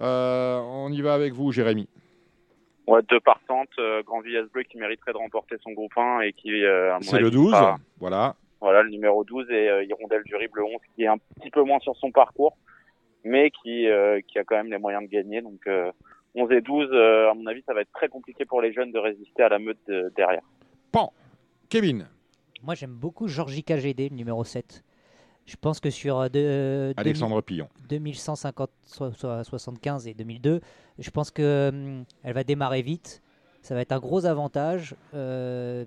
[0.00, 1.88] Euh, on y va avec vous, Jérémy.
[2.86, 6.32] Ouais, deux partantes, euh, Grand Villas Bleu qui mériterait de remporter son groupe 1 et
[6.32, 7.50] qui, euh, C'est le avis, 12.
[7.52, 8.34] sera- Voilà.
[8.60, 11.50] Voilà, le numéro 12 et euh, Hirondelle du Rib, le 11, qui est un petit
[11.50, 12.56] peu moins sur son parcours,
[13.24, 15.42] mais qui, euh, qui a quand même les moyens de gagner.
[15.42, 15.92] Donc euh,
[16.34, 18.90] 11 et 12, euh, à mon avis, ça va être très compliqué pour les jeunes
[18.90, 20.42] de résister à la meute de- derrière.
[20.90, 21.12] Pan.
[21.68, 22.06] Kevin.
[22.64, 24.82] Moi, j'aime beaucoup Georgie KGD, le numéro 7.
[25.48, 27.68] Je pense que sur euh, de, Alexandre Pillon.
[27.88, 30.60] 2150, so- so- 75 et 2002,
[30.98, 33.22] je pense que hum, elle va démarrer vite.
[33.62, 34.94] Ça va être un gros avantage.
[35.14, 35.86] Euh,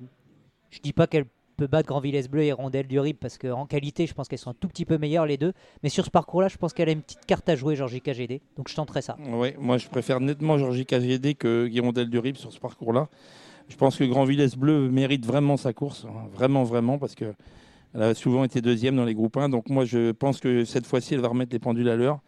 [0.72, 1.26] je dis pas qu'elle
[1.58, 4.40] peut battre Grand Villesse Bleu et Rondelle du Rib parce qu'en qualité, je pense qu'elles
[4.40, 5.54] sont un tout petit peu meilleures les deux.
[5.84, 8.42] Mais sur ce parcours-là, je pense qu'elle a une petite carte à jouer, Georgie KGD.
[8.58, 9.16] Donc je tenterai ça.
[9.20, 13.10] Oui, moi je préfère nettement Georgie KGD que Guirondelle du Rib sur ce parcours-là.
[13.70, 16.28] Je pense que Grand Villesse Bleu mérite vraiment sa course, hein.
[16.34, 17.34] vraiment, vraiment, parce que
[17.94, 19.50] elle a souvent été deuxième dans les groupes 1.
[19.50, 22.20] Donc moi je pense que cette fois-ci, elle va remettre les pendules à l'heure.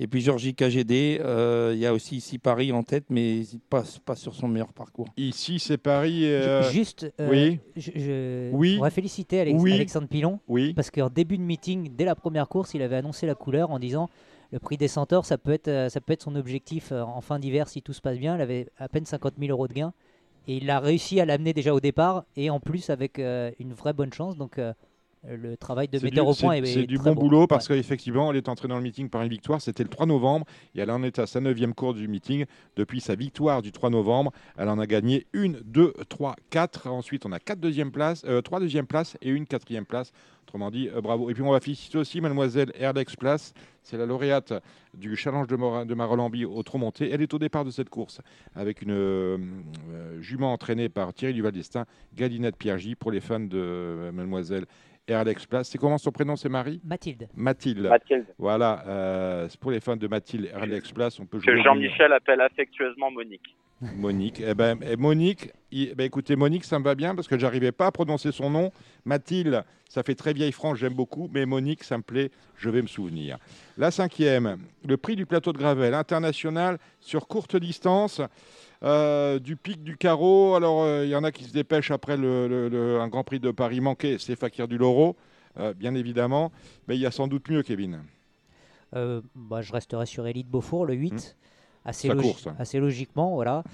[0.00, 3.60] Et puis Georgie KGD, euh, il y a aussi ici Paris en tête, mais il
[3.70, 5.06] passe pas sur son meilleur parcours.
[5.16, 6.24] Ici, c'est Paris.
[6.26, 7.60] euh, Ju- Juste, euh, oui.
[7.76, 8.74] je, je Oui.
[8.74, 9.72] voudrais féliciter Alex- Oui.
[9.72, 10.74] Alexandre Pilon Oui.
[10.74, 13.78] parce qu'en début de meeting, dès la première course, il avait annoncé la couleur en
[13.78, 14.10] disant
[14.50, 17.68] le prix des centaures, ça peut être, ça peut être son objectif en fin d'hiver
[17.68, 18.34] si tout se passe bien.
[18.34, 19.92] Il avait à peine 50 000 euros de gain
[20.48, 23.72] et il a réussi à l'amener déjà au départ et en plus avec euh, une
[23.72, 24.36] vraie bonne chance.
[24.36, 24.72] Donc euh,
[25.28, 27.46] le travail de metteur du- au point c'est- est, C'est est du très bon boulot
[27.46, 29.60] parce qu'effectivement, elle est entrée dans le meeting par une victoire.
[29.60, 32.44] C'était le 3 novembre et elle en est à sa neuvième course du meeting.
[32.76, 36.88] Depuis sa victoire du 3 novembre, elle en a gagné une, deux, trois, quatre.
[36.88, 40.12] Ensuite, on a quatre deuxième places, euh, trois deuxièmes places et une quatrième place.
[40.46, 41.30] Autrement dit, euh, bravo.
[41.30, 43.54] Et puis, on va féliciter aussi Mademoiselle Erlex Place.
[43.82, 44.52] C'est la lauréate
[44.94, 47.10] du challenge de, Mora- de Marolambi au trop monté.
[47.10, 48.20] Elle est au départ de cette course
[48.54, 49.38] avec une euh,
[50.20, 54.12] jument entraînée par Thierry Duval d'Estaing, Galinette Piergy pour les fans de euh,
[55.08, 55.68] Mademoiselle Erlex Place.
[55.68, 57.28] C'est comment son prénom C'est Marie Mathilde.
[57.34, 57.86] Mathilde.
[57.88, 58.26] Mathilde.
[58.38, 61.62] Voilà, euh, c'est pour les fans de Mathilde Erlex Place, on peut Que jouer.
[61.62, 63.54] Jean-Michel appelle affectueusement Monique.
[63.96, 64.40] Monique.
[64.46, 67.38] Eh ben, eh, Monique, il- eh ben, écoutez, Monique, ça me va bien parce que
[67.38, 68.70] j'arrivais pas à prononcer son nom.
[69.04, 72.80] Mathilde, ça fait très vieille France, j'aime beaucoup, mais Monique, ça me plaît, je vais
[72.80, 73.36] me souvenir.
[73.76, 78.22] La cinquième, le prix du plateau de Gravel international sur courte distance.
[78.84, 80.54] Euh, du pic du carreau.
[80.54, 83.24] Alors, euh, il y en a qui se dépêchent après le, le- le- un Grand
[83.24, 85.16] Prix de Paris manqué, c'est Fakir du Loro,
[85.58, 86.52] euh, bien évidemment.
[86.88, 88.02] Mais il y a sans doute mieux, Kevin.
[88.94, 91.36] Euh, bah, je resterai sur Elite Beaufour, le 8,
[91.84, 92.56] assez, Sa logi- course, hein.
[92.58, 93.34] assez logiquement.
[93.34, 93.64] Voilà.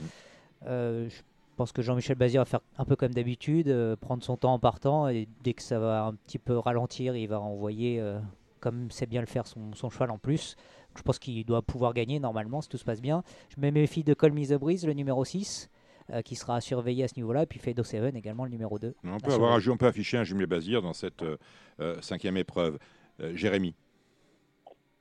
[0.67, 1.17] Euh, je
[1.57, 4.59] pense que Jean-Michel Bazir va faire un peu comme d'habitude, euh, prendre son temps en
[4.59, 8.19] partant, et dès que ça va un petit peu ralentir, il va envoyer, euh,
[8.61, 10.57] comme sait bien le faire, son, son cheval en plus.
[10.97, 13.23] Je pense qu'il doit pouvoir gagner normalement si tout se passe bien.
[13.55, 15.71] Je mets mes filles de Call Me the Breeze, le numéro 6,
[16.13, 18.79] euh, qui sera à surveiller à ce niveau-là, et puis Fedo Seven également, le numéro
[18.79, 18.95] 2.
[19.05, 21.37] On peut, avoir on peut afficher un jumelé Bazir dans cette euh,
[21.81, 22.79] euh, cinquième épreuve.
[23.21, 23.75] Euh, Jérémy.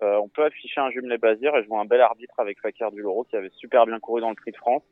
[0.01, 2.91] Euh, on peut afficher un jumelé Bazir et je vois un bel arbitre avec Fakir
[2.91, 4.83] du Loro qui avait super bien couru dans le Prix de France.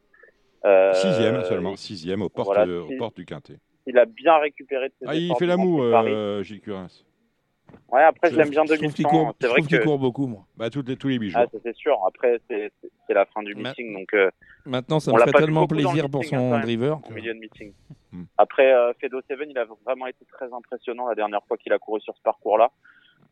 [0.66, 3.60] Euh, Sixième seulement, sixième aux portes, voilà, aux si- portes du Quintet.
[3.86, 6.88] Il a bien récupéré de ses Ah, il fait la moue, euh, Gilles Curins.
[7.92, 9.10] Ouais, après, je, Je l'aime bien trouve- je trouve qu'il 2100.
[9.26, 9.84] court- C'est je vrai trouve qu'il que.
[9.84, 10.46] court beaucoup, moi.
[10.58, 11.42] Bah, toutes les, tous les jours.
[11.42, 11.98] Ah, ça, c'est sûr.
[12.06, 12.72] Après, c'est
[13.10, 13.94] la fin du Ma- meeting.
[13.94, 14.30] Donc, euh,
[14.66, 16.98] Maintenant, ça on me vu tellement plaisir pour meeting, hein, son driver.
[16.98, 17.72] Au que- milieu de meeting.
[18.12, 18.24] Hmm.
[18.38, 21.80] Après, euh, Fedo Seven, il a vraiment été très impressionnant la dernière fois qu'il a
[21.80, 22.72] couru sur ce parcours-là.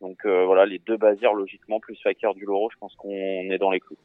[0.00, 3.58] Donc euh, voilà, les deux Bazirs, logiquement, plus Fakir du Loro, je pense qu'on est
[3.58, 3.96] dans les clous.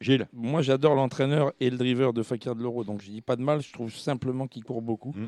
[0.00, 0.26] Gilles?
[0.32, 3.42] Moi, j'adore l'entraîneur et le driver de Fakir de l'Euro, donc je dis pas de
[3.42, 3.62] mal.
[3.62, 5.26] Je trouve simplement qu'il court beaucoup Mm.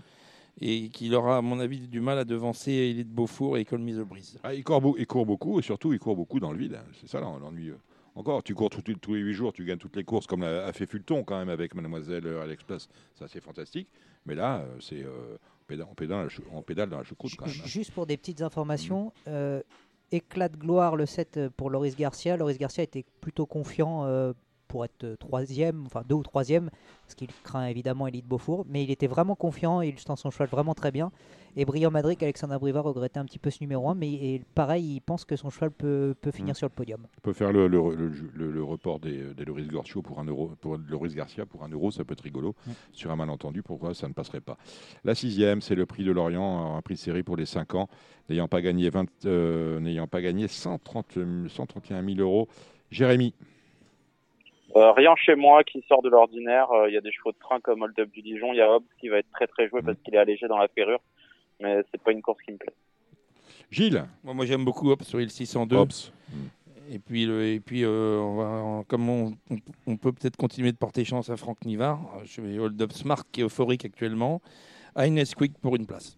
[0.60, 4.38] Et qu'il aura, à mon avis, du mal à devancer Elite Beaufour et the Breeze.
[4.42, 6.74] Ah, il, court beau- il court beaucoup et surtout, il court beaucoup dans le vide.
[6.74, 6.84] hein.
[7.00, 7.68] C'est ça l'en- l'ennui.
[7.70, 7.76] euh.
[8.14, 10.66] Encore, tu cours tout- tous les huit jours, tu gagnes toutes les courses comme l'a-
[10.66, 12.88] a fait Fulton quand même avec Mademoiselle euh, Alex Place.
[13.14, 13.88] Ça, c'est fantastique.
[14.26, 15.36] Mais là, euh, c'est euh,
[15.70, 17.54] on pédale, on pédale dans la choucroute quand même.
[17.56, 17.66] hein.
[17.66, 19.62] Juste pour des petites informations, euh,
[20.10, 22.36] éclat de gloire le 7 pour Loris Garcia.
[22.36, 24.32] Loris Garcia était plutôt confiant euh,
[24.68, 26.70] pour être euh, troisième, enfin deux ou troisième,
[27.02, 30.48] parce qu'il craint évidemment Elite Beaufour, mais il était vraiment confiant, il tend son cheval
[30.48, 31.10] vraiment très bien.
[31.56, 34.96] Et Brillant Madrid, Alexandre Brivard regrettait un petit peu ce numéro 1, mais et pareil,
[34.96, 36.54] il pense que son cheval peut, peut finir Mm.
[36.54, 37.00] sur le podium.
[37.16, 37.90] On peut faire le, le,
[38.36, 41.90] le- report des, des Loris Garcia pour un euro, pour Loris Garcia pour un euro,
[41.90, 42.54] ça peut être rigolo.
[42.66, 42.70] Mm.
[42.92, 44.58] Sur un malentendu, pourquoi ça ne passerait pas
[45.04, 47.88] La sixième, c'est le prix de Lorient, un prix de série pour les 5 ans,
[48.28, 52.46] n'ayant pas gagné 20, euh, n'ayant pas gagné 130, 131 000 euros.
[52.90, 53.34] Jérémy.
[54.78, 56.70] Euh, rien chez moi qui sort de l'ordinaire.
[56.70, 58.52] Euh, Il y a des chevaux de train comme Hold Up du Dijon.
[58.52, 60.58] Il y a Hobbs qui va être très très joué parce qu'il est allégé dans
[60.58, 61.00] la ferrure.
[61.60, 62.72] Mais c'est pas une course qui me plaît.
[63.70, 64.04] Gilles.
[64.22, 65.76] Moi, moi j'aime beaucoup Hop sur il 602.
[65.76, 66.12] Hobbs.
[66.90, 70.72] Et puis, le- et puis euh, on va, comme on, on- on peut peut-être continuer
[70.72, 73.84] de porter chance à Franck Nivard, euh, je vais Hold Up Smart qui est euphorique
[73.84, 74.40] actuellement,
[74.94, 76.16] à Ines Quick pour une place.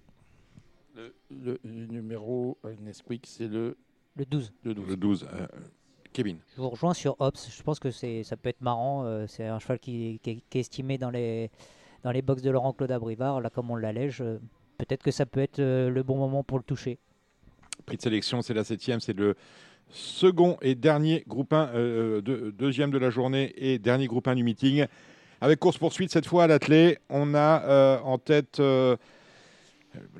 [0.94, 3.76] Le, le- le numéro à Ines Quick, c'est le,
[4.16, 4.52] Le 12.
[4.64, 4.88] le 12.
[4.90, 5.28] Le 12.
[6.12, 6.38] Kevin.
[6.56, 7.50] Je vous rejoins sur Ops.
[7.56, 9.04] Je pense que ça peut être marrant.
[9.04, 11.50] euh, c'est un cheval qui, qui est- qui est estimé dans les,
[12.02, 13.40] dans les box de Laurent Claude Abrivard.
[13.40, 14.38] Là, comme on l'allège, euh,
[14.78, 16.98] peut-être que ça peut être euh, le bon moment pour le toucher.
[17.86, 19.34] Prix de sélection, c'est la septième, c'est le
[19.88, 24.34] second et dernier groupe 1, euh, de- deuxième de la journée et dernier groupe 1
[24.34, 24.86] du meeting.
[25.40, 28.96] Avec course-poursuite cette fois à l'attelé, on a euh, en tête euh,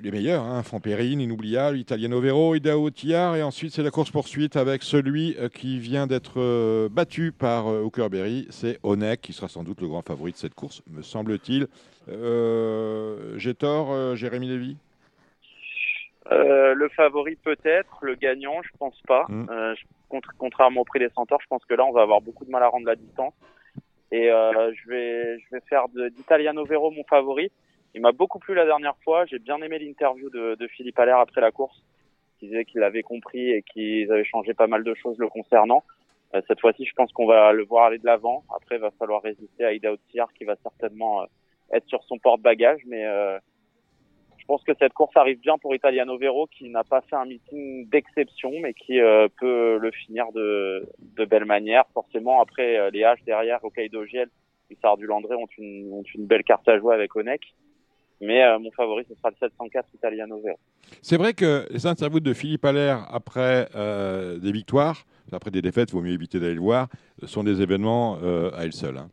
[0.03, 4.83] les meilleurs, hein, Franperine, Inoubliable, Italiano Vero, Idao Tillard, et ensuite c'est la course-poursuite avec
[4.83, 9.63] celui euh, qui vient d'être euh, battu par euh, Hookerberry, c'est Onek, qui sera sans
[9.63, 11.69] doute le grand favori de cette course, me semble-t-il.
[12.09, 14.77] Euh, J'ai tort, euh, Jérémy Lévy?
[16.33, 19.27] Euh, le favori peut-être, le gagnant, je pense pas.
[19.29, 19.47] Mm.
[19.51, 19.75] Euh,
[20.09, 22.51] contre- contrairement au prix des centaures, je pense que là, on va avoir beaucoup de
[22.51, 23.35] mal à rendre la distance.
[24.13, 25.85] Et euh, je vais, je vais faire
[26.17, 27.51] d'Italiano Vero mon favori.
[27.95, 29.27] Il m'a beaucoup plu la dernière fois.
[29.27, 31.83] J'ai bien aimé l'interview de, de Philippe Allaire après la course.
[32.41, 35.83] Il disait qu'il avait compris et qu'ils avaient changé pas mal de choses le concernant.
[36.35, 38.45] Euh, cette fois-ci, je pense qu'on va le voir aller de l'avant.
[38.55, 41.27] Après, il va falloir résister à Ida Otsiar qui va certainement euh,
[41.73, 42.83] être sur son porte-bagages.
[42.87, 43.39] Mais euh,
[44.39, 47.25] je pense que cette course arrive bien pour Italiano Vero qui n'a pas fait un
[47.25, 51.85] meeting d'exception mais qui euh, peut le finir de, de belle manière.
[51.95, 54.29] Forcément, après euh, les H derrière, Hokkaido Giel
[54.71, 57.43] et Sardu Landré ont une, ont une belle carte à jouer avec Onek.
[58.21, 60.59] Mais euh, mon favori, ce sera le 704 Italiano Vero.
[61.03, 65.91] C'est vrai que les interviews de Philippe Allaire après euh, des victoires, après des défaites,
[65.91, 66.89] il vaut mieux éviter d'aller le voir,
[67.25, 68.99] sont des événements euh, à elles seules.
[68.99, 69.09] hein.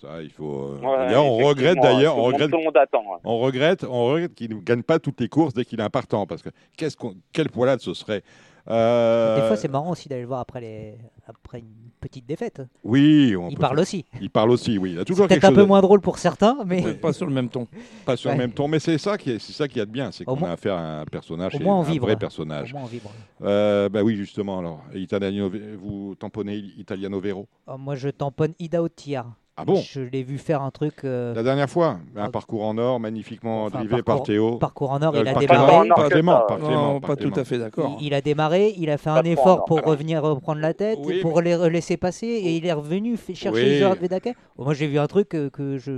[0.00, 0.76] Ça, il faut.
[0.76, 3.18] Ouais, on regrette d'ailleurs, on regrette, monde attend, ouais.
[3.24, 6.24] on regrette, on regrette qu'il ne gagne pas toutes les courses dès qu'il est impartant,
[6.24, 8.22] parce que qu'est-ce qu'on, quelle poilade ce serait?
[8.70, 10.98] Euh, Des fois, c'est marrant aussi d'aller le voir après, les...
[11.26, 12.62] après une petite défaite.
[12.84, 14.04] Oui, on Il peut parle aussi.
[14.20, 14.92] Il parle aussi, oui.
[14.92, 17.32] Il a toujours peut-être un peu à- moins drôle pour certains, mais Pas sur le
[17.32, 17.66] même ton.
[18.04, 19.90] Pas sur le même ton, mais c'est ça qui est, c'est ça qui est de
[19.90, 22.06] bien, c'est qu'on moins- a affaire à un personnage, au et moins on un vibre.
[22.06, 22.72] vrai personnage.
[22.72, 23.10] Au moins on vibre.
[23.42, 24.58] Euh, bah oui, justement.
[24.58, 25.50] Alors, Italiano,
[25.80, 27.46] vous tamponnez Italiano Vero?
[27.66, 29.32] Oh, moi, je tamponne Ida Otiar.
[29.60, 31.04] Ah bon Je l'ai vu faire un truc.
[31.04, 34.56] euh, La dernière fois, un parcours en or, magnifiquement Enfin, drivé par Théo.
[34.58, 35.88] parcours en or, Euh, il a par démarré.
[35.88, 37.96] Pas Par que Clément, pas tout à fait d'accord.
[38.00, 39.86] Il, il a démarré, il a fait un effort or, pour même.
[39.86, 43.78] revenir reprendre la tête, Oui, pour les laisser passer, et il est revenu chercher Oui.
[43.78, 44.34] Gérard Vedaquet.
[44.56, 45.92] Oh, moi, j'ai vu un truc euh, que je.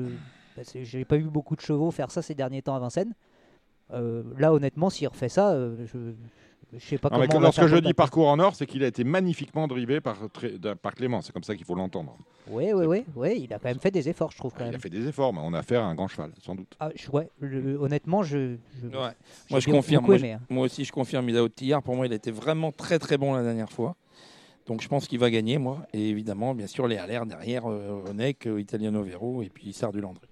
[0.57, 3.13] bah, J'ai pas vu beaucoup de chevaux faire ça ces derniers temps à Vincennes.
[3.93, 5.99] Euh, là, honnêtement, s'il refait ça, euh, je.
[6.73, 7.39] Je sais pas Non, mais comment.
[7.39, 10.17] on va lorsque je dis parcours en or, c'est qu'il a été magnifiquement drivé par,
[10.81, 11.21] par Clément.
[11.21, 12.17] C'est comme ça qu'il faut l'entendre.
[12.49, 14.53] Oui, oui, oui, oui, il a quand même fait des efforts, je trouve.
[14.53, 14.75] Quand Il même.
[14.77, 16.73] a fait des efforts, mais on a affaire à un grand cheval, sans doute.
[16.79, 18.57] Ah, je- ouais, le- honnêtement, je.
[18.81, 19.11] je- Ouais.
[19.49, 20.03] j'ai Moi, je confirme.
[20.03, 20.41] beaucoup Moi, aimé, hein.
[20.49, 21.29] je- moi aussi, je confirme.
[21.29, 23.97] Idao Tillard, pour moi, il était vraiment très très bon la dernière fois.
[24.67, 25.79] Donc, je pense qu'il va gagner, moi.
[25.93, 30.01] Et évidemment, bien sûr, les LR derrière, euh, Onek, euh, Italiano Vero et puis Sardu
[30.01, 30.27] Landré.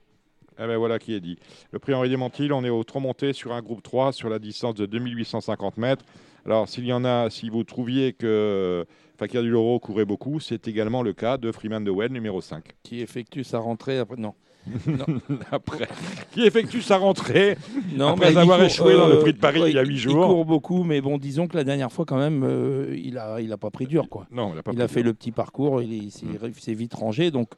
[0.60, 1.38] Eh ben voilà qui est dit.
[1.70, 4.40] Le prix Henri Desmontil, on est au tronc monté sur un groupe 3 sur la
[4.40, 6.04] distance de 2850 mètres.
[6.48, 8.86] Alors, s'il y en a, si vous trouviez que
[9.18, 12.64] Fakir du Loro courait beaucoup, c'est également le cas de Freeman de Well, numéro 5.
[12.82, 14.16] Qui effectue sa rentrée après.
[14.16, 14.32] Non.
[14.86, 15.04] non.
[15.52, 15.86] Après,
[16.32, 17.58] qui effectue sa rentrée
[17.94, 19.82] Non, après avoir il court, échoué dans le euh, prix de Paris il y a
[19.82, 20.26] il- 8 Il jours.
[20.26, 23.52] court beaucoup, mais bon, disons que la dernière fois, quand même, euh, il a, il
[23.52, 24.26] a pas pris dur, quoi.
[24.30, 25.08] Non, il a pas Il a fait dur.
[25.10, 26.24] le petit parcours, il il s'est
[26.66, 27.50] il vite rangé, donc.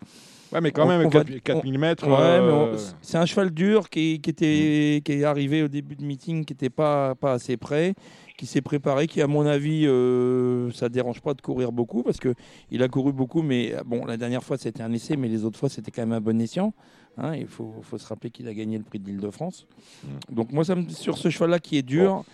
[0.53, 2.09] Ouais, mais quand on- même, on va- 4, 4000 mètres.
[2.09, 6.03] Ouais, euh, c'est un cheval dur qui, qui était, qui est arrivé au début de
[6.05, 7.95] meeting, qui n'était pas, pas assez prêt,
[8.41, 12.03] qui s'est préparé, qui, à mon avis, euh, ça ne dérange pas de courir beaucoup
[12.03, 15.45] parce qu'il a couru beaucoup, mais bon, la dernière fois c'était un essai, mais les
[15.45, 16.73] autres fois c'était quand même un bon escient.
[17.19, 19.67] Hein, il faut, faut se rappeler qu'il a gagné le prix de l'Île-de-France.
[20.31, 22.25] Donc, moi, ça me- sur ce cheval-là qui est dur,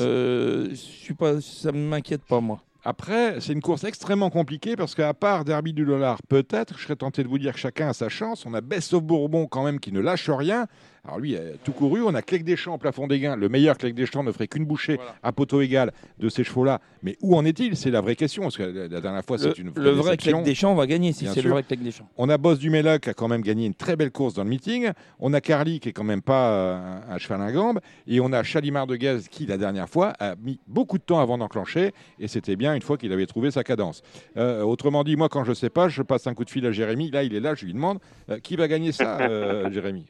[0.00, 2.60] euh, je suis pas, ça ne m'inquiète pas, moi.
[2.84, 6.96] Après, c'est une course extrêmement compliquée parce qu'à part Derby du Dollar, peut-être, je serais
[6.96, 8.44] tenté de vous dire que chacun a sa chance.
[8.44, 10.66] On a Best of Bourbon quand même qui ne lâche rien.
[11.04, 12.02] Alors lui, a tout couru.
[12.02, 13.36] On a Clec Deschamps au plafond des gains.
[13.36, 16.80] Le meilleur Clec Deschamps ne ferait qu'une bouchée à poteau égal de ces chevaux-là.
[17.02, 17.76] Mais où en est-il?
[17.76, 18.42] C'est la vraie question.
[18.42, 20.16] Parce que la la dernière fois, c'est une vraie le vrai.
[20.16, 22.08] Clec Deschamps va gagner si c'est le vrai Clec Deschamps.
[22.16, 24.44] On a Boss du Méloc qui a quand même gagné une très belle course dans
[24.44, 24.90] le meeting.
[25.18, 27.80] On a Carly qui est quand même pas euh, un, un cheval à gambe.
[28.06, 31.20] Et on a Chalimard de Gaz qui, la dernière fois, a mis beaucoup de temps
[31.20, 31.92] avant d'enclencher.
[32.18, 34.02] Et c'était bien une fois qu'il avait trouvé sa cadence.
[34.36, 36.72] Euh, autrement dit, moi, quand je sais pas, je passe un coup de fil à
[36.72, 37.10] Jérémy.
[37.10, 37.98] Là, il est là, je lui demande
[38.30, 40.06] euh, qui va gagner ça, euh, Jérémy?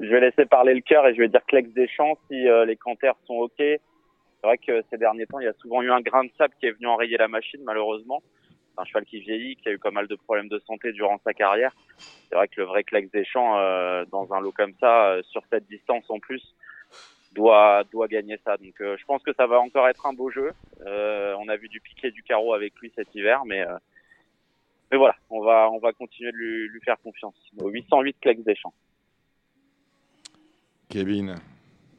[0.00, 2.76] Je vais laisser parler le cœur et je vais dire Clex Deschamps si euh, les
[2.76, 3.58] canters sont OK.
[3.58, 3.80] C'est
[4.46, 6.66] vrai que ces derniers temps, il y a souvent eu un grain de sable qui
[6.66, 8.22] est venu enrayer la machine, malheureusement.
[8.48, 11.18] C'est un cheval qui vieillit, qui a eu pas mal de problèmes de santé durant
[11.24, 11.74] sa carrière.
[12.28, 15.42] C'est vrai que le vrai Clex Deschamps, euh, dans un lot comme ça, euh, sur
[15.50, 16.54] cette distance en plus,
[17.32, 18.56] doit, doit gagner ça.
[18.56, 20.52] Donc euh, je pense que ça va encore être un beau jeu.
[20.86, 23.76] Euh, on a vu du piqué du carreau avec lui cet hiver, mais, euh,
[24.90, 27.34] mais voilà, on va, on va continuer de lui, lui faire confiance.
[27.60, 28.74] Au 808 Clex Deschamps.
[30.88, 31.36] Kevin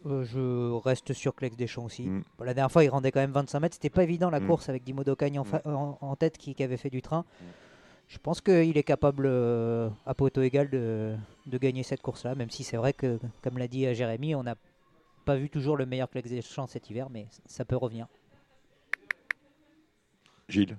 [0.06, 2.04] Euh, je reste sur Clex Deschamps aussi.
[2.04, 2.24] Mm.
[2.40, 3.76] La dernière fois, il rendait quand même 25 mètres.
[3.76, 4.48] C'était pas évident la Mm.
[4.48, 7.26] course avec Dimo Docagne en, fa- en- en tête qui, qui avait fait du train.
[8.08, 12.34] Je pense qu'il est capable, euh, à poteau égal, de, de gagner cette course-là.
[12.34, 14.56] Même si c'est vrai que, comme l'a dit euh, Jérémy, on n'a
[15.26, 18.08] pas vu toujours le meilleur Clex Deschamps cet hiver, mais ça peut revenir.
[20.48, 20.78] Gilles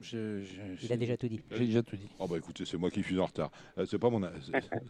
[0.00, 1.40] Je- je- Il a déjà tout dit.
[1.52, 2.08] J'ai déjà tout dit.
[2.18, 3.50] Oh bah écoutez, c'est moi qui suis en retard.
[3.78, 4.20] Euh, c'est pas mon,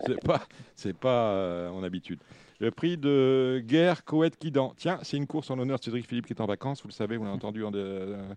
[0.07, 0.43] c'est- pas,
[0.75, 2.19] c'est pas euh, mon habitude.
[2.59, 4.73] Le prix de guerre Coët Quidan.
[4.77, 6.83] Tiens, c'est une course en l'honneur de Cédric Philippe qui est en vacances.
[6.83, 7.71] Vous le savez, vous l'avez entendu en.
[7.71, 8.35] de- euh,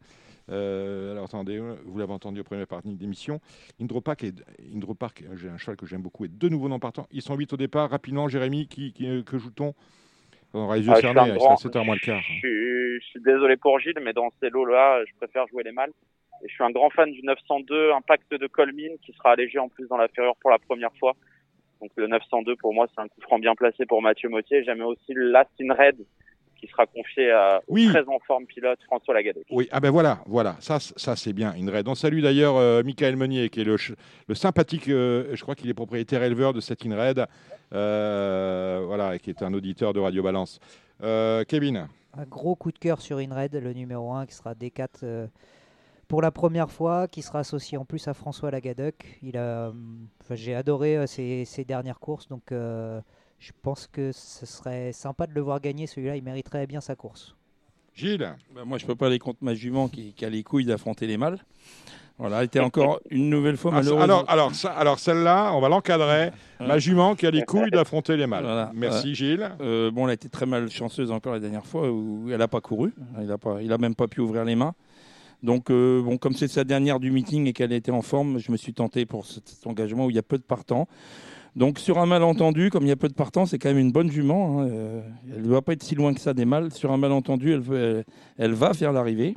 [0.50, 3.40] euh, alors attendez, euh, vous l'avez entendu au premier partie d'émission.
[3.82, 4.44] Indropark, est,
[4.76, 7.08] Indropark, euh, j'ai un cheval que j'aime beaucoup, est de nouveau non partant.
[7.12, 7.90] Ils sont 8 au départ.
[7.90, 9.74] Rapidement, Jérémy, qui, qui, que joue-t-on?
[10.54, 12.22] On aura les yeux Ah, un il grand- sera 7h moins le quart.
[12.22, 15.72] Je suis, je suis désolé pour Gilles, mais dans ces lots-là, je préfère jouer les
[15.74, 15.92] mâles.
[16.44, 19.70] Et je suis un grand fan du 902 Impact de Colmine, qui sera allégé en
[19.70, 21.16] plus dans la ferrure pour la première fois.
[21.82, 24.64] Donc le 902, pour moi, c'est un coup franc bien placé pour Mathieu Mottier.
[24.64, 25.98] J'aime aussi l'Astin Red,
[26.60, 27.88] qui sera confié à, Oui.
[27.88, 29.46] très en forme pilote François Lagadec.
[29.52, 31.88] Oui, ah ben voilà, voilà, ça, ça c'est bien, Inred.
[31.88, 33.78] On salue d'ailleurs euh, Michael Meunier, qui est le,
[34.34, 37.28] sympathique, euh, je crois qu'il est propriétaire éleveur de cette Inred,
[37.74, 40.60] euh, voilà, et qui est un auditeur de Radio Balance.
[41.04, 41.88] Euh, Kevin,
[42.18, 45.28] Un gros coup de cœur sur Inred, le numéro 1, qui sera D4 euh,
[46.08, 49.20] pour la première fois, qui sera associé en plus à François Lagadec.
[49.22, 49.72] Il a,
[50.24, 53.02] enfin, j'ai adoré euh, ses, ses dernières courses, donc euh,
[53.40, 55.86] je pense que ce serait sympa de le voir gagner.
[55.88, 57.36] Celui-là, il mériterait bien sa course.
[57.94, 58.36] Gilles?
[58.56, 61.08] Bah, moi, je peux pas aller contre ma jument qui, qui a les couilles d'affronter
[61.08, 61.40] les mâles.
[62.20, 64.04] Voilà, elle était encore une nouvelle fois Ah, malheureusement.
[64.04, 66.32] alors, alors, ça- alors celle-là, on va l'encadrer.
[66.60, 68.44] Ma jument qui a les couilles d'affronter les mâles.
[68.44, 68.72] Voilà.
[68.74, 69.14] Merci.
[69.14, 69.48] Gilles.
[69.62, 72.48] Euh, bon, elle a été très mal chanceuse encore la dernière fois où elle n'a
[72.48, 72.92] pas couru.
[73.22, 74.74] Il a pas, il a même pas pu ouvrir les mains.
[75.44, 78.52] Donc, euh, bon, comme c'est sa dernière du meeting et qu'elle était en forme, je
[78.52, 80.88] me suis tenté pour cet, engagement où il y a peu de partants.
[81.56, 83.92] Donc, sur un malentendu, comme il y a peu de partants, c'est quand même une
[83.92, 84.62] bonne jument.
[84.62, 84.68] hein.
[84.70, 85.02] Euh,
[85.34, 86.72] elle ne doit pas être si loin que ça des mâles.
[86.72, 88.06] Sur un malentendu, elle,
[88.38, 89.36] elle va faire l'arrivée.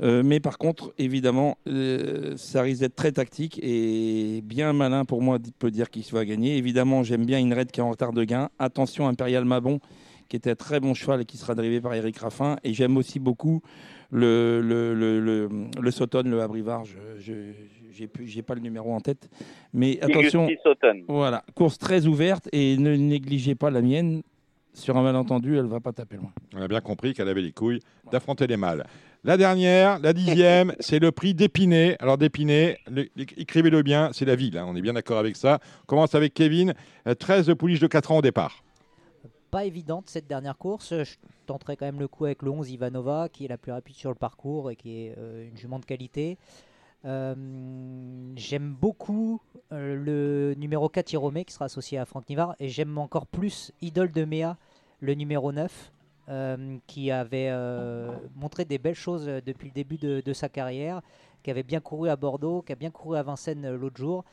[0.00, 5.22] Euh, mais par contre, évidemment, euh, ça risque d'être très tactique et bien malin pour
[5.22, 6.56] moi de peut dire qui va gagner.
[6.56, 8.48] Évidemment, j'aime bien Inred qui est en retard de gain.
[8.58, 9.80] Attention, Impérial Mabon
[10.28, 12.58] qui était un très bon cheval et qui sera drivé par Eric Raffin.
[12.62, 13.62] Et j'aime aussi beaucoup
[14.10, 15.48] le, le, le, le,
[15.80, 16.84] le Sauton, le Abrivard.
[16.84, 17.32] Je
[18.36, 19.28] n'ai pas le numéro en tête.
[19.72, 20.46] Mais attention,
[21.08, 24.22] voilà, course très ouverte et ne négligez pas la mienne.
[24.74, 26.30] Sur un malentendu, elle va pas taper loin.
[26.54, 27.80] On a bien compris qu'elle avait les couilles
[28.12, 28.86] d'affronter les mâles.
[29.24, 31.96] La dernière, la dixième, c'est le prix d'Épinay.
[31.98, 35.58] Alors d'Épinay, le- écrivez-le bien, c'est la ville, hein, on est bien d'accord avec ça.
[35.82, 36.74] On commence avec Kevin,
[37.08, 38.62] euh, 13 pouliches de 4 ans au départ.
[39.50, 41.02] Pas évidente cette dernière course.
[41.04, 41.16] Je
[41.46, 44.10] tenterai quand même le coup avec le 11 Ivanova, qui est la plus rapide sur
[44.10, 46.38] le parcours et qui est euh, une jument de qualité.
[47.04, 47.34] Euh,
[48.34, 49.40] j'aime beaucoup
[49.72, 53.72] euh, le numéro 4 Hiromé qui sera associé à Franck Nivard et j'aime encore plus
[53.80, 54.56] Idole de Méa,
[55.00, 55.92] le numéro 9,
[56.28, 57.52] euh, qui avait
[58.34, 61.02] montré des belles choses depuis le début de, sa carrière,
[61.42, 64.24] qui avait bien couru à Bordeaux, qui a bien couru à Vincennes l'autre jour.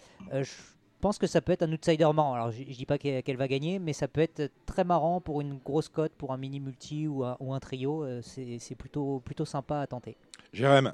[1.01, 2.34] Pense que ça peut être un outsider marrant.
[2.34, 5.22] Alors je, je dis pas qu'elle qu'elle va gagner, mais ça peut être très marrant
[5.22, 8.03] pour une grosse cote, pour un mini multi ou un, ou un trio.
[8.03, 10.15] Euh, C'est c'est plutôt, plutôt sympa à tenter.
[10.53, 10.93] Jérém,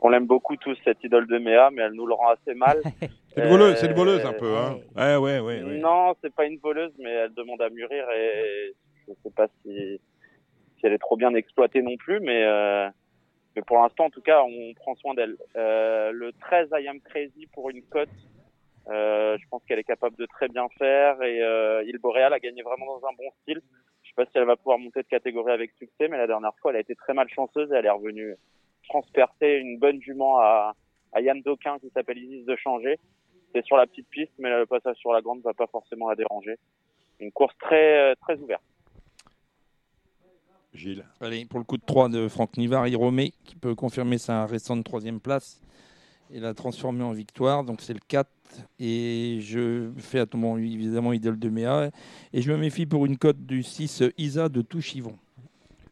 [0.00, 2.80] On l'aime beaucoup tous, cette idole de Méa, mais elle nous le rend assez mal.
[3.34, 4.56] c'est une voleuse, c'est une Euh, voleuse un peu.
[4.56, 4.78] Hein.
[4.94, 5.62] Ouais, ouais, ouais.
[5.62, 5.78] ouais.
[5.78, 8.74] Non, c'est pas une voleuse, mais elle demande à mûrir et
[9.08, 10.00] je sais pas si,
[10.78, 12.88] si elle est trop bien exploitée non plus, mais, euh,
[13.54, 15.36] mais pour l'instant, en tout cas, on prend soin d'elle.
[15.56, 18.10] Euh, le 13 I Am Crazy pour une cote,
[18.88, 22.38] euh, je pense qu'elle est capable de très bien faire et euh, Il Boréal a
[22.38, 23.60] gagné vraiment dans un bon style.
[24.02, 26.54] Je sais pas si elle va pouvoir monter de catégorie avec succès, mais la dernière
[26.60, 28.36] fois, elle a été très mal chanceuse et elle est revenue
[28.88, 30.74] transpercer une bonne jument à,
[31.12, 33.00] à Yann Doquin qui s'appelle Isis de Changer.
[33.52, 36.14] C'est sur la petite piste, mais le passage sur la grande va pas forcément la
[36.14, 36.56] déranger.
[37.18, 38.62] Une course très, euh, très ouverte.
[40.74, 41.04] Gilles.
[41.20, 44.84] Allez, pour le coup de 3 de Franck Nivard, Hiromé, qui peut confirmer sa récente
[44.84, 45.60] troisième place
[46.32, 47.64] et la transformer en victoire.
[47.64, 48.28] Donc c'est le 4.
[48.78, 51.90] Et je fais à tout moment, évidemment, idole de Méa.
[52.32, 55.16] Et je me méfie pour une cote du 6 Isa de Touchivon.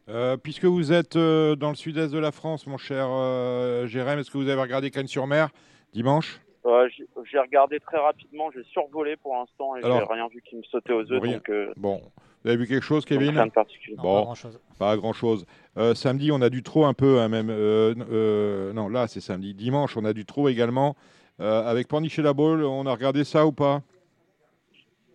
[0.07, 4.19] Euh, puisque vous êtes euh, dans le sud-est de la France, mon cher euh, Jérém,
[4.19, 5.49] est-ce que vous avez regardé Cannes-sur-Mer
[5.93, 6.41] dimanche?
[6.65, 10.63] Euh, j'ai- regardé très rapidement, j'ai survolé pour l'instant et j'ai rien vu qui me
[10.63, 11.33] sautait aux rien.
[11.37, 12.01] Donc, euh, Bon,
[12.45, 13.95] vous avez vu quelque chose, Kevin rien de particulier.
[13.97, 14.59] Non, Bon, pas grand-chose.
[14.77, 15.45] Pas grand-chose.
[15.79, 17.49] Euh, samedi, on a du trop un peu, hein, même.
[17.49, 19.55] euh, euh, non, là, c'est samedi.
[19.55, 20.95] Dimanche, on a du trop également.
[21.39, 23.81] Euh, avec Pornichet la Baule, on a regardé ça ou pas?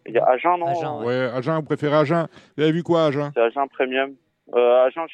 [0.07, 0.66] Il y a Agen, non?
[0.66, 2.27] Agen, Ouais, Agen, vous préférez Agen?
[2.57, 3.31] Vous avez vu quoi, Agen?
[3.32, 4.15] C'est Agen Premium.
[4.52, 5.07] Euh, Agen,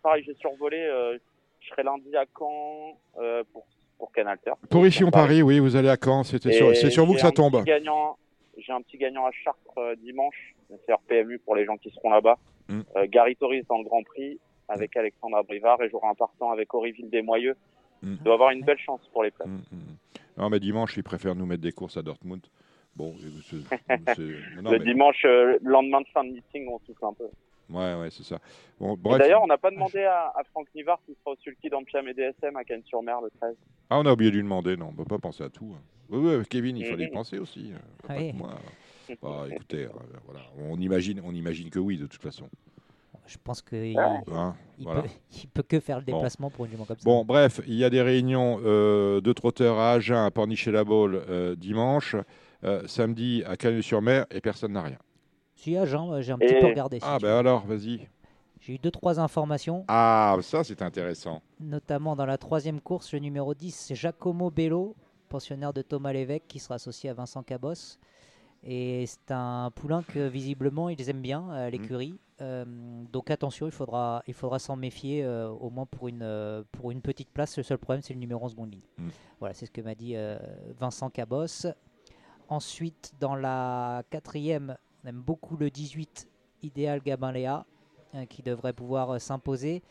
[0.00, 0.76] pareil, j'ai survolé.
[0.78, 1.18] euh,
[1.62, 3.66] je serai lundi à Caen euh, pour,
[3.98, 4.54] pour Canal Terre.
[4.70, 6.22] Pour ici, on Paris, oui, vous allez à Caen.
[6.22, 7.64] C'était sur- C'est sur vous que ça tombe.
[7.64, 8.16] gagnant-
[8.56, 10.54] J'ai un petit gagnant à Chartres euh, dimanche.
[10.86, 12.38] C'est RPMU pour les gens qui seront là-bas.
[12.68, 12.80] Mm.
[12.96, 14.38] Euh, Gary Torres dans le Grand Prix
[14.68, 17.56] avec Alexandre Abrivard et j'aurai un partant avec Horryville Desmoyeux.
[18.02, 18.12] Mm.
[18.18, 19.48] Il doit avoir une belle chance pour les places.
[19.48, 19.96] Mm, mm.
[20.38, 22.42] Non, mais dimanche, ils préfèrent nous mettre des courses à Dortmund.
[22.94, 23.14] Bon,
[24.62, 27.28] non, le mais- dimanche, euh, le lendemain de fin de meeting, on souffle un peu.
[27.68, 28.38] Ouais, ouais, c'est ça.
[28.78, 28.96] Bon.
[29.18, 32.06] D'ailleurs, on n'a pas demandé à, à Franck Nivard qui sera au sulky dans Piam
[32.08, 33.56] et DSM à Cannes-sur-Mer le 13.
[33.90, 35.72] Ah, on a oublié de lui demander, non, on peut pas penser à tout.
[35.76, 35.80] hein.
[36.08, 37.72] Oui, oui, Kevin, il fallait y penser aussi.
[37.72, 38.30] euh, pas Oui.
[38.32, 38.50] que moi.
[39.22, 39.90] Bah, écoutez, euh,
[40.24, 42.48] voilà, on imagine, on imagine que oui, de toute façon.
[43.26, 45.02] Je pense qu'il Hein, il voilà.
[45.02, 45.08] peut,
[45.42, 46.12] il peut que faire le Bon.
[46.12, 47.04] déplacement pour une jument comme ça.
[47.04, 51.56] Bon, bref, il y a des réunions euh, de trotteurs à Agen, à Pornichet-la-Baule euh,
[51.56, 52.14] dimanche,
[52.64, 54.98] euh, samedi à Cagnes-sur-Mer, et personne n'a rien.
[55.56, 55.86] Si, euh,
[56.20, 57.00] j'ai un petit peu regardé.
[57.00, 58.08] si Ah, ben alors, vas-y.
[58.60, 61.42] J'ai eu deux, trois informations, Ah, ça, c'est intéressant.
[61.60, 64.94] notamment dans la troisième course, le numéro 10, c'est Giacomo Bello,
[65.28, 67.98] pensionnaire de Thomas Lévesque, qui sera associé à Vincent Cabos.
[68.62, 72.18] Et c'est un poulain que visiblement ils aiment bien à l'écurie.
[72.40, 72.64] Euh,
[73.12, 76.90] donc attention, il faudra, il faudra s'en méfier euh, au moins pour une, euh, pour
[76.90, 77.56] une petite place.
[77.56, 78.82] Le seul problème, c'est le numéro en seconde ligne.
[78.98, 79.08] Mm.
[79.38, 80.38] Voilà, c'est ce que m'a dit euh,
[80.78, 81.66] Vincent Cabos.
[82.48, 86.28] Ensuite, dans la quatrième, on aime beaucoup le 18
[86.62, 87.66] Idéal Gabin Léa,
[88.14, 89.82] euh, qui devrait pouvoir euh, s'imposer.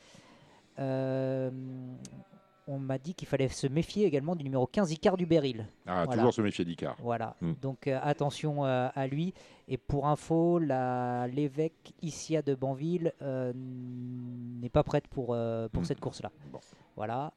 [2.67, 5.67] On m'a dit qu'il fallait se méfier également du numéro 15 Icar du Beril.
[5.85, 6.13] Ah, Voilà.
[6.19, 6.95] toujours se méfier d'Icar.
[6.99, 7.53] Voilà, Mm.
[7.61, 9.33] donc euh, attention euh, à lui.
[9.67, 15.85] Et pour info, l'évêque Isia de Banville euh, n'est pas prête pour, euh, pour Mm.
[15.85, 16.31] cette course-là.
[16.51, 16.59] Bon.
[16.95, 17.31] Voilà.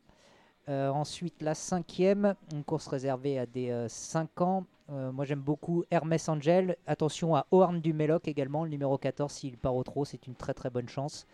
[0.70, 4.66] Ensuite, la cinquième, une course réservée à des 5 ans.
[4.90, 6.76] Moi, j'aime beaucoup Hermès Angel.
[6.86, 9.32] Attention à Oarn du Méloc également, le numéro 14.
[9.32, 11.26] S'il part au trot, c'est une très très bonne chance.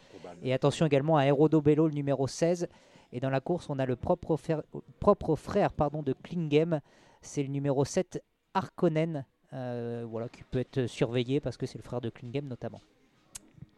[0.45, 2.69] Et attention également à Herodo Bello, le numéro 16.
[3.15, 4.37] Et dans la course, on a le propre
[5.37, 6.81] frère, pardon, de Klingem.
[7.23, 8.21] C'est le numéro 7,
[8.55, 9.25] Harkonnen.
[9.53, 12.81] euh, voilà, qui peut être surveillé parce que c'est le frère de Klingem notamment.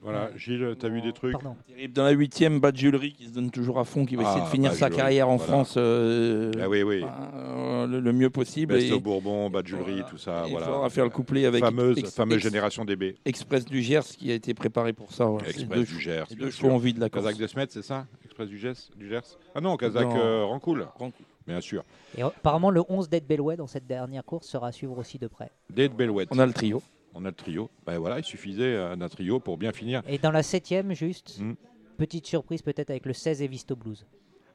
[0.09, 1.57] Voilà, Gilles, t'as vu des trucs Pardon.
[1.67, 1.93] Terrible.
[1.95, 4.51] Dans la huitième, Badjulery qui se donne toujours à fond, qui va essayer Ah, de
[4.51, 5.53] finir sa carrière en voilà.
[5.53, 7.03] France euh, Ah oui, oui.
[7.05, 8.75] euh, le, le mieux possible.
[8.75, 10.03] Best Et- au Bourbon, Voilà.
[10.09, 10.45] tout ça.
[10.47, 10.67] Il voilà.
[10.67, 13.17] faudra faire le couplet avec fameuse, Ex- fameuse Ex- génération DB.
[13.25, 15.27] Express du Gers qui a été préparé pour ça.
[15.41, 16.25] C'est Express deux du Gers.
[16.29, 16.61] bien deux sûr.
[16.67, 17.25] chevaux en vie de la course.
[17.25, 19.23] Kazakh de Smet, c'est ça Express du Gers, du Gers?
[19.57, 20.17] Ah non, Kazakh Non.
[20.19, 20.87] euh, Rancoul.
[20.97, 21.27] Rancoul.
[21.49, 21.85] Bien sûr.
[22.19, 25.27] Et apparemment, le 11 d'Ed Belway dans cette dernière course sera à suivre aussi de
[25.29, 25.51] près.
[25.75, 26.29] Date Bellouette.
[26.33, 26.83] On a le trio.
[27.19, 27.71] On a le trio.
[27.87, 30.03] Ben voilà, il suffisait euh, d'un trio pour bien finir.
[30.07, 31.55] Et dans la septième, juste, Mm.
[31.97, 34.05] petite surprise peut-être avec le 16 et Visto Blues.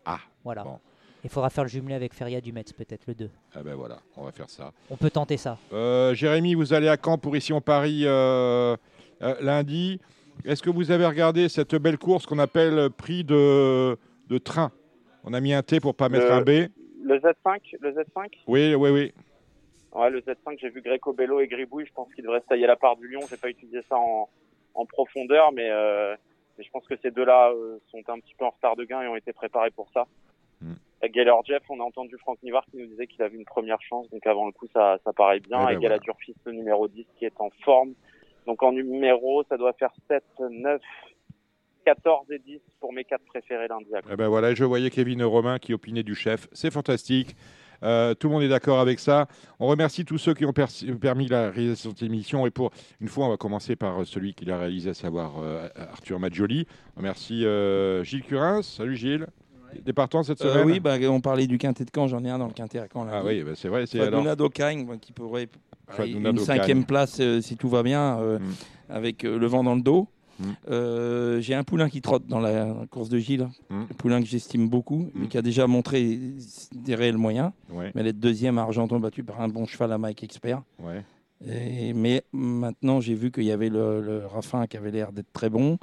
[0.05, 0.63] Ah, Voilà.
[0.63, 0.79] bon.
[1.23, 3.29] Il faudra faire le jumelé avec Feria du Metz, peut-être le 2.
[3.55, 4.71] Ah ben voilà, on va faire ça.
[4.89, 5.57] On peut tenter ça.
[5.71, 8.75] Euh, Jérémy, vous allez à Caen pour ici en Paris euh,
[9.21, 9.99] euh, lundi.
[10.45, 13.95] Est-ce que vous avez regardé cette belle course qu'on appelle prix de,
[14.29, 14.71] de train?
[15.23, 16.69] On a mis un T pour pas mettre un B.
[17.03, 19.13] Le Z5, le Z5 Oui, oui, oui.
[19.93, 21.85] Ouais, le Z5, j'ai vu Greco Bello et Gribouille.
[21.85, 23.21] Je pense qu'il devrait se tailler la part du lion.
[23.29, 24.29] J'ai pas utilisé ça en,
[24.73, 26.15] en profondeur, mais, euh,
[26.57, 29.01] mais je pense que ces deux-là euh, sont un petit peu en retard de gain
[29.01, 30.07] et ont été préparés pour ça.
[30.61, 30.73] Mm.
[31.01, 33.81] Avec Geller Jeff, on a entendu Franck Nivard qui nous disait qu'il avait une première
[33.81, 35.57] chance, donc avant le coup, ça, ça paraît bien.
[35.61, 35.79] Eh ben et voilà.
[35.79, 37.93] Galadurfis, le numéro 10, qui est en forme.
[38.45, 40.81] Donc en numéro, ça doit faire 7, 9,
[41.85, 43.89] 14 et 10 pour mes quatre préférés lundi.
[44.11, 46.47] Eh ben voilà, je voyais Kevin Romain qui opinait du chef.
[46.51, 47.35] C'est fantastique.
[47.83, 49.27] Euh, tout le monde est d'accord avec ça.
[49.59, 52.45] On remercie tous ceux qui ont permis la réalisation de cette émission.
[52.45, 55.67] Et pour une fois, on va commencer par celui qui l'a réalisé, à savoir euh,
[55.75, 56.67] Arthur Maggioli.
[56.95, 58.61] On remercie euh, Gilles Curins.
[58.63, 59.27] Salut Gilles.
[59.85, 62.29] Des partants cette Euh, semaine oui, bah, on parlait du quintet de Caen, j'en ai
[62.29, 63.07] un dans le quintet à Caen.
[63.09, 63.85] Ah oui, bah, c'est vrai.
[63.85, 64.35] C'est alors...
[64.35, 65.47] Dokagne, bah, qui pourrait
[66.05, 68.51] une cinquième place euh, si tout va bien, euh, Mm.
[68.89, 70.07] avec euh, le vent dans le dos.
[70.41, 70.53] Mm.
[70.69, 73.81] Euh, J'ai un poulain qui trotte dans la course de Gilles, Mm.
[73.91, 75.29] un poulain que j'estime beaucoup, mais Mm.
[75.29, 76.19] qui a déjà montré
[76.73, 77.51] des réels moyens.
[77.71, 80.61] Ouais, Mais elle est deuxième à Argenton battu par un bon cheval à Mike Expert.
[80.83, 81.03] ouais.
[81.47, 85.31] Et- mais maintenant, j'ai vu qu'il y avait le, le Raffin qui avait l'air d'être
[85.33, 85.77] très bon,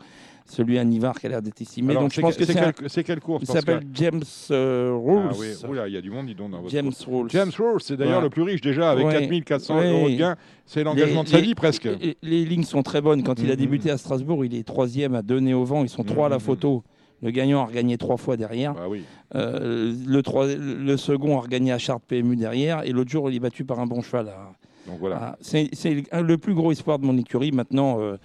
[0.47, 1.91] celui à Nivard qui a l'air d'être estimé.
[1.91, 4.23] Alors, Donc je pense que- c'est c'est un- quel, c'est quelle course il s'appelle James
[4.53, 5.29] euh, Rules.
[5.31, 6.93] Ah oui, Oula, il y a du monde, dis donc, dans votre James.
[7.07, 7.29] Rules.
[7.31, 8.25] James Rose, c'est d'ailleurs Ouais.
[8.25, 9.13] le plus riche déjà, avec Ouais.
[9.13, 9.91] 4400 Ouais.
[9.91, 10.37] euros de gain.
[10.65, 11.85] C'est l'engagement de sa les- vie presque.
[12.01, 13.23] Les, les lignes sont très bonnes.
[13.25, 13.61] Quand il a Mhm.
[13.61, 15.83] débuté à Strasbourg, il est troisième à deux nez au vent.
[15.83, 16.43] Ils sont trois à la Mhm.
[16.43, 16.85] photo.
[17.21, 18.75] Le gagnant a regagné trois fois derrière.
[18.75, 19.03] Bah oui.
[19.35, 22.85] Euh, le, trois- le second a regagné à Chartres PMU derrière.
[22.87, 24.29] Et l'autre jour, il est battu par un bon cheval.
[24.29, 24.53] à-
[24.89, 25.17] Donc voilà.
[25.31, 27.53] à- C'est c'est le plus gros espoir de mon écurie.
[27.53, 28.17] Maintenant, euh,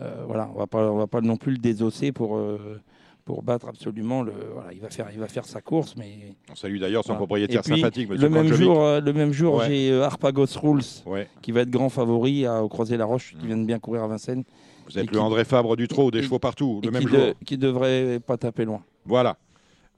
[0.00, 2.80] euh, voilà, on va pas, on va pas non plus le désosser pour, euh,
[3.24, 4.22] pour battre absolument.
[4.22, 5.94] Le, voilà, il, va faire, il va faire sa course.
[5.96, 7.18] Mais, On salue d'ailleurs son voilà.
[7.26, 9.66] propriétaire puis, sympathique, monsieur le même, jour, euh, le même jour, Ouais.
[9.68, 11.28] j'ai euh, Harpagos Rules Ouais.
[11.42, 13.38] qui va être grand favori à, au Croisé-la-Roche, Mm.
[13.40, 14.44] qui vient de bien courir à Vincennes.
[14.86, 17.08] Vous êtes le qui- André Fabre du trot, des et- chevaux partout, le même qui,
[17.08, 17.18] jour.
[17.18, 18.82] de- qui devrait pas taper loin.
[19.06, 19.36] Voilà.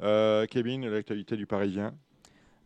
[0.02, 1.92] Euh, Kevin, l'actualité du Parisien.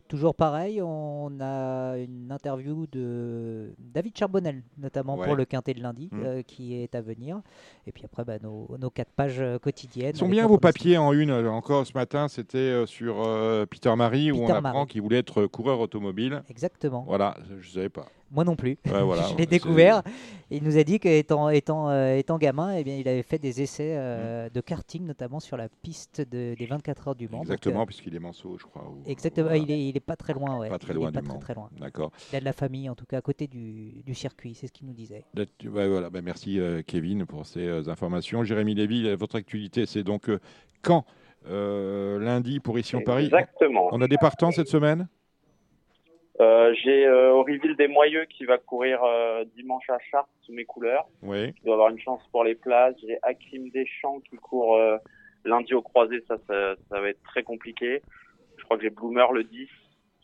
[0.07, 5.25] Toujours pareil, on a une interview de David Charbonnel, notamment Ouais.
[5.27, 6.21] pour le quintet de lundi, Mm.
[6.23, 7.41] euh, qui est à venir.
[7.85, 10.13] Et puis après, bah, nos, nos quatre pages euh, quotidiennes.
[10.15, 11.29] Ils sont bien vos papiers en une.
[11.31, 15.17] euh, Encore ce matin, c'était sur euh, Peter Marie, où on Peter apprend qu'il voulait
[15.19, 16.41] être coureur automobile.
[16.49, 17.03] Exactement.
[17.05, 18.05] Voilà, je ne savais pas.
[18.31, 18.77] Moi non plus.
[18.85, 20.01] Ouais, voilà, je l'ai découvert.
[20.49, 23.61] Il nous a dit qu'étant étant, euh, étant gamin, eh bien, il avait fait des
[23.61, 27.41] essais euh, de karting, notamment sur la piste de- des 24 heures du Mans.
[27.41, 28.83] Exactement, euh, puisqu'il est manceau, je crois.
[28.83, 29.61] ou- Exactement, voilà.
[29.63, 30.57] il, est, il est pas très loin.
[30.57, 30.69] Ouais.
[30.69, 31.39] Pas très Il est loin pas du très, Mans.
[31.39, 31.69] très loin.
[31.79, 32.11] D'accord.
[32.31, 34.71] Il a de la famille, en tout cas, à côté du, du circuit, c'est ce
[34.71, 35.23] qu'il nous disait.
[35.33, 36.09] Là, tu- ouais, voilà.
[36.09, 38.43] Ben, merci euh, Kevin pour ces euh, informations.
[38.43, 40.39] Jérémy Lévy, votre actualité, c'est donc euh,
[40.81, 41.05] quand
[41.49, 43.25] Euh, Lundi pour ici en Paris?
[43.25, 43.87] Exactement.
[43.91, 45.07] On a des partants cette semaine?
[46.39, 50.65] Euh, J'ai euh, Auriville des Moyeux qui va courir euh, dimanche à Chartres sous mes
[50.65, 51.07] couleurs.
[51.23, 51.53] Oui.
[51.57, 52.95] Il doit avoir une chance pour les places.
[53.01, 54.97] J'ai Hakim Deschamps qui court euh,
[55.45, 56.23] lundi au croisé.
[56.27, 58.01] Ça, ça, ça va être très compliqué.
[58.57, 59.67] Je crois que j'ai Bloomer le 10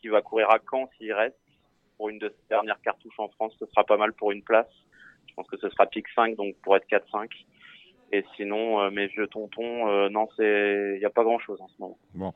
[0.00, 1.36] qui va courir à Caen s'il reste.
[1.96, 4.70] Pour une de ses dernières cartouches en France, ce sera pas mal pour une place.
[5.28, 7.28] Je pense que ce sera pick 5, donc pour être 4-5.
[8.12, 11.60] Et sinon, euh, mes vieux tontons, euh, non, c'est, il n'y a pas grand chose
[11.60, 11.98] en ce moment.
[12.14, 12.32] Bon.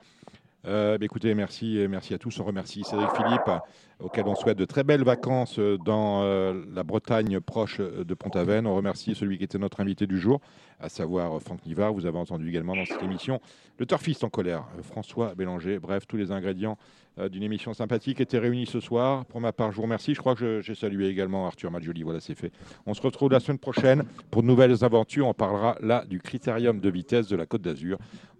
[0.69, 2.39] Euh, bah, écoutez, merci, et merci à tous.
[2.41, 3.59] On remercie Cédric Philippe, euh,
[4.01, 8.13] auquel on souhaite de très belles vacances euh, dans euh, la Bretagne proche euh, de
[8.13, 8.67] Pont-Aven.
[8.67, 10.43] On remercie celui qui était notre invité du jour,
[10.79, 11.95] à savoir euh, Franck Nivard.
[11.95, 13.41] Vous avez entendu également dans cette émission
[13.79, 15.79] le turfiste en colère, euh, François Bélanger.
[15.79, 16.77] Bref, tous les ingrédients
[17.19, 19.25] euh, d'une émission sympathique étaient réunis ce soir.
[19.25, 20.13] Pour ma part, je vous remercie.
[20.13, 22.03] Je crois que j'ai salué également Arthur Maggioli.
[22.03, 22.53] Voilà, c'est fait.
[22.85, 25.29] On se retrouve la semaine prochaine pour de nouvelles aventures.
[25.29, 27.97] On parlera là du critérium de vitesse de la Côte d'Azur.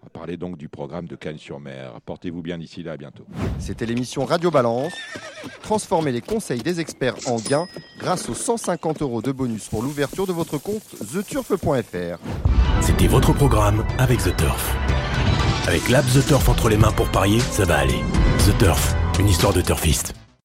[0.09, 2.01] On va parler donc du programme de Cannes-sur-Mer.
[2.07, 2.93] Portez-vous bien d'ici là.
[2.93, 3.27] À bientôt.
[3.59, 4.95] C'était l'émission Radio Balance.
[5.61, 7.67] Transformez les conseils des experts en gains
[7.99, 10.83] grâce aux 150 euros de bonus pour l'ouverture de votre compte
[11.13, 12.19] theturf.fr.
[12.81, 14.75] C'était votre programme avec The Turf.
[15.67, 18.01] Avec l'app The Turf entre les mains pour parier, ça va aller.
[18.47, 20.15] The Turf, une histoire de turfiste.